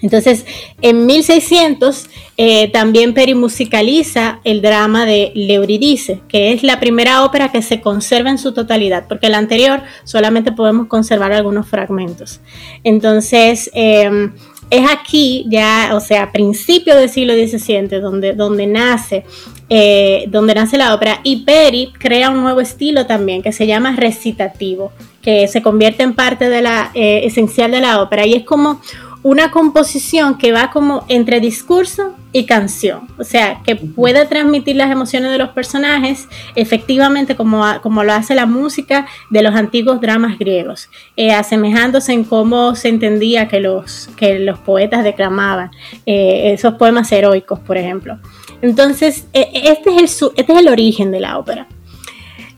Entonces, 0.00 0.46
en 0.80 1.06
1600 1.06 2.08
eh, 2.36 2.68
también 2.70 3.14
Peri 3.14 3.34
musicaliza 3.34 4.38
el 4.44 4.62
drama 4.62 5.06
de 5.06 5.32
Leuridice, 5.34 6.20
que 6.28 6.52
es 6.52 6.62
la 6.62 6.78
primera 6.78 7.24
ópera 7.24 7.50
que 7.50 7.62
se 7.62 7.80
conserva 7.80 8.30
en 8.30 8.38
su 8.38 8.54
totalidad, 8.54 9.06
porque 9.08 9.28
la 9.28 9.38
anterior 9.38 9.82
solamente 10.04 10.52
podemos 10.52 10.86
conservar 10.86 11.32
algunos 11.32 11.66
fragmentos. 11.66 12.40
Entonces, 12.84 13.72
em, 13.74 14.34
es 14.70 14.90
aquí 14.90 15.46
ya, 15.48 15.90
o 15.94 16.00
sea, 16.00 16.24
a 16.24 16.32
principios 16.32 16.96
del 16.96 17.08
siglo 17.08 17.34
XVII, 17.34 18.00
donde, 18.00 18.34
donde 18.34 18.66
nace 18.66 19.24
eh, 19.70 20.24
donde 20.28 20.54
nace 20.54 20.78
la 20.78 20.94
ópera, 20.94 21.20
y 21.24 21.44
Peri 21.44 21.92
crea 21.98 22.30
un 22.30 22.40
nuevo 22.40 22.60
estilo 22.60 23.06
también 23.06 23.42
que 23.42 23.52
se 23.52 23.66
llama 23.66 23.94
recitativo, 23.96 24.92
que 25.20 25.46
se 25.46 25.60
convierte 25.60 26.02
en 26.04 26.14
parte 26.14 26.48
de 26.48 26.62
la 26.62 26.90
eh, 26.94 27.20
esencial 27.24 27.70
de 27.70 27.80
la 27.80 28.00
ópera. 28.00 28.26
Y 28.26 28.32
es 28.32 28.44
como 28.44 28.80
una 29.22 29.50
composición 29.50 30.38
que 30.38 30.52
va 30.52 30.70
como 30.70 31.04
entre 31.08 31.40
discurso 31.40 32.14
y 32.32 32.44
canción, 32.44 33.08
o 33.18 33.24
sea, 33.24 33.62
que 33.64 33.74
puede 33.74 34.26
transmitir 34.26 34.76
las 34.76 34.90
emociones 34.90 35.32
de 35.32 35.38
los 35.38 35.50
personajes 35.50 36.28
efectivamente 36.54 37.34
como, 37.34 37.64
como 37.82 38.04
lo 38.04 38.12
hace 38.12 38.34
la 38.34 38.46
música 38.46 39.06
de 39.30 39.42
los 39.42 39.54
antiguos 39.54 40.00
dramas 40.00 40.38
griegos, 40.38 40.90
eh, 41.16 41.32
asemejándose 41.32 42.12
en 42.12 42.24
cómo 42.24 42.74
se 42.74 42.88
entendía 42.88 43.48
que 43.48 43.60
los, 43.60 44.08
que 44.16 44.38
los 44.38 44.58
poetas 44.58 45.04
declamaban 45.04 45.70
eh, 46.06 46.52
esos 46.52 46.74
poemas 46.74 47.10
heroicos, 47.10 47.58
por 47.60 47.78
ejemplo. 47.78 48.18
Entonces, 48.60 49.26
e, 49.32 49.48
este 49.52 49.96
es, 49.96 50.22
el, 50.22 50.30
este 50.36 50.52
es 50.52 50.58
el 50.58 50.68
origen 50.68 51.10
de 51.10 51.20
la 51.20 51.38
ópera. 51.38 51.66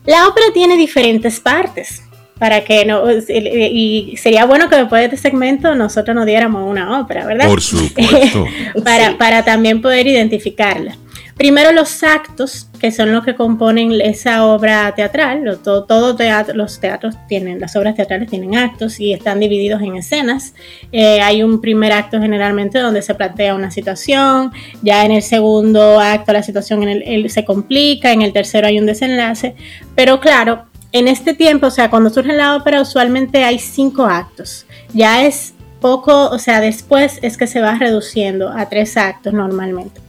La 0.05 0.27
ópera 0.27 0.47
tiene 0.53 0.75
diferentes 0.75 1.39
partes 1.39 2.03
para 2.41 2.63
que 2.63 2.85
no, 2.85 3.03
y 3.11 4.15
sería 4.17 4.45
bueno 4.45 4.67
que 4.67 4.75
después 4.75 4.99
de 5.01 5.05
este 5.05 5.29
segmento 5.29 5.75
nosotros 5.75 6.15
nos 6.15 6.25
diéramos 6.25 6.67
una 6.67 6.99
ópera, 6.99 7.23
¿verdad? 7.23 7.45
Por 7.47 7.61
supuesto. 7.61 8.47
para, 8.83 9.15
para 9.19 9.45
también 9.45 9.79
poder 9.79 10.07
identificarla. 10.07 10.97
Primero 11.37 11.71
los 11.71 12.01
actos, 12.01 12.67
que 12.79 12.91
son 12.91 13.11
los 13.11 13.23
que 13.23 13.35
componen 13.35 14.01
esa 14.01 14.43
obra 14.47 14.91
teatral. 14.95 15.59
Todo, 15.63 16.15
teatro, 16.15 16.55
los 16.55 16.79
teatros 16.79 17.15
tienen, 17.27 17.59
las 17.59 17.75
obras 17.75 17.93
teatrales 17.93 18.27
tienen 18.27 18.55
actos 18.55 18.99
y 18.99 19.13
están 19.13 19.39
divididos 19.39 19.83
en 19.83 19.95
escenas. 19.95 20.55
Eh, 20.91 21.21
hay 21.21 21.43
un 21.43 21.61
primer 21.61 21.91
acto 21.91 22.19
generalmente 22.19 22.79
donde 22.79 23.03
se 23.03 23.13
plantea 23.13 23.53
una 23.53 23.69
situación, 23.69 24.51
ya 24.81 25.05
en 25.05 25.11
el 25.11 25.21
segundo 25.21 25.99
acto 25.99 26.33
la 26.33 26.41
situación 26.41 26.87
se 27.29 27.45
complica, 27.45 28.11
en 28.11 28.23
el 28.23 28.33
tercero 28.33 28.65
hay 28.65 28.79
un 28.79 28.87
desenlace, 28.87 29.53
pero 29.95 30.19
claro, 30.19 30.70
en 30.91 31.07
este 31.07 31.33
tiempo, 31.33 31.67
o 31.67 31.71
sea, 31.71 31.89
cuando 31.89 32.09
surge 32.09 32.33
la 32.33 32.55
ópera, 32.55 32.81
usualmente 32.81 33.43
hay 33.43 33.59
cinco 33.59 34.03
actos. 34.03 34.65
Ya 34.93 35.25
es 35.25 35.53
poco, 35.79 36.29
o 36.29 36.37
sea, 36.37 36.61
después 36.61 37.19
es 37.21 37.37
que 37.37 37.47
se 37.47 37.61
va 37.61 37.75
reduciendo 37.75 38.49
a 38.49 38.67
tres 38.69 38.97
actos 38.97 39.33
normalmente. 39.33 40.01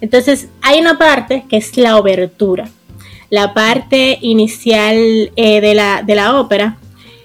Entonces, 0.00 0.48
hay 0.62 0.80
una 0.80 0.98
parte 0.98 1.44
que 1.48 1.56
es 1.56 1.76
la 1.76 1.96
obertura, 1.96 2.68
la 3.30 3.54
parte 3.54 4.18
inicial 4.20 4.96
eh, 5.36 5.60
de, 5.60 5.74
la, 5.74 6.02
de, 6.02 6.14
la, 6.14 6.38
ópera. 6.38 6.76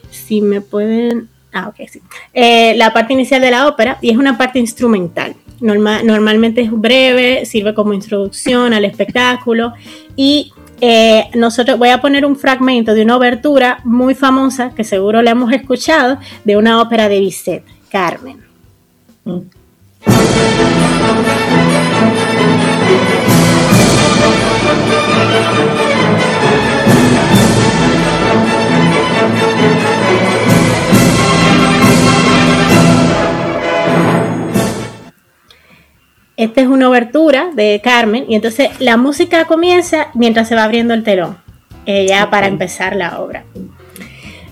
Si 0.10 0.42
me 0.42 0.62
pueden. 0.62 1.30
Ah, 1.54 1.68
ok, 1.68 1.88
sí. 1.90 2.02
Eh, 2.34 2.74
la 2.76 2.94
parte 2.94 3.14
inicial 3.14 3.42
de 3.42 3.52
la 3.52 3.68
ópera 3.68 3.98
y 4.02 4.10
es 4.10 4.18
una 4.18 4.38
parte 4.38 4.60
instrumental. 4.60 5.36
normalmente 5.60 6.62
es 6.62 6.72
breve, 6.72 7.46
sirve 7.46 7.74
como 7.74 7.94
introducción 7.94 8.74
al 8.74 8.86
espectáculo 8.86 9.74
y 10.16 10.54
eh, 10.82 11.30
nosotros 11.36 11.78
voy 11.78 11.90
a 11.90 12.02
poner 12.02 12.26
un 12.26 12.36
fragmento 12.36 12.94
de 12.94 13.04
una 13.04 13.16
obertura 13.16 13.80
muy 13.84 14.16
famosa 14.16 14.72
que 14.76 14.84
seguro 14.84 15.22
la 15.22 15.32
hemos 15.32 15.54
escuchado 15.54 16.18
de 16.44 16.58
una 16.58 16.82
ópera 16.82 17.08
de 17.08 17.20
Bizet, 17.20 17.64
Carmen. 17.90 18.42
Mm. 19.24 19.42
Esta 36.38 36.62
es 36.62 36.68
una 36.68 36.90
obertura 36.90 37.52
de 37.54 37.82
Carmen 37.84 38.26
y 38.28 38.36
entonces 38.36 38.70
la 38.80 38.98
música 38.98 39.46
comienza 39.46 40.08
mientras 40.14 40.48
se 40.48 40.56
va 40.56 40.64
abriendo 40.64 40.94
el 40.94 41.04
telón, 41.04 41.38
eh, 41.86 42.06
ya 42.08 42.30
para 42.30 42.48
empezar 42.48 42.96
la 42.96 43.20
obra. 43.20 43.44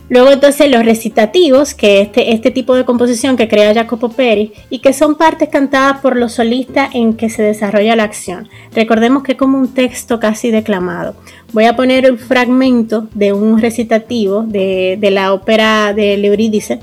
Luego 0.09 0.31
entonces 0.31 0.71
los 0.71 0.83
recitativos, 0.83 1.75
que 1.75 2.01
este, 2.01 2.33
este 2.33 2.49
tipo 2.49 2.73
de 2.73 2.83
composición 2.83 3.37
que 3.37 3.47
crea 3.47 3.75
Jacopo 3.75 4.09
Peri 4.09 4.53
y 4.71 4.79
que 4.79 4.91
son 4.91 5.15
partes 5.15 5.49
cantadas 5.49 5.99
por 6.01 6.17
los 6.17 6.33
solistas 6.33 6.89
en 6.95 7.13
que 7.13 7.29
se 7.29 7.43
desarrolla 7.43 7.95
la 7.95 8.05
acción. 8.05 8.49
Recordemos 8.73 9.21
que 9.21 9.33
es 9.33 9.37
como 9.37 9.59
un 9.59 9.71
texto 9.71 10.19
casi 10.19 10.49
declamado. 10.49 11.15
Voy 11.53 11.65
a 11.65 11.75
poner 11.75 12.11
un 12.11 12.17
fragmento 12.17 13.07
de 13.13 13.33
un 13.33 13.61
recitativo 13.61 14.41
de, 14.41 14.97
de 14.99 15.11
la 15.11 15.31
ópera 15.31 15.93
de 15.93 16.15
Eurídice 16.25 16.79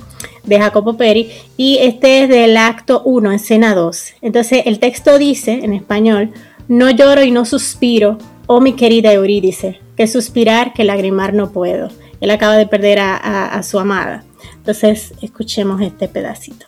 de 0.47 0.59
Jacopo 0.59 0.97
Peri 0.97 1.31
y 1.57 1.79
este 1.81 2.23
es 2.23 2.29
del 2.29 2.57
acto 2.57 3.03
1, 3.05 3.33
escena 3.33 3.75
2. 3.75 4.15
Entonces 4.23 4.63
el 4.67 4.79
texto 4.79 5.19
dice 5.19 5.61
en 5.63 5.73
español, 5.73 6.33
no 6.69 6.91
lloro 6.91 7.23
y 7.23 7.31
no 7.31 7.45
suspiro, 7.45 8.19
oh 8.47 8.61
mi 8.61 8.75
querida 8.75 9.13
Eurídice, 9.13 9.81
que 9.97 10.07
suspirar, 10.07 10.73
que 10.73 10.85
lagrimar 10.85 11.35
no 11.35 11.51
puedo. 11.51 11.89
Él 12.21 12.31
acaba 12.31 12.57
de 12.57 12.67
perder 12.67 12.99
a, 13.01 13.63
su 13.63 13.79
amada. 13.79 14.25
Entonces 14.57 15.13
escuchemos 15.21 15.83
este 15.83 16.09
pedacito. 16.09 16.67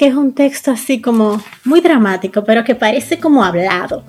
Que 0.00 0.06
es 0.06 0.14
un 0.14 0.32
texto 0.32 0.70
así 0.70 0.98
como 0.98 1.42
muy 1.62 1.82
dramático, 1.82 2.42
pero 2.42 2.64
que 2.64 2.74
parece 2.74 3.18
como 3.18 3.44
hablado. 3.44 4.02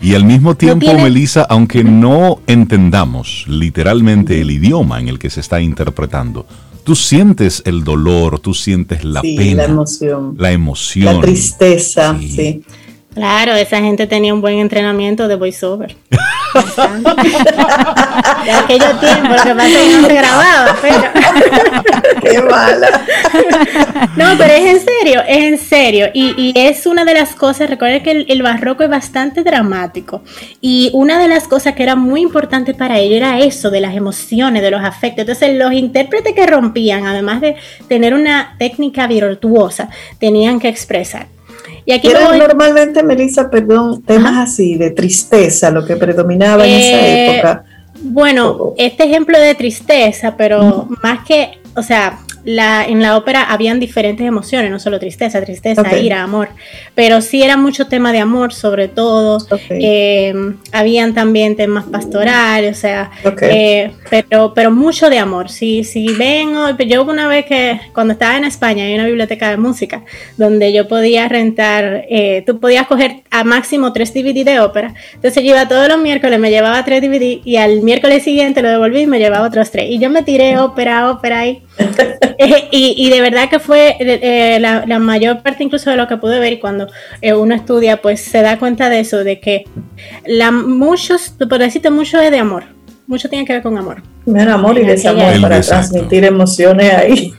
Y 0.00 0.16
al 0.16 0.24
mismo 0.24 0.56
tiempo, 0.56 0.92
Melissa, 0.94 1.42
aunque 1.48 1.84
no 1.84 2.40
entendamos 2.48 3.44
literalmente 3.46 4.40
el 4.40 4.50
idioma 4.50 4.98
en 4.98 5.06
el 5.06 5.20
que 5.20 5.30
se 5.30 5.38
está 5.38 5.60
interpretando, 5.60 6.44
tú 6.82 6.96
sientes 6.96 7.62
el 7.66 7.84
dolor, 7.84 8.40
tú 8.40 8.52
sientes 8.52 9.04
la 9.04 9.22
pena, 9.22 9.62
la 9.62 9.64
emoción, 9.66 10.34
la 10.36 10.50
emoción, 10.50 11.14
la 11.14 11.20
tristeza, 11.20 12.18
sí. 12.18 12.64
Claro, 13.14 13.54
esa 13.54 13.78
gente 13.78 14.06
tenía 14.06 14.32
un 14.32 14.40
buen 14.40 14.58
entrenamiento 14.58 15.28
de 15.28 15.36
voiceover. 15.36 15.96
de 18.44 18.50
aquello 18.50 18.98
tiempo, 18.98 19.28
lo 19.28 19.42
que 19.42 19.54
pasa 19.54 19.68
es 19.68 19.76
que 19.76 19.96
no 19.96 20.08
se 20.08 20.14
grababa, 20.14 20.76
pero. 20.80 21.02
Qué 22.22 22.40
mala. 22.40 23.04
no, 24.16 24.38
pero 24.38 24.54
es 24.54 24.64
en 24.64 24.80
serio, 24.80 25.20
es 25.26 25.44
en 25.44 25.58
serio. 25.58 26.06
Y, 26.14 26.54
es 26.56 26.86
una 26.86 27.04
de 27.04 27.14
las 27.14 27.34
cosas, 27.34 27.68
recuerden 27.68 28.02
que 28.02 28.24
el, 28.28 28.42
barroco 28.42 28.82
es 28.82 28.90
bastante 28.90 29.42
dramático. 29.42 30.22
Y 30.60 30.90
una 30.94 31.18
de 31.18 31.28
las 31.28 31.48
cosas 31.48 31.74
que 31.74 31.82
era 31.82 31.96
muy 31.96 32.22
importante 32.22 32.74
para 32.74 32.98
ellos 32.98 33.18
era 33.18 33.38
eso, 33.40 33.70
de 33.70 33.80
las 33.80 33.94
emociones, 33.94 34.62
de 34.62 34.70
los 34.70 34.82
afectos. 34.82 35.22
Entonces, 35.22 35.58
los 35.58 35.72
intérpretes 35.72 36.34
que 36.34 36.46
rompían, 36.46 37.06
además 37.06 37.40
de 37.40 37.56
tener 37.88 38.14
una 38.14 38.56
técnica 38.58 39.06
virtuosa, 39.06 39.88
tenían 40.18 40.60
que 40.60 40.68
expresar. 40.68 41.26
Y 41.84 41.92
aquí 41.92 42.08
normalmente, 42.38 43.02
Melissa, 43.02 43.50
perdón, 43.50 44.02
temas 44.02 44.50
así 44.50 44.76
de 44.76 44.90
tristeza, 44.90 45.70
lo 45.70 45.84
que 45.84 45.96
predominaba 45.96 46.66
en 46.66 46.72
esa 46.72 47.06
eh, 47.06 47.34
época. 47.34 47.64
Bueno, 48.02 48.74
este 48.76 49.04
ejemplo 49.04 49.38
de 49.38 49.54
tristeza, 49.54 50.36
pero 50.36 50.88
más 51.02 51.24
que, 51.26 51.58
o 51.74 51.82
sea, 51.82 52.18
la, 52.44 52.84
en 52.84 53.02
la 53.02 53.16
ópera 53.16 53.44
habían 53.44 53.78
diferentes 53.78 54.26
emociones, 54.26 54.70
no 54.70 54.78
solo 54.78 54.98
tristeza, 54.98 55.40
tristeza, 55.42 55.96
ira, 55.98 56.22
amor, 56.22 56.48
pero 56.94 57.20
sí 57.20 57.42
era 57.42 57.56
mucho 57.56 57.86
tema 57.86 58.12
de 58.12 58.18
amor 58.18 58.52
sobre 58.52 58.88
todo, 58.88 59.38
eh, 59.70 60.34
habían 60.72 61.14
también 61.14 61.56
temas 61.56 61.84
pastorales, 61.84 62.78
o 62.78 62.80
sea, 62.80 63.10
eh, 63.42 63.92
pero, 64.10 64.54
pero 64.54 64.70
mucho 64.70 65.08
de 65.10 65.18
amor. 65.18 65.50
Si, 65.50 65.84
si 65.84 66.08
ven, 66.14 66.52
yo 66.86 67.04
una 67.04 67.28
vez 67.28 67.46
que 67.46 67.80
cuando 67.92 68.12
estaba 68.14 68.36
en 68.36 68.44
España 68.44 68.84
hay 68.84 68.94
una 68.94 69.06
biblioteca 69.06 69.50
de 69.50 69.56
música 69.56 70.02
donde 70.36 70.72
yo 70.72 70.88
podía 70.88 71.28
rentar, 71.28 72.06
eh, 72.08 72.42
tú 72.46 72.58
podías 72.58 72.86
coger 72.86 73.22
a 73.30 73.44
máximo 73.44 73.92
tres 73.92 74.12
DVD 74.12 74.44
de 74.44 74.60
ópera, 74.60 74.94
entonces 75.14 75.42
yo 75.42 75.50
iba 75.50 75.68
todos 75.68 75.88
los 75.88 75.98
miércoles, 75.98 76.38
me 76.38 76.50
llevaba 76.50 76.84
tres 76.84 77.02
DVD 77.02 77.40
y 77.44 77.56
al 77.56 77.82
miércoles 77.82 78.22
siguiente 78.22 78.62
lo 78.62 78.70
devolví 78.70 79.02
y 79.02 79.06
me 79.06 79.18
llevaba 79.18 79.46
otros 79.46 79.70
tres. 79.70 79.90
Y 79.90 79.98
yo 79.98 80.10
me 80.10 80.22
tiré 80.22 80.58
ópera, 80.58 81.10
ópera 81.10 81.40
ahí 81.40 81.62
Eh, 82.38 82.68
y, 82.70 83.10
de 83.10 83.20
verdad 83.20 83.48
que 83.48 83.58
fue 83.58 83.96
eh, 84.00 84.58
la, 84.60 84.98
mayor 84.98 85.42
parte 85.42 85.64
incluso 85.64 85.90
de 85.90 85.96
lo 85.96 86.08
que 86.08 86.16
pude 86.16 86.38
ver 86.38 86.54
y 86.54 86.58
cuando 86.58 86.88
eh, 87.20 87.34
uno 87.34 87.54
estudia, 87.54 88.00
pues 88.00 88.20
se 88.20 88.42
da 88.42 88.58
cuenta 88.58 88.88
de 88.88 89.00
eso, 89.00 89.24
de 89.24 89.40
que 89.40 89.64
la, 90.26 90.50
muchos, 90.50 91.34
por 91.48 91.58
decirte 91.58 91.90
mucho 91.90 92.20
es 92.20 92.30
de 92.30 92.38
amor, 92.38 92.64
mucho 93.06 93.28
tiene 93.28 93.44
que 93.44 93.54
ver 93.54 93.62
con 93.62 93.76
amor. 93.78 94.02
amor 94.48 94.78
y 94.78 94.84
desamor 94.84 95.40
para 95.40 95.60
transmitir 95.60 96.24
emociones 96.24 96.92
ahí. 96.92 97.32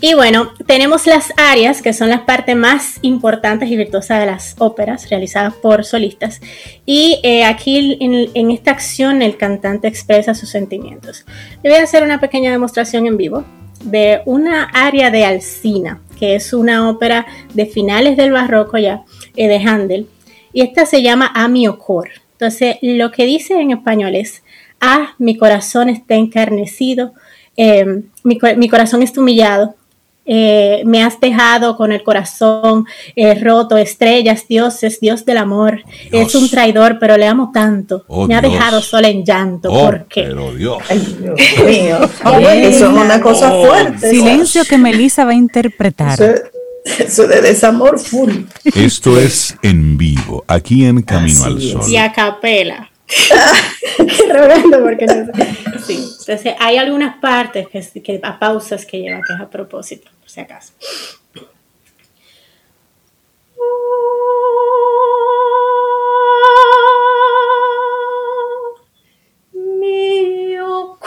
Y 0.00 0.14
bueno, 0.14 0.52
tenemos 0.66 1.06
las 1.06 1.32
arias, 1.38 1.80
que 1.80 1.94
son 1.94 2.10
las 2.10 2.20
partes 2.20 2.54
más 2.54 2.98
importantes 3.00 3.70
y 3.70 3.76
virtuosas 3.76 4.20
de 4.20 4.26
las 4.26 4.54
óperas 4.58 5.08
realizadas 5.08 5.54
por 5.54 5.84
solistas. 5.84 6.40
Y 6.84 7.18
eh, 7.22 7.44
aquí 7.44 7.96
en, 8.00 8.50
esta 8.50 8.72
acción 8.72 9.22
el 9.22 9.38
cantante 9.38 9.88
expresa 9.88 10.34
sus 10.34 10.50
sentimientos. 10.50 11.24
Le 11.62 11.70
voy 11.70 11.78
a 11.78 11.84
hacer 11.84 12.02
una 12.02 12.20
pequeña 12.20 12.50
demostración 12.50 13.06
en 13.06 13.16
vivo 13.16 13.44
de 13.84 14.22
una 14.24 14.64
aria 14.64 15.10
de 15.10 15.24
Alcina, 15.24 16.00
que 16.18 16.34
es 16.34 16.52
una 16.52 16.88
ópera 16.88 17.26
de 17.54 17.66
finales 17.66 18.16
del 18.16 18.32
barroco 18.32 18.78
ya, 18.78 19.04
eh, 19.36 19.48
de 19.48 19.56
Handel. 19.56 20.08
Y 20.52 20.62
esta 20.62 20.86
se 20.86 21.02
llama 21.02 21.30
A 21.34 21.48
mi 21.48 21.68
ocor. 21.68 22.10
Entonces, 22.32 22.76
lo 22.82 23.10
que 23.10 23.24
dice 23.24 23.60
en 23.60 23.70
español 23.70 24.14
es, 24.14 24.42
ah, 24.80 25.14
mi 25.18 25.36
corazón 25.36 25.88
está 25.88 26.14
encarnecido, 26.14 27.12
eh, 27.56 28.02
mi, 28.24 28.38
mi, 28.56 28.68
corazón 28.68 29.02
está 29.02 29.20
humillado, 29.20 29.74
eh, 30.26 30.82
me 30.84 31.02
has 31.02 31.20
dejado 31.20 31.76
con 31.76 31.92
el 31.92 32.02
corazón 32.02 32.84
eh, 33.14 33.34
roto, 33.34 33.76
estrellas, 33.76 34.44
Dios 34.48 34.82
es 34.82 35.00
Dios 35.00 35.24
del 35.24 35.38
amor, 35.38 35.82
es 36.10 36.34
un 36.34 36.50
traidor, 36.50 36.98
pero 36.98 37.16
le 37.16 37.26
amo 37.26 37.50
tanto. 37.52 38.04
Oh, 38.08 38.26
me 38.26 38.34
ha 38.34 38.40
dejado 38.40 38.82
sola 38.82 39.08
en 39.08 39.24
llanto. 39.24 39.72
Oh, 39.72 39.86
¿Por 39.86 40.06
qué? 40.06 40.22
Pero 40.22 40.54
Dios. 40.54 40.78
Dios 40.88 41.40
mío. 41.64 41.98
Eso 42.66 42.86
es 42.86 42.92
una 42.92 43.20
cosa 43.20 43.50
fuerte. 43.50 44.10
Silencio 44.10 44.64
que 44.64 44.78
Melissa 44.78 45.24
va 45.24 45.30
a 45.30 45.34
interpretar. 45.34 46.18
Eso, 46.98 47.26
de 47.26 47.40
desamor 47.40 47.98
full. 47.98 48.32
Esto 48.64 49.18
es 49.18 49.56
en 49.62 49.96
vivo, 49.96 50.44
aquí 50.46 50.84
en 50.84 51.02
Camino 51.02 51.44
al 51.44 51.60
Sol. 51.60 51.82
Y 51.88 51.96
a 51.96 52.12
capela. 52.12 52.90
porque 54.82 55.06
Sí, 55.84 56.08
entonces 56.20 56.54
hay 56.58 56.76
algunas 56.76 57.18
partes 57.18 57.68
que, 57.68 58.02
que 58.02 58.20
a 58.22 58.38
pausas 58.38 58.84
que 58.84 58.98
lleva, 58.98 59.20
que 59.26 59.32
es 59.32 59.40
a 59.40 59.48
propósito, 59.48 60.10
por 60.20 60.28
si 60.28 60.40
acaso. 60.40 60.72
Mio 69.52 70.98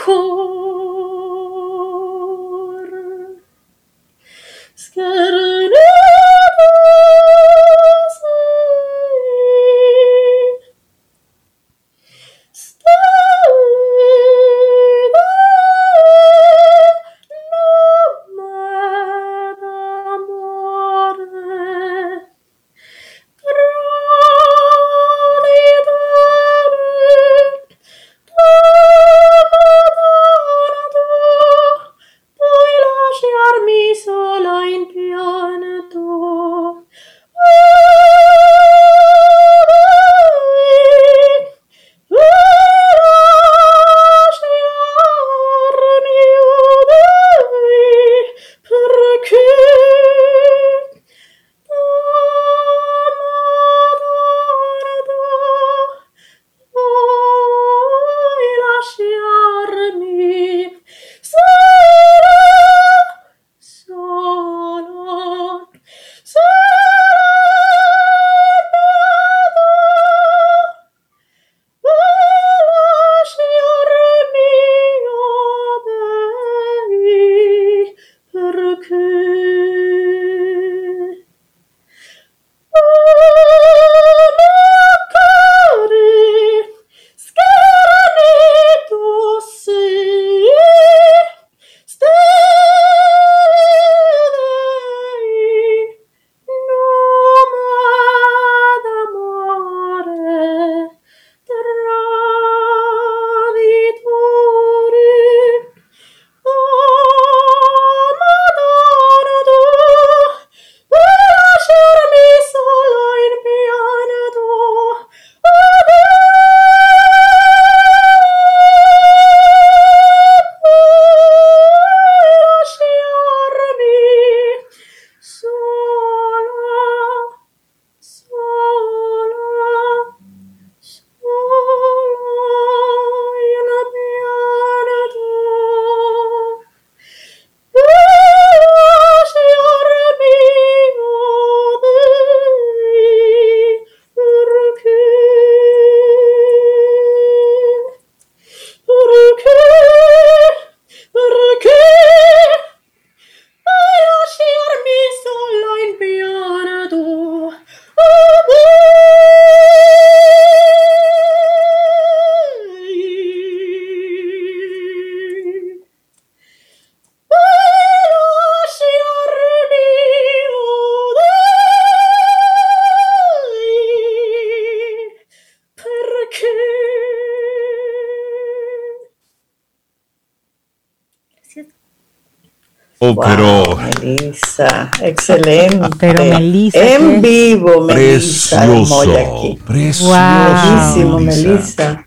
pero. 183.14 183.76
Melissa, 183.76 184.90
excelente. 185.02 185.88
Pero 185.98 186.24
Melissa. 186.24 186.78
En 186.78 187.22
vivo, 187.22 187.82
Melissa. 187.82 188.66
Precioso. 188.66 189.56
Precioso. 189.66 191.08
Wow. 191.08 191.20
Melissa. 191.20 192.04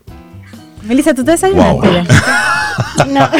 Melissa, 0.84 1.14
¿tú 1.14 1.24
te 1.24 1.30
desayunaste 1.32 1.88
wow. 1.88 2.04
No. 3.08 3.30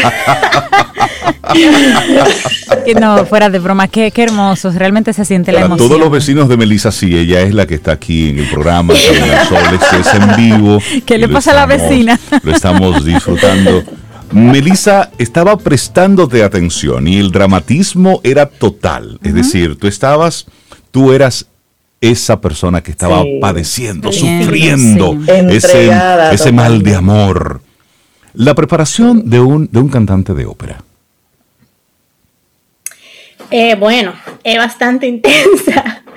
no, 3.00 3.26
fuera 3.26 3.50
de 3.50 3.58
broma, 3.58 3.88
qué, 3.88 4.10
qué 4.10 4.22
hermoso, 4.22 4.70
realmente 4.70 5.12
se 5.12 5.24
siente 5.24 5.52
la 5.52 5.60
emoción. 5.62 5.88
Todos 5.88 6.00
los 6.00 6.10
vecinos 6.10 6.48
de 6.48 6.56
Melissa, 6.56 6.90
sí, 6.90 7.16
ella 7.16 7.40
es 7.40 7.52
la 7.54 7.66
que 7.66 7.74
está 7.74 7.92
aquí 7.92 8.30
en 8.30 8.38
el 8.38 8.48
programa, 8.48 8.94
Sol, 9.48 9.58
es 10.00 10.14
en 10.14 10.36
vivo. 10.36 10.78
¿Qué 11.04 11.18
le 11.18 11.28
pasa 11.28 11.50
a 11.52 11.54
la 11.54 11.66
vecina? 11.66 12.18
Lo 12.42 12.52
estamos 12.52 13.04
disfrutando 13.04 13.84
Melissa 14.34 15.10
estaba 15.18 15.56
prestándote 15.56 16.42
atención 16.42 17.06
y 17.06 17.18
el 17.18 17.30
dramatismo 17.30 18.20
era 18.24 18.46
total. 18.46 19.18
Es 19.22 19.34
decir, 19.34 19.76
tú 19.78 19.86
estabas, 19.86 20.46
tú 20.90 21.12
eras 21.12 21.46
esa 22.00 22.40
persona 22.40 22.82
que 22.82 22.90
estaba 22.90 23.22
padeciendo, 23.40 24.12
sufriendo 24.12 25.16
ese, 25.26 25.90
ese 26.32 26.52
mal 26.52 26.82
de 26.82 26.94
amor. 26.94 27.62
La 28.34 28.54
preparación 28.54 29.30
de 29.30 29.40
un, 29.40 29.68
de 29.70 29.78
un 29.78 29.88
cantante 29.88 30.34
de 30.34 30.44
ópera. 30.44 30.82
Eh, 33.50 33.76
bueno, 33.76 34.12
es 34.42 34.58
bastante 34.58 35.06
intensa. 35.06 36.02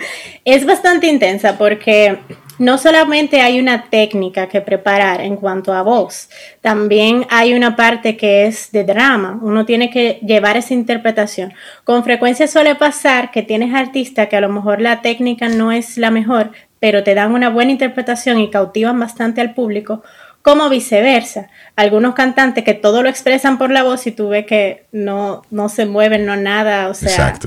Es 0.50 0.66
bastante 0.66 1.08
intensa 1.08 1.58
porque 1.58 2.20
no 2.60 2.78
solamente 2.78 3.42
hay 3.42 3.60
una 3.60 3.90
técnica 3.90 4.48
que 4.48 4.62
preparar 4.62 5.22
en 5.22 5.36
cuanto 5.36 5.74
a 5.74 5.82
voz, 5.82 6.30
también 6.62 7.26
hay 7.30 7.54
una 7.54 7.76
parte 7.76 8.18
que 8.18 8.46
es 8.46 8.72
de 8.72 8.84
drama. 8.84 9.40
Uno 9.42 9.66
tiene 9.66 9.90
que 9.90 10.20
llevar 10.26 10.58
esa 10.58 10.74
interpretación. 10.74 11.54
Con 11.84 12.04
frecuencia 12.04 12.48
suele 12.48 12.76
pasar 12.76 13.32
que 13.32 13.44
tienes 13.44 13.74
artistas 13.74 14.28
que 14.28 14.36
a 14.36 14.42
lo 14.42 14.50
mejor 14.50 14.82
la 14.82 15.02
técnica 15.02 15.50
no 15.50 15.72
es 15.72 15.98
la 15.98 16.12
mejor, 16.12 16.52
pero 16.80 17.04
te 17.04 17.16
dan 17.16 17.34
una 17.34 17.50
buena 17.50 17.72
interpretación 17.72 18.40
y 18.40 18.50
cautivan 18.50 19.00
bastante 19.00 19.42
al 19.42 19.54
público 19.54 20.04
como 20.48 20.70
viceversa. 20.70 21.50
Algunos 21.76 22.16
cantantes 22.16 22.64
que 22.64 22.74
todo 22.74 23.04
lo 23.04 23.10
expresan 23.10 23.58
por 23.58 23.70
la 23.70 23.84
voz 23.84 24.08
y 24.08 24.12
tú 24.12 24.30
ves 24.30 24.46
que 24.46 24.86
no, 24.94 25.42
no 25.52 25.68
se 25.68 25.86
mueven, 25.86 26.26
no 26.26 26.38
nada, 26.38 26.88
o 26.88 26.94
sea, 26.94 27.38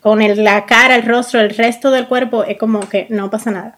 con 0.00 0.44
la 0.44 0.64
cara, 0.64 0.94
el 0.94 1.02
rostro, 1.02 1.40
el 1.40 1.50
resto 1.50 1.90
del 1.90 2.06
cuerpo 2.06 2.44
es 2.44 2.56
como 2.56 2.88
que 2.88 3.08
no 3.10 3.28
pasa 3.28 3.50
nada. 3.50 3.76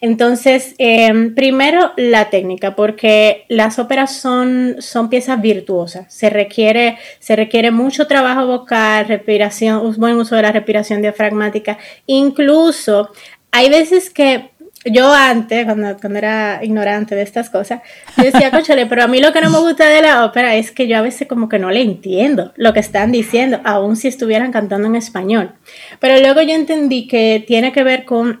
Entonces, 0.00 0.74
em, 0.78 1.36
primero 1.36 1.92
la 1.96 2.30
técnica, 2.30 2.74
porque 2.74 3.44
las 3.46 3.78
óperas 3.78 4.16
son, 4.16 4.74
son 4.80 5.08
piezas 5.08 5.40
virtuosas, 5.40 6.12
se 6.12 6.30
requiere, 6.30 6.98
se 7.20 7.36
requiere 7.36 7.70
mucho 7.70 8.08
trabajo 8.08 8.44
vocal, 8.44 9.06
respiración, 9.06 9.86
un 9.86 9.94
buen 9.94 10.16
uso 10.16 10.34
de 10.34 10.42
la 10.42 10.50
respiración 10.50 11.00
diafragmática, 11.00 11.78
incluso 12.06 13.12
hay 13.52 13.68
veces 13.68 14.10
que 14.10 14.49
yo 14.84 15.12
antes, 15.12 15.64
cuando, 15.64 15.96
cuando, 15.98 16.18
era 16.18 16.60
ignorante 16.62 17.14
de 17.14 17.22
estas 17.22 17.50
cosas, 17.50 17.80
yo 18.16 18.24
decía, 18.24 18.50
conchale, 18.52 18.86
pero 18.86 19.02
a 19.02 19.08
mí 19.08 19.20
lo 19.20 19.32
que 19.32 19.40
no 19.40 19.50
me 19.50 19.58
gusta 19.58 19.88
de 19.88 20.02
la 20.02 20.24
ópera 20.24 20.56
es 20.56 20.70
que 20.70 20.88
yo 20.88 20.96
a 20.96 21.02
veces 21.02 21.28
como 21.28 21.48
que 21.48 21.58
no 21.58 21.70
le 21.70 21.82
entiendo 21.82 22.52
lo 22.56 22.72
que 22.72 22.80
están 22.80 23.12
diciendo, 23.12 23.60
aun 23.64 23.96
si 23.96 24.08
estuvieran 24.08 24.52
cantando 24.52 24.88
en 24.88 24.96
español. 24.96 25.52
Pero 25.98 26.18
luego 26.20 26.40
yo 26.42 26.54
entendí 26.54 27.06
que 27.06 27.44
tiene 27.46 27.72
que 27.72 27.82
ver 27.82 28.04
con 28.04 28.40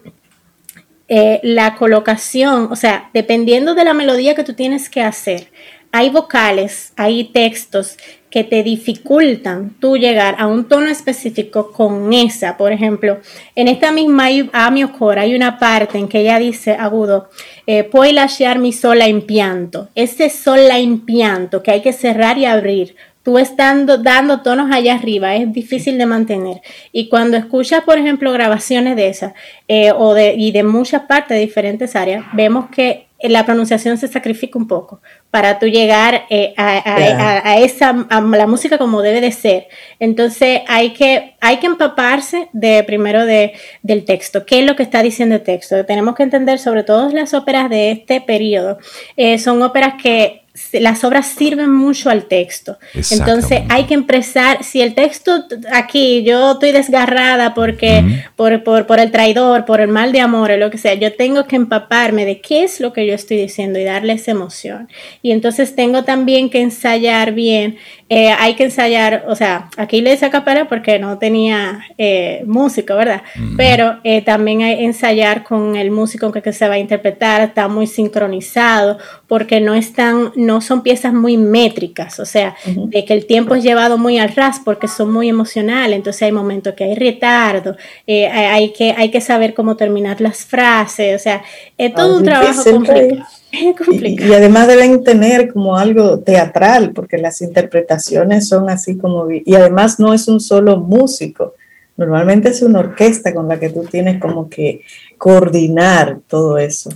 eh, 1.08 1.40
la 1.42 1.74
colocación, 1.74 2.68
o 2.70 2.76
sea, 2.76 3.10
dependiendo 3.12 3.74
de 3.74 3.84
la 3.84 3.94
melodía 3.94 4.34
que 4.34 4.44
tú 4.44 4.54
tienes 4.54 4.88
que 4.88 5.02
hacer, 5.02 5.48
hay 5.92 6.08
vocales, 6.08 6.92
hay 6.96 7.24
textos 7.24 7.96
que 8.30 8.44
te 8.44 8.62
dificultan 8.62 9.74
tú 9.80 9.96
llegar 9.96 10.36
a 10.38 10.46
un 10.46 10.68
tono 10.68 10.86
específico 10.86 11.72
con 11.72 12.12
esa. 12.12 12.56
Por 12.56 12.72
ejemplo, 12.72 13.18
en 13.56 13.68
esta 13.68 13.90
misma 13.90 14.28
Amio 14.52 14.92
Cora 14.92 15.22
hay 15.22 15.34
una 15.34 15.58
parte 15.58 15.98
en 15.98 16.08
que 16.08 16.20
ella 16.20 16.38
dice 16.38 16.72
agudo, 16.72 17.28
eh, 17.66 17.84
puoi 17.84 18.14
mi 18.58 18.72
sola 18.72 19.08
impianto. 19.08 19.88
Ese 19.94 20.30
sola 20.30 20.78
impianto 20.78 21.62
que 21.62 21.72
hay 21.72 21.82
que 21.82 21.92
cerrar 21.92 22.38
y 22.38 22.44
abrir. 22.44 22.94
Tú 23.22 23.38
estando 23.38 23.98
dando 23.98 24.40
tonos 24.40 24.70
allá 24.72 24.94
arriba 24.94 25.36
es 25.36 25.52
difícil 25.52 25.98
de 25.98 26.06
mantener. 26.06 26.62
Y 26.90 27.08
cuando 27.08 27.36
escuchas, 27.36 27.82
por 27.84 27.98
ejemplo, 27.98 28.32
grabaciones 28.32 28.96
de 28.96 29.08
esas 29.08 29.34
eh, 29.68 29.92
o 29.92 30.14
de, 30.14 30.34
y 30.34 30.52
de 30.52 30.62
muchas 30.62 31.02
partes 31.02 31.36
de 31.36 31.40
diferentes 31.40 31.96
áreas, 31.96 32.24
vemos 32.32 32.70
que 32.70 33.09
la 33.22 33.44
pronunciación 33.44 33.98
se 33.98 34.08
sacrifica 34.08 34.58
un 34.58 34.66
poco 34.66 35.00
para 35.30 35.58
tú 35.58 35.66
llegar 35.66 36.22
eh, 36.30 36.54
a, 36.56 37.58
esa 37.58 38.06
a 38.08 38.20
la 38.20 38.46
música 38.46 38.78
como 38.78 39.02
debe 39.02 39.20
de 39.20 39.32
ser. 39.32 39.68
Entonces 39.98 40.62
hay 40.66 40.90
que, 40.90 41.34
hay 41.40 41.58
que 41.58 41.66
empaparse 41.66 42.48
de 42.52 42.82
primero 42.84 43.26
de, 43.26 43.52
del 43.82 44.04
texto. 44.04 44.46
¿Qué 44.46 44.60
es 44.60 44.66
lo 44.66 44.76
que 44.76 44.82
está 44.82 45.02
diciendo 45.02 45.36
el 45.36 45.42
texto? 45.42 45.84
Tenemos 45.84 46.14
que 46.14 46.22
entender 46.22 46.58
sobre 46.58 46.82
todo 46.82 47.10
las 47.10 47.34
óperas 47.34 47.68
de 47.68 47.90
este 47.90 48.20
periodo. 48.20 48.78
Eh, 49.16 49.38
son 49.38 49.62
óperas 49.62 49.94
que 50.02 50.44
las 50.72 51.04
obras 51.04 51.26
sirven 51.26 51.72
mucho 51.72 52.10
al 52.10 52.24
texto. 52.24 52.78
Entonces 52.94 53.62
hay 53.68 53.84
que 53.84 53.94
empezar, 53.94 54.62
si 54.62 54.80
el 54.80 54.94
texto 54.94 55.44
aquí 55.72 56.22
yo 56.22 56.52
estoy 56.52 56.72
desgarrada 56.72 57.54
porque 57.54 58.22
por, 58.36 58.62
por, 58.62 58.86
por, 58.86 59.00
el 59.00 59.10
traidor, 59.10 59.64
por 59.64 59.80
el 59.80 59.88
mal 59.88 60.12
de 60.12 60.20
amor 60.20 60.50
o 60.50 60.56
lo 60.56 60.70
que 60.70 60.78
sea, 60.78 60.94
yo 60.94 61.14
tengo 61.14 61.46
que 61.46 61.56
empaparme 61.56 62.24
de 62.24 62.40
qué 62.40 62.64
es 62.64 62.80
lo 62.80 62.92
que 62.92 63.06
yo 63.06 63.14
estoy 63.14 63.36
diciendo 63.36 63.78
y 63.78 63.84
darle 63.84 64.12
esa 64.14 64.30
emoción. 64.30 64.88
Y 65.22 65.32
entonces 65.32 65.74
tengo 65.74 66.04
también 66.04 66.50
que 66.50 66.60
ensayar 66.60 67.32
bien 67.32 67.76
eh, 68.12 68.34
hay 68.36 68.54
que 68.54 68.64
ensayar, 68.64 69.24
o 69.28 69.36
sea, 69.36 69.70
aquí 69.76 70.00
le 70.00 70.14
hice 70.14 70.30
capela 70.30 70.68
porque 70.68 70.98
no 70.98 71.18
tenía 71.18 71.86
eh, 71.96 72.42
músico, 72.44 72.96
¿verdad? 72.96 73.22
Pero 73.56 74.00
eh, 74.02 74.20
también 74.22 74.62
hay 74.62 74.78
que 74.78 74.84
ensayar 74.84 75.44
con 75.44 75.76
el 75.76 75.92
músico 75.92 76.32
que, 76.32 76.42
que, 76.42 76.52
se 76.52 76.66
va 76.66 76.74
a 76.74 76.78
interpretar, 76.78 77.40
está 77.40 77.68
muy 77.68 77.86
sincronizado, 77.86 78.98
porque 79.28 79.60
no 79.60 79.76
están, 79.76 80.32
no 80.34 80.60
son 80.60 80.82
piezas 80.82 81.12
muy 81.12 81.36
métricas, 81.36 82.18
o 82.18 82.26
sea, 82.26 82.56
de 82.66 83.04
que 83.04 83.14
el 83.14 83.26
tiempo 83.26 83.54
es 83.54 83.62
llevado 83.62 83.96
muy 83.96 84.18
al 84.18 84.34
ras 84.34 84.60
porque 84.64 84.88
son 84.88 85.12
muy 85.12 85.28
emocionales, 85.28 85.94
entonces 85.94 86.22
hay 86.22 86.32
momentos 86.32 86.74
que 86.74 86.82
hay 86.82 86.96
retardo, 86.96 87.76
hay, 88.08 88.72
que, 88.72 88.92
hay 88.98 89.12
que 89.12 89.20
saber 89.20 89.54
cómo 89.54 89.76
terminar 89.76 90.20
las 90.20 90.44
frases, 90.44 91.14
o 91.14 91.22
sea, 91.22 91.44
es 91.78 91.94
todo 91.94 92.16
un 92.16 92.24
trabajo 92.24 92.64
complicado. 92.64 93.24
Y, 94.02 94.32
además 94.32 94.68
deben 94.68 95.02
tener 95.02 95.52
como 95.52 95.76
algo 95.76 96.20
teatral, 96.20 96.92
porque 96.92 97.18
las 97.18 97.40
interpretaciones 97.42 98.48
son 98.48 98.70
así 98.70 98.96
como... 98.96 99.28
Y 99.30 99.54
además 99.54 99.98
no 99.98 100.14
es 100.14 100.28
un 100.28 100.40
solo 100.40 100.76
músico, 100.78 101.54
normalmente 101.96 102.50
es 102.50 102.62
una 102.62 102.80
orquesta 102.80 103.34
con 103.34 103.48
la 103.48 103.58
que 103.58 103.70
tú 103.70 103.84
tienes 103.84 104.20
como 104.20 104.48
que 104.48 104.82
coordinar 105.18 106.20
todo 106.28 106.56
eso. 106.58 106.90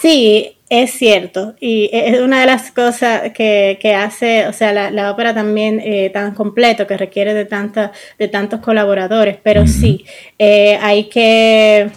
Sí, 0.00 0.56
es 0.70 0.92
cierto. 0.92 1.54
Y 1.60 1.90
es 1.92 2.20
una 2.20 2.40
de 2.40 2.46
las 2.46 2.70
cosas 2.70 3.32
que, 3.32 3.94
hace, 3.96 4.46
o 4.46 4.52
sea, 4.52 4.90
la, 4.90 5.10
ópera 5.10 5.34
también 5.34 5.80
eh, 5.80 6.10
tan 6.10 6.34
completo, 6.34 6.86
que 6.86 6.96
requiere 6.96 7.34
de, 7.34 7.44
tanta, 7.44 7.92
de 8.18 8.28
tantos 8.28 8.60
colaboradores, 8.60 9.36
pero 9.42 9.66
sí, 9.66 10.04
eh, 10.38 10.78
hay 10.80 11.08
que 11.08 11.90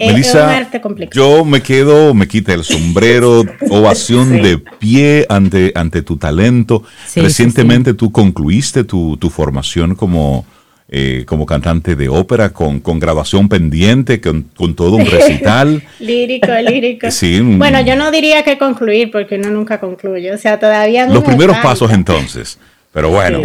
Melissa, 0.00 0.68
yo 1.12 1.44
me 1.44 1.62
quedo, 1.62 2.14
me 2.14 2.26
quita 2.26 2.54
el 2.54 2.64
sombrero, 2.64 3.44
ovación 3.70 4.42
de 4.42 4.58
pie 4.58 5.26
ante, 5.28 5.72
ante 5.74 6.02
tu 6.02 6.16
talento. 6.16 6.82
Recientemente 7.14 7.94
tú 7.94 8.10
concluiste 8.10 8.84
tu, 8.84 9.18
formación 9.30 9.94
como, 9.94 10.46
eh, 10.88 11.24
como 11.26 11.44
cantante 11.44 11.96
de 11.96 12.08
ópera 12.08 12.50
con, 12.50 12.80
con 12.80 12.98
grabación 12.98 13.48
pendiente, 13.48 14.20
con, 14.20 14.44
todo 14.74 14.96
un 14.96 15.06
recital. 15.10 15.82
lírico, 15.98 16.52
lírico. 16.66 17.08
bueno, 17.58 17.80
yo 17.82 17.94
no 17.94 18.10
diría 18.10 18.42
que 18.42 18.56
concluir 18.56 19.10
porque 19.10 19.36
uno 19.36 19.50
nunca 19.50 19.78
concluye, 19.78 20.32
o 20.32 20.38
sea, 20.38 20.58
todavía 20.58 21.06
Los 21.06 21.24
primeros 21.24 21.58
pasos 21.58 21.92
entonces. 21.92 22.58
Pero 22.92 23.08
bueno, 23.08 23.38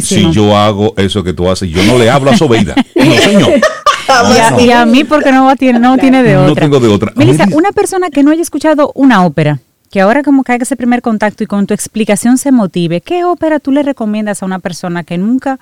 si, 0.00 0.32
yo 0.32 0.56
hago 0.56 0.94
eso 0.96 1.22
que 1.22 1.34
tú 1.34 1.50
haces, 1.50 1.68
yo 1.68 1.82
no 1.82 1.98
le 1.98 2.08
hablo 2.08 2.30
a 2.30 2.36
Sobeida. 2.36 2.74
No, 2.94 3.14
señor. 3.16 3.60
Y 4.58 4.70
a, 4.70 4.86
mí 4.86 5.04
porque 5.04 5.32
no, 5.32 5.54
tiene, 5.56 5.78
no 5.78 5.98
tiene 5.98 6.22
de 6.22 6.36
otra. 6.36 6.48
No 6.48 6.54
tengo 6.54 6.80
de 6.80 6.88
otra. 6.88 7.12
Melissa, 7.14 7.46
una 7.52 7.72
persona 7.72 8.10
que 8.10 8.22
no 8.22 8.30
haya 8.30 8.42
escuchado 8.42 8.92
una 8.94 9.24
ópera, 9.24 9.60
que 9.90 10.00
ahora 10.00 10.22
como 10.22 10.44
caiga 10.44 10.62
ese 10.62 10.76
primer 10.76 11.02
contacto 11.02 11.44
y 11.44 11.46
con 11.46 11.66
tu 11.66 11.74
explicación 11.74 12.38
se 12.38 12.52
motive, 12.52 13.00
¿qué 13.00 13.24
ópera 13.24 13.60
tú 13.60 13.72
le 13.72 13.82
recomiendas 13.82 14.42
a 14.42 14.46
una 14.46 14.58
persona 14.58 15.04
que 15.04 15.18
nunca... 15.18 15.58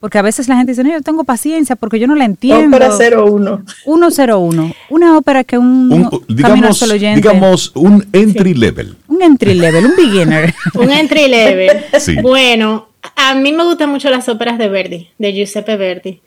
Porque 0.00 0.16
a 0.16 0.22
veces 0.22 0.48
la 0.48 0.56
gente 0.56 0.72
dice, 0.72 0.82
no, 0.82 0.90
yo 0.90 1.02
tengo 1.02 1.24
paciencia 1.24 1.76
porque 1.76 1.98
yo 1.98 2.06
no 2.06 2.14
la 2.14 2.24
entiendo. 2.24 2.74
Ópera 2.74 2.88
01. 2.90 3.64
101. 3.84 4.72
Una 4.88 5.18
ópera 5.18 5.44
que 5.44 5.58
un, 5.58 5.92
un 5.92 6.24
digamos, 6.26 6.78
solo 6.78 6.94
digamos 6.94 7.72
un 7.74 8.06
entry 8.10 8.54
level. 8.54 8.96
Un 9.08 9.20
entry 9.20 9.52
level, 9.52 9.84
un 9.84 9.96
beginner. 9.96 10.54
un 10.74 10.90
entry 10.90 11.28
level. 11.28 11.84
Sí. 11.98 12.16
Bueno, 12.22 12.88
a 13.16 13.34
mí 13.34 13.52
me 13.52 13.64
gustan 13.64 13.90
mucho 13.90 14.08
las 14.08 14.28
óperas 14.30 14.58
de 14.58 14.70
Verdi, 14.70 15.10
de 15.18 15.32
Giuseppe 15.34 15.76
Verdi. 15.76 16.20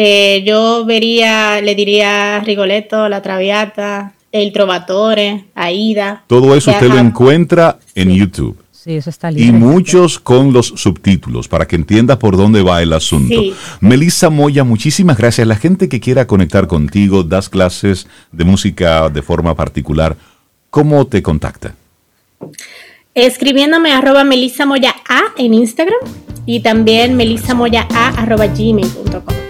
Eh, 0.00 0.44
yo 0.46 0.84
vería, 0.84 1.60
le 1.60 1.74
diría 1.74 2.38
Rigoletto, 2.38 3.08
La 3.08 3.20
Traviata, 3.20 4.12
El 4.30 4.52
Trovatore, 4.52 5.46
Aida. 5.56 6.22
Todo 6.28 6.54
eso 6.54 6.70
usted 6.70 6.86
lo 6.88 6.98
encuentra 6.98 7.80
en 7.96 8.10
YouTube. 8.14 8.56
Sí, 8.70 8.94
eso 8.94 9.10
está 9.10 9.28
libre. 9.32 9.48
Y 9.48 9.50
muchos 9.50 10.20
con 10.20 10.52
los 10.52 10.68
subtítulos 10.68 11.48
para 11.48 11.66
que 11.66 11.74
entienda 11.74 12.16
por 12.16 12.36
dónde 12.36 12.62
va 12.62 12.80
el 12.80 12.92
asunto. 12.92 13.42
Melissa 13.80 14.30
Moya, 14.30 14.62
muchísimas 14.62 15.18
gracias. 15.18 15.48
La 15.48 15.56
gente 15.56 15.88
que 15.88 15.98
quiera 15.98 16.28
conectar 16.28 16.68
contigo, 16.68 17.24
das 17.24 17.48
clases 17.48 18.06
de 18.30 18.44
música 18.44 19.08
de 19.08 19.20
forma 19.20 19.56
particular, 19.56 20.16
¿cómo 20.70 21.08
te 21.08 21.24
contacta? 21.24 21.74
Escribiéndome 23.14 23.90
arroba 23.90 24.22
Melissa 24.22 24.64
Moya 24.64 24.94
A 25.08 25.22
en 25.36 25.54
Instagram 25.54 25.98
y 26.46 26.60
también 26.60 27.16
melissamoya 27.16 27.88
A 27.92 28.10
arroba 28.10 28.46
gmail.com. 28.46 29.47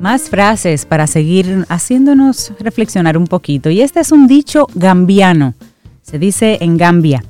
Más 0.00 0.30
frases 0.30 0.86
para 0.86 1.06
seguir 1.06 1.66
haciéndonos 1.68 2.52
reflexionar 2.60 3.16
un 3.18 3.26
poquito. 3.26 3.70
Y 3.70 3.80
este 3.80 4.00
es 4.00 4.12
un 4.12 4.26
dicho 4.26 4.66
gambiano. 4.74 5.54
Se 6.02 6.18
dice 6.18 6.58
en 6.60 6.76
Gambia. 6.76 7.24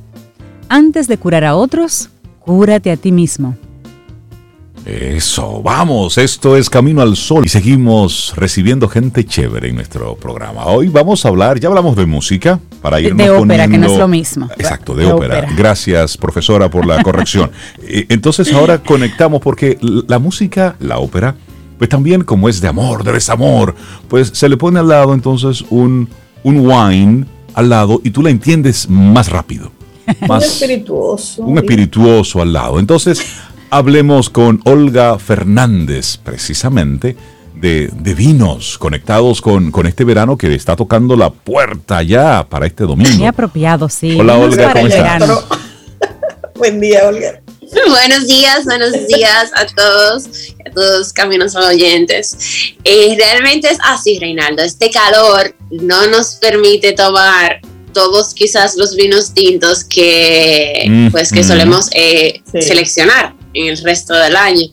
Antes 0.68 1.08
de 1.08 1.16
curar 1.16 1.44
a 1.44 1.56
otros, 1.56 2.10
Cúrate 2.48 2.90
a 2.90 2.96
ti 2.96 3.12
mismo. 3.12 3.54
Eso, 4.86 5.60
vamos, 5.62 6.16
esto 6.16 6.56
es 6.56 6.70
Camino 6.70 7.02
al 7.02 7.14
Sol 7.14 7.44
y 7.44 7.50
seguimos 7.50 8.32
recibiendo 8.36 8.88
gente 8.88 9.22
chévere 9.22 9.68
en 9.68 9.74
nuestro 9.74 10.16
programa. 10.16 10.64
Hoy 10.64 10.88
vamos 10.88 11.26
a 11.26 11.28
hablar, 11.28 11.60
ya 11.60 11.68
hablamos 11.68 11.94
de 11.94 12.06
música, 12.06 12.58
para 12.80 13.02
ir 13.02 13.14
De 13.14 13.28
ópera, 13.28 13.68
que 13.68 13.76
no 13.76 13.86
es 13.86 13.98
lo 13.98 14.08
mismo. 14.08 14.48
Exacto, 14.56 14.94
de, 14.94 15.12
ópera. 15.12 15.46
Gracias, 15.58 16.16
profesora, 16.16 16.70
por 16.70 16.86
la 16.86 17.02
corrección. 17.02 17.50
Eh, 17.86 18.06
entonces 18.08 18.50
ahora 18.54 18.78
conectamos 18.78 19.42
porque 19.42 19.76
la 19.80 20.18
música, 20.18 20.76
la 20.80 20.98
ópera, 20.98 21.36
pues 21.78 21.88
también 21.88 22.24
como 22.24 22.48
es 22.48 22.60
de 22.60 22.68
amor, 22.68 23.04
de 23.04 23.12
desamor, 23.12 23.74
pues 24.08 24.30
se 24.34 24.48
le 24.48 24.56
pone 24.56 24.80
al 24.80 24.88
lado 24.88 25.14
entonces 25.14 25.64
un, 25.70 26.08
un 26.42 26.66
wine 26.66 27.24
al 27.54 27.68
lado 27.68 28.00
y 28.04 28.10
tú 28.10 28.22
la 28.22 28.30
entiendes 28.30 28.88
más 28.88 29.30
rápido. 29.30 29.72
Más, 30.26 30.42
un 30.42 30.50
espirituoso. 30.50 31.42
Un 31.42 31.58
espirituoso 31.58 32.40
al 32.40 32.54
lado. 32.54 32.78
Entonces, 32.78 33.20
hablemos 33.68 34.30
con 34.30 34.58
Olga 34.64 35.18
Fernández, 35.18 36.16
precisamente, 36.16 37.14
de, 37.54 37.90
vinos 38.16 38.78
conectados 38.78 39.42
con, 39.42 39.70
con, 39.70 39.86
este 39.86 40.04
verano 40.04 40.38
que 40.38 40.54
está 40.54 40.76
tocando 40.76 41.14
la 41.14 41.28
puerta 41.28 42.02
ya 42.02 42.46
para 42.48 42.66
este 42.66 42.84
domingo. 42.84 43.18
Muy 43.18 43.26
apropiado, 43.26 43.88
sí. 43.90 44.16
Hola, 44.18 44.38
Olga, 44.38 44.72
¿cómo 44.72 44.86
estás? 44.86 45.44
Buen 46.54 46.80
día, 46.80 47.06
Olga. 47.06 47.40
Buenos 47.88 48.26
días, 48.26 48.64
buenos 48.64 48.92
días 49.08 49.50
a 49.54 49.66
todos, 49.66 50.54
todos 50.78 51.12
caminos 51.12 51.56
oyentes. 51.56 52.36
Eh, 52.84 53.16
realmente 53.18 53.68
es 53.68 53.78
así, 53.82 54.18
Reinaldo. 54.18 54.62
Este 54.62 54.90
calor 54.90 55.54
no 55.70 56.06
nos 56.06 56.36
permite 56.36 56.92
tomar 56.92 57.60
todos 57.92 58.34
quizás 58.34 58.76
los 58.76 58.94
vinos 58.94 59.34
tintos 59.34 59.82
que, 59.84 60.84
mm, 60.88 61.10
pues, 61.10 61.32
que 61.32 61.40
mm. 61.40 61.48
solemos 61.48 61.88
eh, 61.92 62.42
seleccionar 62.60 63.34
en 63.54 63.68
el 63.68 63.78
resto 63.78 64.14
del 64.14 64.36
año. 64.36 64.68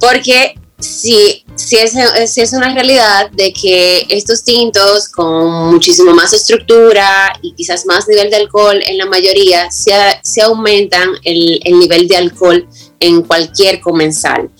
Porque 0.00 0.54
si, 0.78 1.44
si, 1.54 1.76
es, 1.78 1.94
si 2.26 2.42
es 2.42 2.52
una 2.52 2.74
realidad 2.74 3.30
de 3.30 3.52
que 3.52 4.06
estos 4.10 4.44
tintos 4.44 5.08
con 5.08 5.70
muchísimo 5.72 6.12
más 6.12 6.34
estructura 6.34 7.32
y 7.40 7.52
quizás 7.54 7.86
más 7.86 8.06
nivel 8.06 8.30
de 8.30 8.36
alcohol 8.36 8.78
en 8.86 8.98
la 8.98 9.06
mayoría, 9.06 9.70
se, 9.70 9.92
se 10.22 10.42
aumentan 10.42 11.08
el, 11.24 11.60
el, 11.64 11.78
nivel 11.78 12.06
de 12.06 12.16
alcohol 12.16 12.68
en 13.00 13.22
cualquier 13.22 13.80
comensal. 13.80 14.50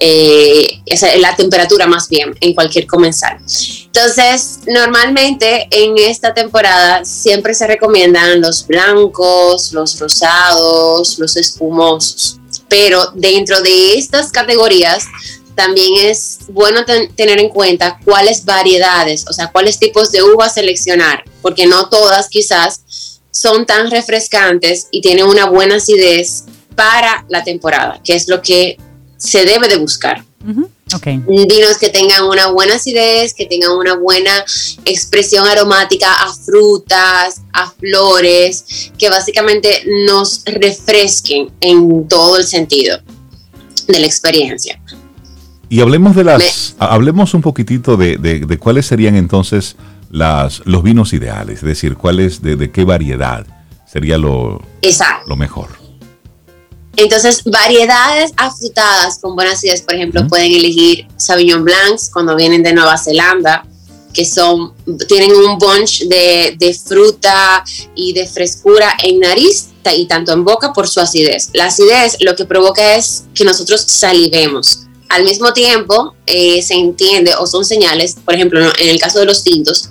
Eh, 0.00 0.80
la 1.18 1.34
temperatura 1.34 1.86
más 1.86 2.08
bien 2.08 2.34
en 2.40 2.54
cualquier 2.54 2.86
comensal. 2.86 3.38
Entonces, 3.86 4.60
normalmente 4.66 5.66
en 5.70 5.98
esta 5.98 6.32
temporada 6.32 7.04
siempre 7.04 7.52
se 7.52 7.66
recomiendan 7.66 8.40
los 8.40 8.64
blancos, 8.66 9.72
los 9.72 9.98
rosados, 9.98 11.18
los 11.18 11.36
espumosos. 11.36 12.38
Pero 12.68 13.10
dentro 13.14 13.60
de 13.60 13.98
estas 13.98 14.30
categorías 14.30 15.04
también 15.56 16.06
es 16.06 16.38
bueno 16.48 16.84
tener 16.84 17.40
en 17.40 17.48
cuenta 17.48 17.98
cuáles 18.04 18.44
variedades, 18.44 19.24
o 19.28 19.32
sea, 19.32 19.50
cuáles 19.50 19.80
tipos 19.80 20.12
de 20.12 20.22
uvas 20.22 20.54
seleccionar, 20.54 21.24
porque 21.42 21.66
no 21.66 21.88
todas 21.88 22.28
quizás 22.28 22.82
son 23.32 23.66
tan 23.66 23.90
refrescantes 23.90 24.86
y 24.92 25.00
tienen 25.00 25.26
una 25.26 25.46
buena 25.46 25.76
acidez 25.76 26.44
para 26.76 27.24
la 27.28 27.42
temporada, 27.42 28.00
que 28.04 28.14
es 28.14 28.28
lo 28.28 28.40
que 28.40 28.78
se 29.18 29.44
debe 29.44 29.68
de 29.68 29.76
buscar. 29.76 30.24
Vinos 31.26 31.76
que 31.78 31.90
tengan 31.90 32.24
una 32.24 32.46
buena 32.46 32.76
acidez, 32.76 33.34
que 33.34 33.44
tengan 33.44 33.72
una 33.72 33.96
buena 33.96 34.44
expresión 34.86 35.46
aromática 35.46 36.14
a 36.14 36.32
frutas, 36.32 37.42
a 37.52 37.70
flores, 37.70 38.90
que 38.96 39.10
básicamente 39.10 39.82
nos 40.06 40.42
refresquen 40.46 41.50
en 41.60 42.08
todo 42.08 42.38
el 42.38 42.44
sentido 42.44 42.98
de 43.86 44.00
la 44.00 44.06
experiencia. 44.06 44.80
Y 45.68 45.80
hablemos 45.80 46.16
de 46.16 46.24
las, 46.24 46.76
hablemos 46.78 47.34
un 47.34 47.42
poquitito 47.42 47.98
de, 47.98 48.58
cuáles 48.58 48.86
serían 48.86 49.16
entonces 49.16 49.76
las, 50.10 50.62
los 50.64 50.82
vinos 50.82 51.12
ideales, 51.12 51.58
es 51.58 51.64
decir, 51.64 51.96
cuáles, 51.96 52.40
de, 52.40 52.56
de 52.56 52.70
qué 52.70 52.84
variedad 52.84 53.46
sería 53.86 54.16
lo, 54.16 54.62
lo 55.26 55.36
mejor. 55.36 55.87
Entonces, 56.98 57.42
variedades 57.44 58.32
afrutadas 58.36 59.18
con 59.20 59.34
buenas 59.34 59.62
ideas, 59.64 59.82
por 59.82 59.94
ejemplo, 59.94 60.26
pueden 60.28 60.52
elegir 60.52 61.06
Sauvignon 61.16 61.64
Blancs 61.64 62.10
cuando 62.12 62.36
vienen 62.36 62.62
de 62.62 62.72
Nueva 62.72 62.98
Zelanda, 62.98 63.64
que 64.12 64.24
son, 64.24 64.74
tienen 65.06 65.32
un 65.32 65.58
bunch 65.58 66.02
de, 66.08 66.56
de 66.58 66.74
fruta 66.74 67.64
y 67.94 68.12
de 68.12 68.26
frescura 68.26 68.92
en 69.02 69.20
nariz 69.20 69.68
y 69.96 70.06
tanto 70.06 70.32
en 70.32 70.44
boca 70.44 70.72
por 70.72 70.86
su 70.88 71.00
acidez. 71.00 71.50
La 71.54 71.66
acidez 71.66 72.16
lo 72.20 72.36
que 72.36 72.44
provoca 72.44 72.96
es 72.96 73.24
que 73.34 73.44
nosotros 73.44 73.80
salivemos 73.80 74.80
al 75.08 75.24
mismo 75.24 75.52
tiempo 75.52 76.14
eh, 76.26 76.62
se 76.62 76.74
entiende 76.74 77.32
o 77.38 77.46
son 77.46 77.64
señales, 77.64 78.16
por 78.24 78.34
ejemplo, 78.34 78.60
en 78.60 78.88
el 78.88 79.00
caso 79.00 79.18
de 79.18 79.24
los 79.24 79.42
tintos, 79.42 79.88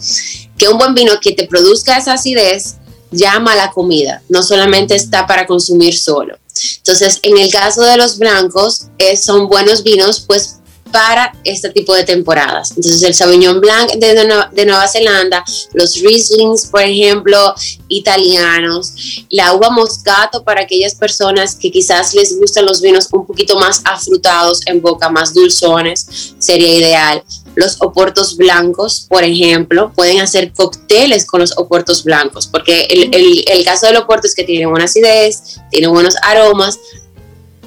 que 0.58 0.68
un 0.68 0.78
buen 0.78 0.94
vino 0.94 1.14
que 1.22 1.34
te 1.34 1.48
produzca 1.48 1.98
esa 1.98 2.14
acidez 2.14 2.76
llama 3.12 3.54
a 3.54 3.56
la 3.56 3.72
comida, 3.72 4.22
no 4.30 4.44
solamente 4.44 4.96
está 4.96 5.26
para 5.26 5.48
consumir 5.48 5.98
solo. 5.98 6.38
Entonces, 6.78 7.20
en 7.24 7.38
el 7.38 7.52
caso 7.52 7.82
de 7.82 7.98
los 7.98 8.18
blancos, 8.18 8.88
son 9.22 9.48
buenos 9.48 9.84
vinos, 9.84 10.24
pues 10.26 10.58
para 10.92 11.34
este 11.44 11.70
tipo 11.70 11.94
de 11.94 12.04
temporadas. 12.04 12.72
Entonces 12.72 13.04
el 13.04 13.14
Sauvignon 13.14 13.60
Blanc 13.60 13.92
de, 13.94 14.14
de, 14.52 14.66
Nueva 14.66 14.88
Zelanda, 14.88 15.44
los 15.74 15.96
Rieslings, 15.96 16.68
por 16.68 16.82
ejemplo, 16.82 17.54
italianos, 17.88 18.94
la 19.30 19.54
uva 19.54 19.70
Moscato 19.70 20.44
para 20.44 20.62
aquellas 20.62 20.96
personas 20.96 21.56
que 21.56 21.72
quizás 21.72 22.14
les 22.14 22.38
gustan 22.40 22.66
los 22.66 22.82
vinos 22.82 23.08
un 23.12 23.26
poquito 23.26 23.60
más 23.60 23.82
afrutados 23.84 24.62
en 24.66 24.82
boca, 24.82 25.10
más 25.10 25.34
dulzones, 25.34 26.34
sería 26.40 26.76
ideal. 26.76 27.24
Los 27.58 27.82
oportos 27.82 28.38
blancos, 28.38 29.08
por 29.10 29.24
ejemplo, 29.24 29.92
pueden 29.96 30.20
hacer 30.20 30.54
cócteles 30.54 31.26
con 31.26 31.40
los 31.40 31.58
oportos 31.58 32.04
blancos, 32.04 32.46
porque 32.46 32.82
el, 32.84 33.10
el, 33.16 33.46
el 33.48 33.66
caso 33.66 33.88
del 33.88 33.98
oporto 33.98 34.28
es 34.28 34.36
que 34.36 34.44
tiene 34.44 34.68
buena 34.68 34.86
acidez, 34.86 35.60
tiene 35.72 35.88
buenos 35.88 36.16
aromas, 36.22 36.78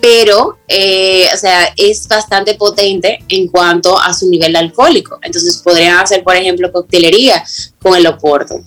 pero, 0.01 0.59
eh, 0.69 1.27
o 1.35 1.37
sea, 1.37 1.75
es 1.77 2.07
bastante 2.07 2.55
potente 2.55 3.19
en 3.29 3.49
cuanto 3.49 3.99
a 3.99 4.15
su 4.15 4.31
nivel 4.31 4.55
alcohólico. 4.55 5.19
Entonces 5.23 5.59
podrían 5.59 5.99
hacer, 5.99 6.23
por 6.23 6.37
ejemplo, 6.37 6.71
coctelería 6.71 7.45
con 7.83 7.97
el 7.97 8.07
Oporto. 8.07 8.61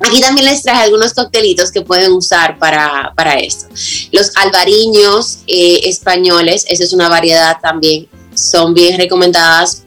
Aquí 0.00 0.20
también 0.20 0.46
les 0.46 0.62
traje 0.62 0.84
algunos 0.84 1.12
coctelitos 1.12 1.70
que 1.70 1.82
pueden 1.82 2.12
usar 2.12 2.58
para, 2.58 3.12
para 3.14 3.34
esto. 3.34 3.66
Los 4.10 4.34
albariños 4.36 5.40
eh, 5.46 5.80
españoles, 5.84 6.64
esa 6.66 6.82
es 6.82 6.94
una 6.94 7.10
variedad 7.10 7.58
también, 7.62 8.08
son 8.34 8.72
bien 8.72 8.96
recomendadas 8.96 9.84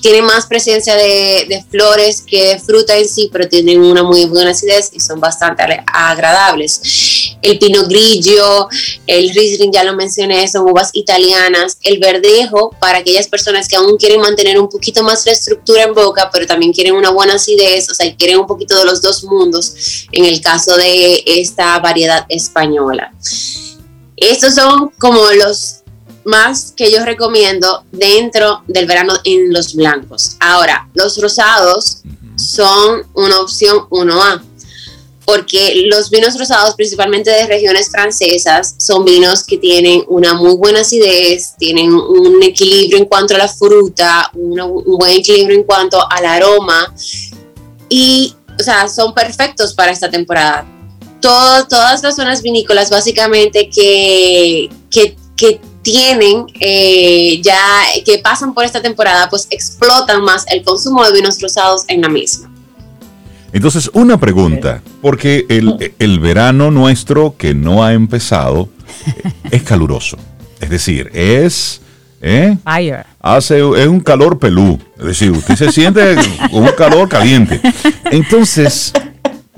tienen 0.00 0.24
más 0.24 0.46
presencia 0.46 0.94
de, 0.94 1.64
flores 1.70 2.22
que 2.26 2.48
de 2.48 2.58
fruta 2.58 2.96
en 2.96 3.08
sí, 3.08 3.28
pero 3.32 3.48
tienen 3.48 3.80
una 3.82 4.02
muy 4.02 4.24
buena 4.26 4.50
acidez 4.50 4.90
y 4.92 5.00
son 5.00 5.20
bastante 5.20 5.62
agradables. 5.86 7.36
El 7.42 7.58
pino 7.58 7.84
grillo, 7.86 8.68
el 9.06 9.30
riesling, 9.34 9.72
ya 9.72 9.84
lo 9.84 9.94
mencioné, 9.94 10.46
son 10.48 10.68
uvas 10.68 10.90
italianas. 10.92 11.78
El 11.82 11.98
verdejo, 11.98 12.70
para 12.80 12.98
aquellas 12.98 13.28
personas 13.28 13.68
que 13.68 13.76
aún 13.76 13.96
quieren 13.96 14.20
mantener 14.20 14.58
un 14.58 14.68
poquito 14.68 15.02
más 15.02 15.24
la 15.26 15.32
estructura 15.32 15.84
en 15.84 15.94
boca, 15.94 16.30
pero 16.32 16.46
también 16.46 16.72
quieren 16.72 16.94
una 16.94 17.10
buena 17.10 17.34
acidez, 17.34 17.90
o 17.90 17.94
sea, 17.94 18.14
quieren 18.16 18.38
un 18.38 18.46
poquito 18.46 18.76
de 18.76 18.84
los 18.84 19.02
dos 19.02 19.24
mundos, 19.24 20.06
en 20.12 20.24
el 20.24 20.40
caso 20.40 20.76
de 20.76 21.22
esta 21.26 21.78
variedad 21.78 22.24
española. 22.28 23.12
Estos 24.20 24.56
son 24.56 24.90
como 24.98 25.20
los 25.30 25.77
más 26.28 26.74
que 26.76 26.92
yo 26.92 27.06
recomiendo 27.06 27.84
dentro 27.90 28.62
del 28.66 28.86
verano 28.86 29.14
en 29.24 29.50
los 29.50 29.74
blancos. 29.74 30.36
Ahora, 30.40 30.86
los 30.92 31.18
rosados 31.22 32.02
son 32.36 33.02
una 33.14 33.40
opción 33.40 33.88
1A, 33.88 34.42
porque 35.24 35.86
los 35.86 36.10
vinos 36.10 36.38
rosados, 36.38 36.74
principalmente 36.74 37.30
de 37.30 37.46
regiones 37.46 37.90
francesas, 37.90 38.74
son 38.76 39.06
vinos 39.06 39.42
que 39.42 39.56
tienen 39.56 40.04
una 40.08 40.34
muy 40.34 40.54
buena 40.54 40.80
acidez, 40.80 41.54
tienen 41.58 41.94
un 41.94 42.42
equilibrio 42.42 42.98
en 42.98 43.06
cuanto 43.06 43.34
a 43.34 43.38
la 43.38 43.48
fruta, 43.48 44.30
un 44.34 44.84
buen 44.98 45.12
equilibrio 45.12 45.56
en 45.56 45.64
cuanto 45.64 45.98
al 46.10 46.26
aroma 46.26 46.94
y, 47.88 48.34
o 48.60 48.62
sea, 48.62 48.86
son 48.86 49.14
perfectos 49.14 49.72
para 49.72 49.92
esta 49.92 50.10
temporada. 50.10 50.66
todas 51.22 52.02
las 52.02 52.16
zonas 52.16 52.42
vinícolas 52.42 52.90
básicamente 52.90 53.70
que, 53.70 54.68
que, 54.90 55.16
que 55.34 55.60
tienen 55.90 56.44
eh, 56.60 57.40
ya, 57.42 57.58
que 58.04 58.18
pasan 58.18 58.52
por 58.52 58.62
esta 58.62 58.82
temporada, 58.82 59.30
pues 59.30 59.46
explotan 59.50 60.22
más 60.22 60.44
el 60.48 60.62
consumo 60.62 61.02
de 61.02 61.12
vinos 61.12 61.40
rosados 61.40 61.84
en 61.88 62.02
la 62.02 62.10
misma. 62.10 62.50
Entonces, 63.54 63.90
una 63.94 64.20
pregunta, 64.20 64.82
porque 65.00 65.46
el, 65.48 65.94
el 65.98 66.20
verano 66.20 66.70
nuestro 66.70 67.36
que 67.38 67.54
no 67.54 67.82
ha 67.82 67.94
empezado 67.94 68.68
es 69.50 69.62
caluroso. 69.62 70.18
Es 70.60 70.68
decir, 70.68 71.10
es... 71.14 71.80
¿eh? 72.20 72.58
Hace, 73.20 73.60
es 73.60 73.86
un 73.86 74.00
calor 74.00 74.38
pelú. 74.38 74.78
Es 74.98 75.06
decir, 75.06 75.30
usted 75.30 75.56
se 75.56 75.72
siente 75.72 76.16
con 76.50 76.64
un 76.64 76.72
calor 76.76 77.08
caliente. 77.08 77.62
Entonces, 78.10 78.92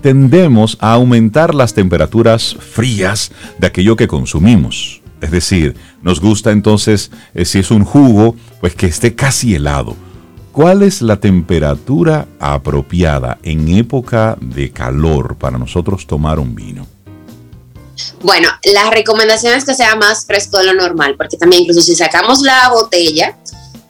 tendemos 0.01 0.78
a 0.81 0.93
aumentar 0.93 1.57
las 1.57 1.74
temperaturas 1.74 2.55
frías 2.55 3.33
de 3.59 3.66
aquello 3.66 3.97
que 3.97 4.07
consumimos. 4.07 5.00
Es 5.21 5.31
decir, 5.31 5.77
nos 6.03 6.21
gusta 6.21 6.51
entonces, 6.51 7.11
eh, 7.35 7.45
si 7.45 7.59
es 7.59 7.71
un 7.71 7.85
jugo, 7.85 8.37
pues 8.61 8.75
que 8.75 8.87
esté 8.87 9.14
casi 9.14 9.55
helado. 9.55 9.97
¿Cuál 10.53 10.83
es 10.83 11.01
la 11.01 11.16
temperatura 11.16 12.27
apropiada 12.41 13.39
en 13.43 13.68
época 13.68 14.37
de 14.41 14.71
calor 14.73 15.37
para 15.37 15.59
nosotros 15.59 16.07
tomar 16.07 16.39
un 16.39 16.55
vino? 16.55 16.87
Bueno, 18.23 18.49
la 18.64 18.91
recomendación 18.91 19.55
es 19.55 19.64
que 19.64 19.75
sea 19.75 19.95
más 19.95 20.27
fresco 20.27 20.59
de 20.59 20.64
lo 20.64 20.75
normal, 20.75 21.14
porque 21.16 21.37
también 21.37 21.62
incluso 21.62 21.83
si 21.83 21.95
sacamos 21.95 22.41
la 22.41 22.68
botella 22.71 23.37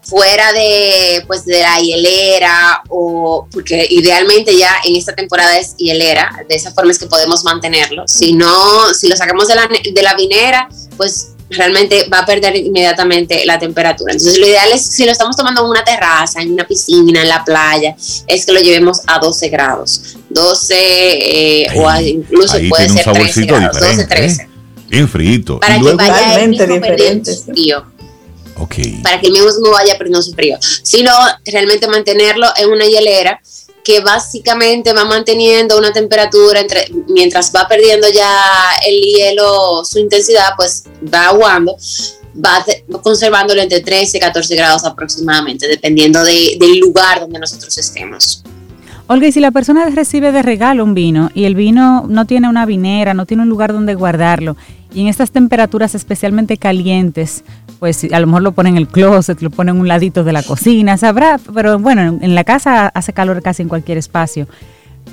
fuera 0.02 0.52
de 0.52 1.22
pues 1.26 1.44
de 1.44 1.60
la 1.60 1.78
hielera 1.78 2.82
o 2.88 3.46
porque 3.52 3.86
idealmente 3.90 4.56
ya 4.56 4.76
en 4.84 4.96
esta 4.96 5.14
temporada 5.14 5.58
es 5.58 5.76
hielera, 5.76 6.44
de 6.48 6.54
esa 6.54 6.72
forma 6.72 6.90
es 6.90 6.98
que 6.98 7.06
podemos 7.06 7.44
mantenerlo. 7.44 8.04
Si 8.06 8.32
no, 8.32 8.92
si 8.94 9.08
lo 9.08 9.16
sacamos 9.16 9.48
de 9.48 9.54
la, 9.54 9.68
de 9.68 10.02
la 10.02 10.14
vinera, 10.14 10.68
pues 10.96 11.32
realmente 11.50 12.08
va 12.08 12.20
a 12.20 12.26
perder 12.26 12.56
inmediatamente 12.56 13.44
la 13.44 13.58
temperatura. 13.58 14.12
Entonces 14.12 14.38
lo 14.38 14.46
ideal 14.46 14.70
es, 14.72 14.84
si 14.84 15.04
lo 15.04 15.12
estamos 15.12 15.36
tomando 15.36 15.62
en 15.62 15.68
una 15.68 15.84
terraza, 15.84 16.40
en 16.40 16.52
una 16.52 16.66
piscina, 16.66 17.22
en 17.22 17.28
la 17.28 17.44
playa, 17.44 17.94
es 18.26 18.46
que 18.46 18.52
lo 18.52 18.60
llevemos 18.60 19.00
a 19.06 19.18
12 19.18 19.48
grados. 19.48 20.16
12 20.30 20.74
eh, 20.76 21.66
o 21.74 22.00
incluso 22.00 22.56
puede 22.68 22.88
ser 22.88 23.12
13 23.12 23.44
grados, 23.46 23.80
12, 23.80 24.06
13. 24.06 24.42
¿eh? 24.42 24.48
Bien 24.88 25.08
frito. 25.08 25.60
Para 25.60 25.78
que 25.80 25.92
vaya 25.92 26.40
el 26.40 26.50
mismo 26.50 26.80
perdiendo 26.80 27.32
frío. 27.32 27.84
Okay. 28.60 29.00
Para 29.02 29.20
que 29.20 29.26
el 29.26 29.32
mismo 29.32 29.50
no 29.62 29.70
vaya 29.70 29.96
perdiendo 29.96 30.22
su 30.22 30.32
frío. 30.32 30.58
Sino 30.82 31.10
realmente 31.46 31.88
mantenerlo 31.88 32.46
en 32.56 32.70
una 32.70 32.84
hielera 32.86 33.40
que 33.82 34.00
básicamente 34.00 34.92
va 34.92 35.04
manteniendo 35.04 35.78
una 35.78 35.92
temperatura 35.92 36.60
entre, 36.60 36.88
mientras 37.08 37.50
va 37.54 37.66
perdiendo 37.66 38.08
ya 38.08 38.30
el 38.86 39.00
hielo 39.00 39.84
su 39.84 39.98
intensidad, 39.98 40.50
pues 40.56 40.84
va 41.12 41.28
aguando, 41.28 41.76
va 42.36 42.64
conservándolo 43.02 43.62
entre 43.62 43.80
13 43.80 44.18
y 44.18 44.20
14 44.20 44.54
grados 44.54 44.84
aproximadamente, 44.84 45.66
dependiendo 45.66 46.22
de, 46.22 46.56
del 46.60 46.78
lugar 46.78 47.20
donde 47.20 47.38
nosotros 47.38 47.76
estemos. 47.78 48.42
Olga, 49.12 49.26
y 49.26 49.32
si 49.32 49.40
la 49.40 49.50
persona 49.50 49.86
recibe 49.86 50.30
de 50.30 50.40
regalo 50.40 50.84
un 50.84 50.94
vino 50.94 51.32
y 51.34 51.42
el 51.42 51.56
vino 51.56 52.06
no 52.08 52.26
tiene 52.26 52.48
una 52.48 52.64
vinera, 52.64 53.12
no 53.12 53.26
tiene 53.26 53.42
un 53.42 53.48
lugar 53.48 53.72
donde 53.72 53.96
guardarlo, 53.96 54.56
y 54.94 55.00
en 55.00 55.08
estas 55.08 55.32
temperaturas 55.32 55.96
especialmente 55.96 56.58
calientes, 56.58 57.42
pues 57.80 58.06
a 58.12 58.20
lo 58.20 58.28
mejor 58.28 58.42
lo 58.42 58.52
ponen 58.52 58.74
en 58.74 58.82
el 58.82 58.86
closet, 58.86 59.42
lo 59.42 59.50
ponen 59.50 59.74
en 59.74 59.80
un 59.80 59.88
ladito 59.88 60.22
de 60.22 60.32
la 60.32 60.44
cocina, 60.44 60.96
sabrá, 60.96 61.40
pero 61.52 61.80
bueno, 61.80 62.20
en 62.20 62.34
la 62.36 62.44
casa 62.44 62.86
hace 62.86 63.12
calor 63.12 63.42
casi 63.42 63.62
en 63.62 63.68
cualquier 63.68 63.98
espacio. 63.98 64.46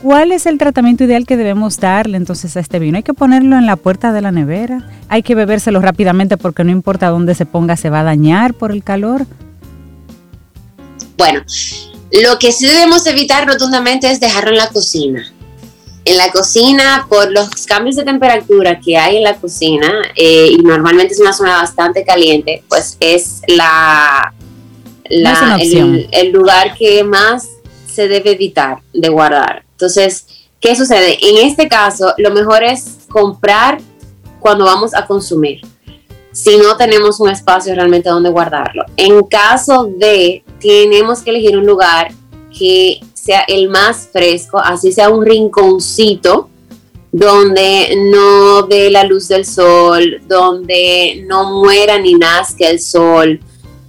¿Cuál 0.03 0.31
es 0.31 0.45
el 0.45 0.59
tratamiento 0.59 1.03
ideal 1.03 1.25
que 1.25 1.35
debemos 1.35 1.79
darle 1.79 2.17
entonces 2.17 2.55
a 2.55 2.59
este 2.59 2.77
vino? 2.77 2.97
¿Hay 2.97 3.03
que 3.03 3.15
ponerlo 3.15 3.57
en 3.57 3.65
la 3.65 3.77
puerta 3.77 4.13
de 4.13 4.21
la 4.21 4.31
nevera? 4.31 4.87
¿Hay 5.09 5.23
que 5.23 5.33
bebérselo 5.33 5.81
rápidamente 5.81 6.37
porque 6.37 6.63
no 6.63 6.69
importa 6.69 7.09
dónde 7.09 7.33
se 7.33 7.47
ponga, 7.47 7.75
se 7.75 7.89
va 7.89 8.01
a 8.01 8.03
dañar 8.03 8.53
por 8.53 8.71
el 8.71 8.83
calor? 8.83 9.25
Bueno, 11.17 11.41
lo 12.11 12.39
que 12.39 12.51
sí 12.51 12.65
debemos 12.65 13.05
evitar 13.07 13.47
rotundamente 13.47 14.09
es 14.09 14.19
dejarlo 14.19 14.51
en 14.51 14.57
la 14.57 14.69
cocina 14.69 15.33
en 16.07 16.15
la 16.15 16.31
cocina, 16.31 17.05
por 17.09 17.29
los 17.31 17.49
cambios 17.65 17.97
de 17.97 18.05
temperatura 18.05 18.79
que 18.79 18.95
hay 18.95 19.17
en 19.17 19.23
la 19.23 19.35
cocina, 19.35 19.91
eh, 20.15 20.51
y 20.51 20.57
normalmente 20.59 21.13
es 21.13 21.19
una 21.19 21.33
zona 21.33 21.57
bastante 21.57 22.05
caliente, 22.05 22.63
pues 22.69 22.95
es 23.01 23.41
la, 23.47 24.33
el, 25.03 26.31
lugar 26.31 26.77
que 26.77 27.03
más 27.03 27.49
se 27.93 28.07
debe 28.07 28.31
evitar 28.31 28.77
de 28.93 29.09
guardar. 29.09 29.65
Entonces, 29.71 30.25
¿qué 30.61 30.77
sucede? 30.77 31.17
En 31.21 31.45
este 31.45 31.67
caso, 31.67 32.13
lo 32.17 32.31
mejor 32.31 32.63
es 32.63 32.99
comprar 33.09 33.79
cuando 34.39 34.63
vamos 34.63 34.93
a 34.93 35.05
consumir, 35.05 35.59
si 36.37 36.55
no 36.55 36.77
tenemos 36.77 37.19
un 37.19 37.29
espacio 37.29 37.73
realmente 37.73 38.09
donde 38.09 38.29
guardarlo. 38.29 38.85
En 38.95 39.23
caso 39.23 39.89
de, 39.97 40.43
tenemos 40.59 41.21
que 41.21 41.31
elegir 41.31 41.57
un 41.57 41.65
lugar 41.65 42.11
que 42.55 42.99
sea 43.15 43.41
el 43.47 43.69
más 43.69 44.09
fresco, 44.11 44.59
así 44.59 44.91
sea 44.91 45.09
un 45.09 45.25
rinconcito 45.25 46.47
donde 47.11 47.95
no 48.11 48.61
dé 48.67 48.91
la 48.91 49.03
luz 49.03 49.27
del 49.29 49.45
sol, 49.45 50.21
donde 50.27 51.23
no 51.25 51.59
muera 51.59 51.97
ni 51.97 52.13
nazca 52.13 52.69
el 52.69 52.79
sol, 52.79 53.39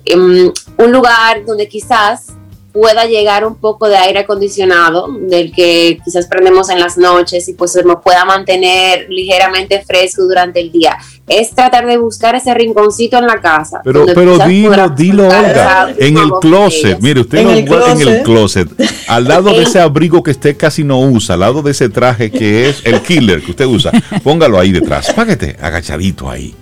em, 0.06 0.50
un 0.78 0.90
lugar 0.90 1.44
donde 1.44 1.68
quizás 1.68 2.28
pueda 2.72 3.04
llegar 3.04 3.44
un 3.44 3.56
poco 3.56 3.88
de 3.88 3.96
aire 3.98 4.20
acondicionado, 4.20 5.08
del 5.20 5.52
que 5.52 5.98
quizás 6.02 6.26
prendemos 6.26 6.70
en 6.70 6.80
las 6.80 6.96
noches 6.96 7.46
y 7.48 7.52
pues 7.52 7.78
nos 7.84 8.02
pueda 8.02 8.24
mantener 8.24 9.06
ligeramente 9.10 9.82
fresco 9.82 10.22
durante 10.22 10.60
el 10.60 10.72
día. 10.72 10.96
Es 11.28 11.50
tratar 11.50 11.86
de 11.86 11.96
buscar 11.98 12.34
ese 12.34 12.52
rinconcito 12.54 13.18
en 13.18 13.26
la 13.26 13.40
casa. 13.40 13.80
Pero, 13.84 14.06
pero 14.14 14.38
dilo, 14.46 14.88
dilo, 14.90 15.28
Olga, 15.28 15.94
en 15.98 16.16
el 16.16 16.30
closet, 16.40 17.00
mire, 17.00 17.20
usted 17.20 17.38
en, 17.38 17.50
el, 17.50 17.58
en 17.58 18.08
el 18.08 18.22
closet, 18.22 18.68
al 19.08 19.24
lado 19.24 19.50
de 19.50 19.62
ese 19.62 19.80
abrigo 19.80 20.22
que 20.22 20.32
usted 20.32 20.56
casi 20.56 20.84
no 20.84 21.00
usa, 21.00 21.34
al 21.34 21.40
lado 21.40 21.62
de 21.62 21.72
ese 21.72 21.88
traje 21.88 22.30
que 22.30 22.68
es 22.68 22.84
el 22.84 23.00
killer 23.02 23.42
que 23.42 23.50
usted 23.50 23.66
usa, 23.66 23.92
póngalo 24.22 24.58
ahí 24.58 24.72
detrás, 24.72 25.12
páguete 25.12 25.56
agachadito 25.60 26.30
ahí. 26.30 26.54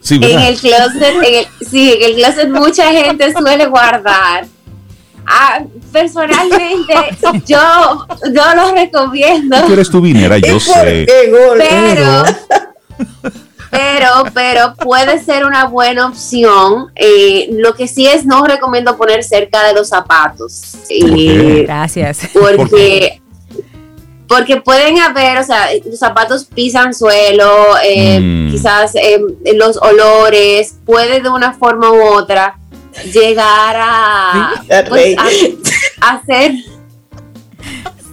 Sí, 0.00 0.18
en 0.20 0.40
el 0.40 0.58
closet, 0.58 1.02
en 1.02 1.34
el, 1.34 1.46
sí, 1.68 1.92
en 1.92 2.02
el 2.02 2.14
closet 2.16 2.48
mucha 2.50 2.90
gente 2.92 3.32
suele 3.32 3.66
guardar 3.66 4.46
Ah, 5.26 5.62
personalmente, 5.92 6.94
yo, 7.46 8.06
yo 8.34 8.54
lo 8.54 8.74
recomiendo. 8.74 9.56
Tú 9.66 9.72
eres 9.72 9.90
tu 9.90 10.00
vinera, 10.00 10.38
yo 10.38 10.58
sé. 10.58 11.06
Pero, 11.06 12.24
pero, 13.72 14.24
pero 14.34 14.74
puede 14.74 15.18
ser 15.24 15.46
una 15.46 15.64
buena 15.64 16.06
opción. 16.06 16.92
Eh, 16.94 17.48
lo 17.52 17.72
que 17.74 17.88
sí 17.88 18.06
es, 18.06 18.26
no 18.26 18.44
recomiendo 18.44 18.98
poner 18.98 19.24
cerca 19.24 19.66
de 19.66 19.72
los 19.72 19.88
zapatos. 19.88 20.76
Gracias. 21.64 22.28
Porque 22.34 23.22
porque 24.28 24.60
pueden 24.62 24.98
haber, 24.98 25.38
o 25.38 25.44
sea, 25.44 25.68
los 25.84 25.98
zapatos 25.98 26.46
pisan 26.46 26.94
suelo, 26.94 27.76
eh, 27.84 28.18
mm. 28.18 28.50
quizás 28.50 28.94
eh, 28.94 29.20
los 29.54 29.76
olores, 29.76 30.76
puede 30.86 31.20
de 31.20 31.28
una 31.28 31.52
forma 31.52 31.90
u 31.90 32.02
otra 32.02 32.58
llegar 33.12 33.76
a, 33.78 34.52
pues, 34.88 35.16
a, 36.00 36.14
hacer. 36.14 36.52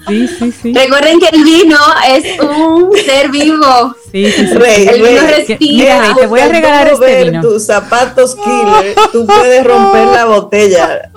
Sí, 0.09 0.27
sí, 0.27 0.51
sí. 0.51 0.73
Recuerden 0.73 1.19
que 1.19 1.29
el 1.29 1.43
vino 1.43 1.77
es 2.07 2.39
un 2.39 2.91
ser 3.05 3.29
vivo. 3.29 3.95
Sí, 4.11 4.31
sí, 4.31 4.41
el 4.41 5.01
vino 5.01 5.21
respira. 5.21 6.15
te 6.15 6.27
voy 6.27 6.39
a 6.39 6.47
regalar 6.49 6.87
este 6.87 7.23
vino. 7.25 7.41
tus 7.41 7.65
zapatos 7.65 8.35
killer, 8.35 8.95
tú 9.11 9.25
puedes 9.25 9.63
romper 9.63 10.07
la 10.07 10.25
botella. 10.25 11.11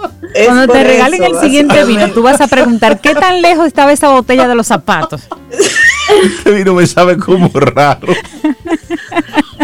Cuando 0.47 0.73
te 0.73 0.85
regalen 0.85 1.25
el 1.25 1.41
siguiente 1.41 1.85
vino, 1.85 2.11
tú 2.13 2.23
vas 2.23 2.41
a 2.41 2.47
preguntar 2.47 3.01
qué 3.01 3.15
tan 3.15 3.43
lejos 3.43 3.67
estaba 3.67 3.93
esa 3.93 4.11
botella 4.11 4.47
de 4.47 4.55
los 4.55 4.67
zapatos. 4.67 5.23
Este 6.23 6.51
vino 6.51 6.75
me 6.75 6.87
sabe 6.87 7.17
como 7.17 7.49
raro. 7.55 8.13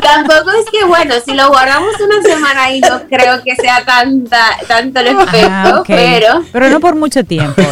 Tampoco 0.01 0.51
es 0.53 0.71
que, 0.71 0.85
bueno, 0.85 1.15
si 1.25 1.35
lo 1.35 1.49
guardamos 1.49 1.95
una 2.01 2.23
semana 2.23 2.65
ahí, 2.65 2.81
no 2.81 3.03
creo 3.09 3.43
que 3.43 3.57
sea 3.57 3.85
tanta, 3.85 4.57
tanto 4.67 5.01
el 5.01 5.09
efecto, 5.09 5.49
ah, 5.51 5.83
pero. 5.87 6.45
Pero 6.53 6.71
no 6.71 6.81
por 6.81 6.95
mucho 6.95 7.25
tiempo, 7.25 7.63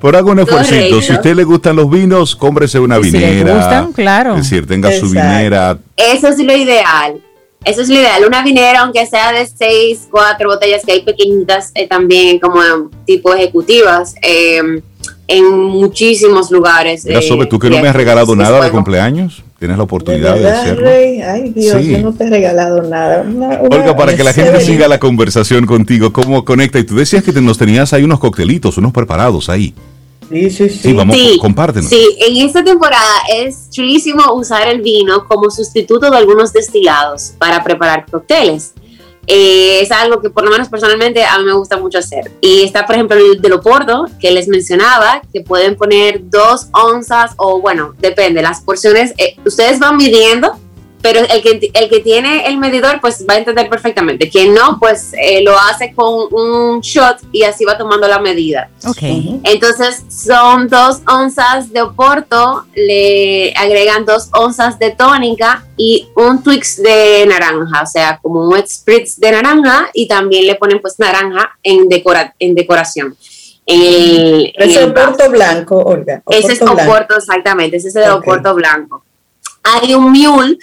Por 0.00 0.16
hago 0.16 0.30
un 0.30 0.40
esfuerzo. 0.40 0.74
Si 1.00 1.12
a 1.12 1.16
usted 1.16 1.34
le 1.34 1.44
gustan 1.44 1.76
los 1.76 1.90
vinos, 1.90 2.36
cómprese 2.36 2.78
una 2.78 2.98
vinera. 2.98 3.28
Si 3.28 3.44
le 3.44 3.54
gustan, 3.54 3.92
claro. 3.92 4.36
Es 4.36 4.48
decir, 4.48 4.66
tenga 4.66 4.92
su 4.92 5.06
vinera. 5.08 5.78
Eso 5.96 6.28
es 6.28 6.38
lo 6.38 6.56
ideal. 6.56 7.20
Eso 7.64 7.82
es 7.82 7.88
lo 7.88 7.96
ideal. 7.96 8.24
Una 8.26 8.42
vinera, 8.42 8.80
aunque 8.80 9.04
sea 9.06 9.32
de 9.32 9.46
seis, 9.46 10.06
cuatro 10.10 10.48
botellas, 10.50 10.84
que 10.84 10.92
hay 10.92 11.02
pequeñitas 11.02 11.72
eh, 11.74 11.88
también 11.88 12.38
como 12.38 12.60
tipo 13.04 13.34
ejecutivas. 13.34 14.14
Eh, 14.22 14.80
en 15.28 15.52
muchísimos 15.52 16.50
lugares. 16.50 17.04
Mira, 17.04 17.20
sobre 17.20 17.46
tú 17.46 17.58
que 17.58 17.68
no 17.68 17.78
me 17.80 17.88
has 17.88 17.94
regalado 17.94 18.34
nada 18.34 18.64
de 18.64 18.70
cumpleaños, 18.70 19.44
tienes 19.58 19.76
la 19.76 19.82
oportunidad 19.84 20.34
de, 20.36 20.50
hacerlo. 20.50 20.88
Ay, 20.88 21.52
Dios, 21.54 21.84
yo 21.84 21.98
no 21.98 22.12
te 22.14 22.24
he 22.24 22.30
regalado 22.30 22.82
nada. 22.82 23.24
Olga, 23.70 23.94
para 23.94 24.16
que 24.16 24.24
la 24.24 24.32
gente 24.32 24.60
siga 24.60 24.88
la 24.88 24.98
conversación 24.98 25.66
contigo, 25.66 26.12
¿cómo 26.12 26.44
conecta? 26.44 26.78
Y 26.78 26.84
tú 26.84 26.96
decías 26.96 27.22
que 27.22 27.32
te, 27.32 27.42
nos 27.42 27.58
tenías 27.58 27.92
ahí 27.92 28.02
unos 28.02 28.18
coctelitos, 28.18 28.78
unos 28.78 28.92
preparados 28.92 29.50
ahí. 29.50 29.74
Sí, 30.30 30.50
sí, 30.50 30.68
sí. 30.68 30.78
Sí, 30.78 30.92
vamos, 30.92 31.16
compártenos. 31.40 31.88
Sí, 31.88 32.02
en 32.20 32.46
esta 32.46 32.62
temporada 32.62 33.14
es 33.34 33.70
chulísimo 33.70 34.32
usar 34.34 34.68
el 34.68 34.82
vino 34.82 35.26
como 35.26 35.50
sustituto 35.50 36.10
de 36.10 36.16
algunos 36.16 36.52
destilados 36.52 37.32
para 37.38 37.62
preparar 37.64 38.06
cócteles. 38.10 38.74
Eh, 39.30 39.80
es 39.82 39.92
algo 39.92 40.20
que 40.22 40.30
por 40.30 40.42
lo 40.42 40.50
menos 40.50 40.68
personalmente 40.68 41.22
a 41.22 41.38
mí 41.38 41.44
me 41.44 41.52
gusta 41.52 41.76
mucho 41.76 41.98
hacer. 41.98 42.32
Y 42.40 42.62
está, 42.62 42.86
por 42.86 42.94
ejemplo, 42.94 43.16
el 43.16 43.40
de 43.40 43.48
Loporto, 43.50 44.06
que 44.18 44.30
les 44.30 44.48
mencionaba, 44.48 45.20
que 45.32 45.42
pueden 45.42 45.76
poner 45.76 46.22
dos 46.30 46.68
onzas 46.72 47.32
o 47.36 47.60
bueno, 47.60 47.94
depende, 47.98 48.40
las 48.40 48.62
porciones, 48.62 49.12
eh, 49.18 49.36
ustedes 49.44 49.78
van 49.78 49.98
midiendo 49.98 50.58
pero 51.00 51.20
el 51.20 51.42
que, 51.42 51.70
el 51.72 51.88
que 51.88 52.00
tiene 52.00 52.46
el 52.48 52.58
medidor 52.58 53.00
pues 53.00 53.24
va 53.28 53.34
a 53.34 53.38
entender 53.38 53.68
perfectamente. 53.68 54.28
Quien 54.28 54.54
no, 54.54 54.78
pues 54.78 55.12
eh, 55.20 55.42
lo 55.42 55.56
hace 55.58 55.92
con 55.94 56.32
un 56.32 56.80
shot 56.80 57.18
y 57.32 57.44
así 57.44 57.64
va 57.64 57.78
tomando 57.78 58.08
la 58.08 58.18
medida. 58.18 58.70
Ok. 58.86 58.98
Entonces 59.44 60.02
son 60.08 60.68
dos 60.68 61.00
onzas 61.06 61.72
de 61.72 61.82
oporto, 61.82 62.64
le 62.74 63.52
agregan 63.54 64.04
dos 64.04 64.28
onzas 64.32 64.78
de 64.78 64.90
tónica 64.90 65.64
y 65.76 66.08
un 66.16 66.42
twix 66.42 66.82
de 66.82 67.24
naranja, 67.26 67.82
o 67.82 67.86
sea, 67.86 68.18
como 68.20 68.48
un 68.48 68.66
spritz 68.66 69.18
de 69.18 69.32
naranja 69.32 69.90
y 69.94 70.08
también 70.08 70.46
le 70.46 70.56
ponen 70.56 70.80
pues 70.80 70.98
naranja 70.98 71.56
en, 71.62 71.88
decora, 71.88 72.34
en 72.38 72.54
decoración. 72.54 73.16
El, 73.64 74.54
oporto 74.82 75.30
blanco, 75.30 75.76
Olga. 75.76 76.22
ese 76.30 76.54
es 76.54 76.62
oporto, 76.62 77.16
exactamente, 77.18 77.76
ese 77.76 77.88
es 77.88 77.96
el 77.96 78.10
oporto 78.10 78.54
blanco 78.54 79.04
hay 79.62 79.94
un 79.94 80.12
mule, 80.12 80.58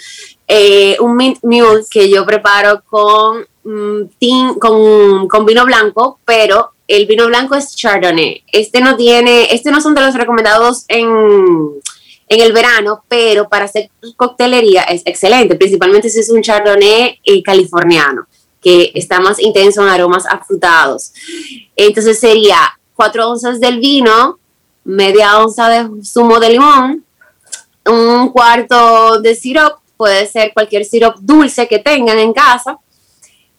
eh, 0.48 0.96
un 1.00 1.16
mule 1.42 1.84
que 1.90 2.10
yo 2.10 2.24
preparo 2.24 2.82
con, 2.84 3.46
mm, 3.64 4.58
con, 4.58 5.28
con, 5.28 5.46
vino 5.46 5.64
blanco, 5.64 6.20
pero 6.24 6.72
el 6.88 7.06
vino 7.06 7.26
blanco 7.26 7.54
es 7.54 7.74
Chardonnay. 7.74 8.44
Este 8.52 8.80
no 8.80 8.96
tiene, 8.96 9.54
este 9.54 9.70
no 9.70 9.80
son 9.80 9.94
de 9.94 10.02
los 10.02 10.14
recomendados 10.14 10.84
en, 10.88 11.06
en 12.28 12.40
el 12.40 12.52
verano, 12.52 13.04
pero 13.08 13.48
para 13.48 13.66
hacer 13.66 13.90
coctelería 14.16 14.82
es 14.82 15.02
excelente, 15.04 15.56
principalmente 15.56 16.10
si 16.10 16.20
es 16.20 16.30
un 16.30 16.42
Chardonnay 16.42 17.20
eh, 17.24 17.42
californiano, 17.42 18.26
que 18.60 18.90
está 18.94 19.20
más 19.20 19.40
intenso 19.40 19.82
en 19.82 19.88
aromas 19.88 20.26
afrutados. 20.26 21.12
Entonces 21.74 22.18
sería 22.18 22.58
cuatro 22.94 23.30
onzas 23.30 23.60
del 23.60 23.78
vino, 23.78 24.38
media 24.84 25.38
onza 25.38 25.68
de 25.68 26.04
zumo 26.04 26.40
de 26.40 26.50
limón, 26.50 27.05
un 27.86 28.30
cuarto 28.30 29.20
de 29.20 29.34
sirope, 29.34 29.76
puede 29.96 30.26
ser 30.26 30.52
cualquier 30.52 30.84
sirope 30.84 31.18
dulce 31.22 31.66
que 31.66 31.78
tengan 31.78 32.18
en 32.18 32.32
casa, 32.32 32.78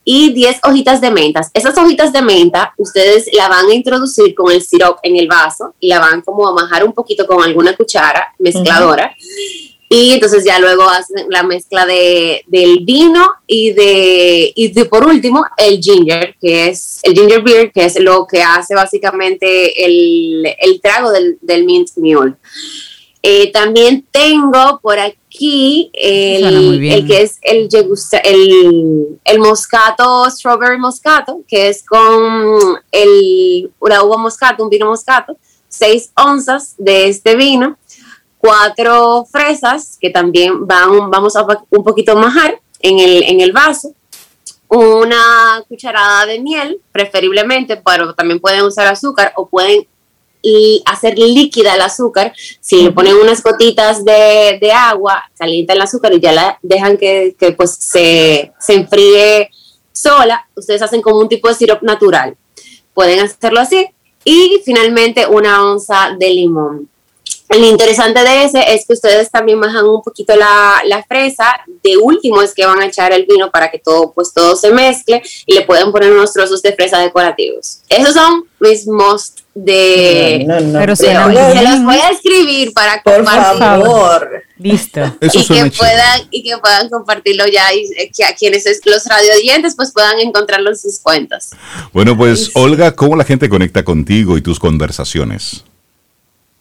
y 0.09 0.32
10 0.32 0.59
hojitas 0.63 1.01
de 1.01 1.11
menta. 1.11 1.41
Esas 1.53 1.78
hojitas 1.78 2.13
de 2.13 2.21
menta, 2.21 2.73
ustedes 2.78 3.28
la 3.34 3.49
van 3.49 3.65
a 3.67 3.73
introducir 3.73 4.34
con 4.34 4.49
el 4.53 4.61
sirope 4.61 5.01
en 5.03 5.17
el 5.17 5.28
vaso 5.28 5.75
y 5.82 5.89
la 5.89 5.99
van 5.99 6.21
como 6.21 6.47
a 6.47 6.53
majar 6.53 6.86
un 6.86 6.93
poquito 6.93 7.28
con 7.28 7.43
alguna 7.43 7.75
cuchara 7.75 8.34
mezcladora. 8.39 9.13
Y 9.89 10.13
entonces 10.13 10.45
ya 10.45 10.59
luego 10.59 10.84
hacen 10.84 11.25
la 11.30 11.43
mezcla 11.43 11.86
de, 11.86 12.41
del 12.47 12.86
vino 12.86 13.32
y 13.47 13.73
de, 13.73 14.53
y 14.55 14.69
de, 14.69 14.86
por 14.86 15.05
último, 15.05 15.45
el 15.57 15.82
ginger, 15.82 16.38
que 16.39 16.69
es 16.69 17.01
el 17.03 17.13
ginger 17.13 17.41
beer, 17.41 17.71
que 17.73 17.84
es 17.84 17.99
lo 17.99 18.25
que 18.25 18.41
hace 18.41 18.75
básicamente 18.75 19.86
el, 19.86 20.55
el 20.57 20.80
trago 20.80 21.11
del, 21.11 21.38
del 21.41 21.65
mint 21.65 21.89
mule. 21.97 22.36
Eh, 23.24 23.51
también 23.51 24.05
tengo 24.11 24.80
por 24.82 24.99
aquí 24.99 25.89
el, 25.93 27.05
que 27.07 27.22
es 27.22 27.39
el, 27.41 27.68
el, 28.24 29.20
el, 29.24 29.39
moscato, 29.39 30.30
strawberry 30.30 30.78
moscato, 30.78 31.41
que 31.47 31.70
es 31.70 31.84
con 31.84 32.78
el, 32.91 33.72
una 33.80 34.03
uva 34.03 34.18
moscato, 34.18 34.63
un 34.63 34.70
vino 34.70 34.86
moscato, 34.86 35.38
6 35.68 36.11
onzas 36.15 36.76
de 36.78 37.09
este 37.09 37.36
vino, 37.36 37.78
cuatro 38.38 39.26
fresas 39.30 39.97
que 39.99 40.09
también 40.09 40.65
van, 40.65 41.09
vamos 41.09 41.36
a 41.36 41.45
un 41.70 41.84
poquito 41.84 42.15
majar 42.15 42.59
en 42.80 42.99
el, 42.99 43.24
en 43.24 43.41
el 43.41 43.51
vaso, 43.51 43.93
una 44.70 45.63
cucharada 45.68 46.26
de 46.26 46.39
miel, 46.39 46.80
preferiblemente, 46.91 47.78
pero 47.78 48.13
también 48.13 48.39
pueden 48.39 48.63
usar 48.63 48.88
azúcar 48.88 49.34
o 49.36 49.47
pueden 49.47 49.88
hacer 50.85 51.17
líquida 51.17 51.75
el 51.75 51.81
azúcar. 51.81 52.33
Si 52.59 52.83
le 52.83 52.91
ponen 52.91 53.15
unas 53.15 53.43
gotitas 53.43 54.03
de, 54.03 54.57
de, 54.59 54.71
agua, 54.71 55.23
calienta 55.38 55.73
el 55.73 55.81
azúcar 55.81 56.13
y 56.13 56.19
ya 56.19 56.31
la 56.31 56.59
dejan 56.61 56.97
que, 56.97 57.35
que 57.38 57.51
pues 57.51 57.75
se, 57.75 58.53
se, 58.59 58.73
enfríe 58.73 59.49
sola, 59.91 60.47
ustedes 60.55 60.81
hacen 60.81 61.01
como 61.01 61.19
un 61.19 61.29
tipo 61.29 61.47
de 61.47 61.55
sirope 61.55 61.85
natural. 61.85 62.35
Pueden 62.93 63.19
hacerlo 63.19 63.59
así. 63.59 63.88
Y 64.23 64.61
finalmente 64.65 65.25
una 65.27 65.63
onza 65.63 66.15
de 66.17 66.29
limón. 66.29 66.89
Lo 67.49 67.65
interesante 67.65 68.21
de 68.23 68.43
ese 68.43 68.73
es 68.73 68.86
que 68.86 68.93
ustedes 68.93 69.32
también 69.32 69.59
bajan 69.59 69.86
un 69.86 70.01
poquito 70.01 70.36
la, 70.36 70.82
la, 70.86 71.03
fresa. 71.03 71.45
De 71.82 71.95
último 71.95 72.41
es 72.41 72.53
que 72.53 72.65
van 72.65 72.82
a 72.82 72.86
echar 72.86 73.13
el 73.13 73.25
vino 73.25 73.49
para 73.49 73.71
que 73.71 73.80
todo, 73.80 74.11
pues, 74.11 74.34
todo 74.34 74.55
se 74.57 74.71
mezcle 74.71 75.21
y 75.45 75.53
le 75.53 75.61
pueden 75.61 75.91
poner 75.93 76.11
unos 76.11 76.34
trozos 76.34 76.61
de 76.61 76.73
fresa 76.73 76.99
decorativos. 76.99 77.80
Esos 77.88 78.13
son 78.13 78.43
mis 78.59 78.86
most 78.86 79.39
de... 79.53 80.45
Pero 80.73 80.95
se 80.95 81.13
los 81.13 81.84
voy 81.84 81.95
a 81.95 82.09
escribir 82.09 82.73
para 82.73 83.01
Por 83.01 83.23
favor. 83.25 84.43
Listo. 84.57 85.01
y, 85.21 85.45
que 85.45 85.71
puedan, 85.71 86.21
y 86.30 86.43
que 86.43 86.57
puedan 86.57 86.89
compartirlo 86.89 87.47
ya 87.47 87.73
y 87.73 87.88
que 88.15 88.25
a 88.25 88.36
quienes 88.36 88.65
los 88.86 89.05
radiodientes 89.05 89.75
pues 89.75 89.93
puedan 89.93 90.19
encontrarlo 90.19 90.69
en 90.69 90.78
sus 90.78 90.99
cuentas. 90.99 91.51
Bueno, 91.93 92.17
pues 92.17 92.51
Olga, 92.55 92.93
¿cómo 92.93 93.15
la 93.15 93.23
gente 93.23 93.47
conecta 93.47 93.86
contigo 93.86 94.38
y 94.38 94.41
tus 94.41 94.59
conversaciones? 94.59 95.63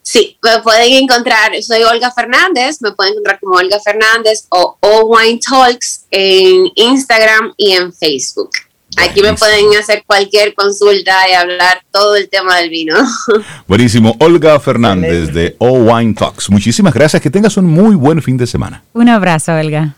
Sí, 0.07 0.38
me 0.40 0.62
pueden 0.62 1.02
encontrar, 1.02 1.50
soy 1.61 1.82
Olga 1.82 2.12
Fernández, 2.12 2.80
me 2.80 2.92
pueden 2.92 3.14
encontrar 3.14 3.40
como 3.40 3.57
Olga 3.57 3.80
Fernández 3.80 4.46
o 4.50 4.78
All 4.78 5.02
Wine 5.04 5.40
Talks 5.40 6.04
en 6.12 6.70
Instagram 6.76 7.52
y 7.57 7.72
en 7.72 7.92
Facebook. 7.92 8.50
Aquí 8.98 9.20
me 9.20 9.34
pueden 9.34 9.76
hacer 9.76 10.04
cualquier 10.07 10.54
consulta 10.54 11.28
y 11.28 11.34
hablar 11.34 11.82
todo 11.90 12.14
el 12.14 12.28
tema 12.28 12.57
del 12.59 12.70
vino. 12.70 12.94
Buenísimo. 13.66 14.14
Olga 14.20 14.61
Fernández 14.61 15.32
de 15.32 15.57
All 15.59 15.82
Wine 15.82 16.14
Talks. 16.14 16.50
Muchísimas 16.50 16.94
gracias. 16.94 17.20
Que 17.20 17.28
tengas 17.28 17.57
un 17.57 17.66
muy 17.66 17.96
buen 17.96 18.22
fin 18.22 18.36
de 18.36 18.46
semana. 18.46 18.84
Un 18.92 19.09
abrazo, 19.09 19.54
Olga. 19.54 19.96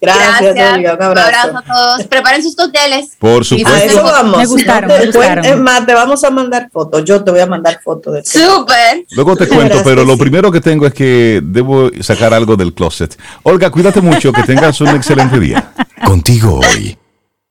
Gracias, 0.00 0.40
Olga. 0.40 0.94
Un 0.94 1.02
abrazo. 1.02 1.12
Un 1.12 1.18
abrazo 1.18 1.58
a 1.58 1.62
todos. 1.62 2.06
Preparen 2.06 2.42
sus 2.42 2.56
cócteles. 2.56 3.10
Por 3.18 3.44
supuesto. 3.44 3.72
A 3.72 3.84
eso 3.84 4.02
vamos. 4.02 4.38
Me 4.38 4.46
gustaron, 4.46 4.88
me 4.88 5.06
gustaron. 5.06 5.44
Es 5.44 5.58
más, 5.58 5.84
te 5.84 5.94
vamos 5.94 6.24
a 6.24 6.30
mandar 6.30 6.70
fotos. 6.72 7.04
Yo 7.04 7.22
te 7.22 7.30
voy 7.30 7.40
a 7.40 7.46
mandar 7.46 7.80
fotos 7.82 8.14
de 8.14 8.24
Súper. 8.24 9.04
Luego 9.10 9.36
te 9.36 9.46
cuento, 9.46 9.82
pero 9.84 10.04
lo 10.04 10.16
primero 10.16 10.50
que 10.50 10.60
tengo 10.60 10.86
es 10.86 10.94
que 10.94 11.40
debo 11.44 11.90
sacar 12.00 12.32
algo 12.32 12.56
del 12.56 12.72
closet. 12.72 13.18
Olga, 13.42 13.70
cuídate 13.70 14.00
mucho, 14.00 14.32
que 14.32 14.42
tengas 14.44 14.80
un 14.80 14.88
excelente 14.88 15.38
día. 15.38 15.72
Contigo 16.04 16.60
hoy. 16.60 16.96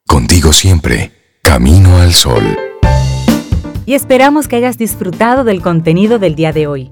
Contigo 0.07 0.51
siempre. 0.51 1.11
Camino 1.43 2.01
al 2.01 2.13
sol. 2.13 2.57
Y 3.85 3.93
esperamos 3.93 4.47
que 4.47 4.55
hayas 4.55 4.77
disfrutado 4.77 5.43
del 5.43 5.61
contenido 5.61 6.19
del 6.19 6.35
día 6.35 6.51
de 6.51 6.67
hoy. 6.67 6.91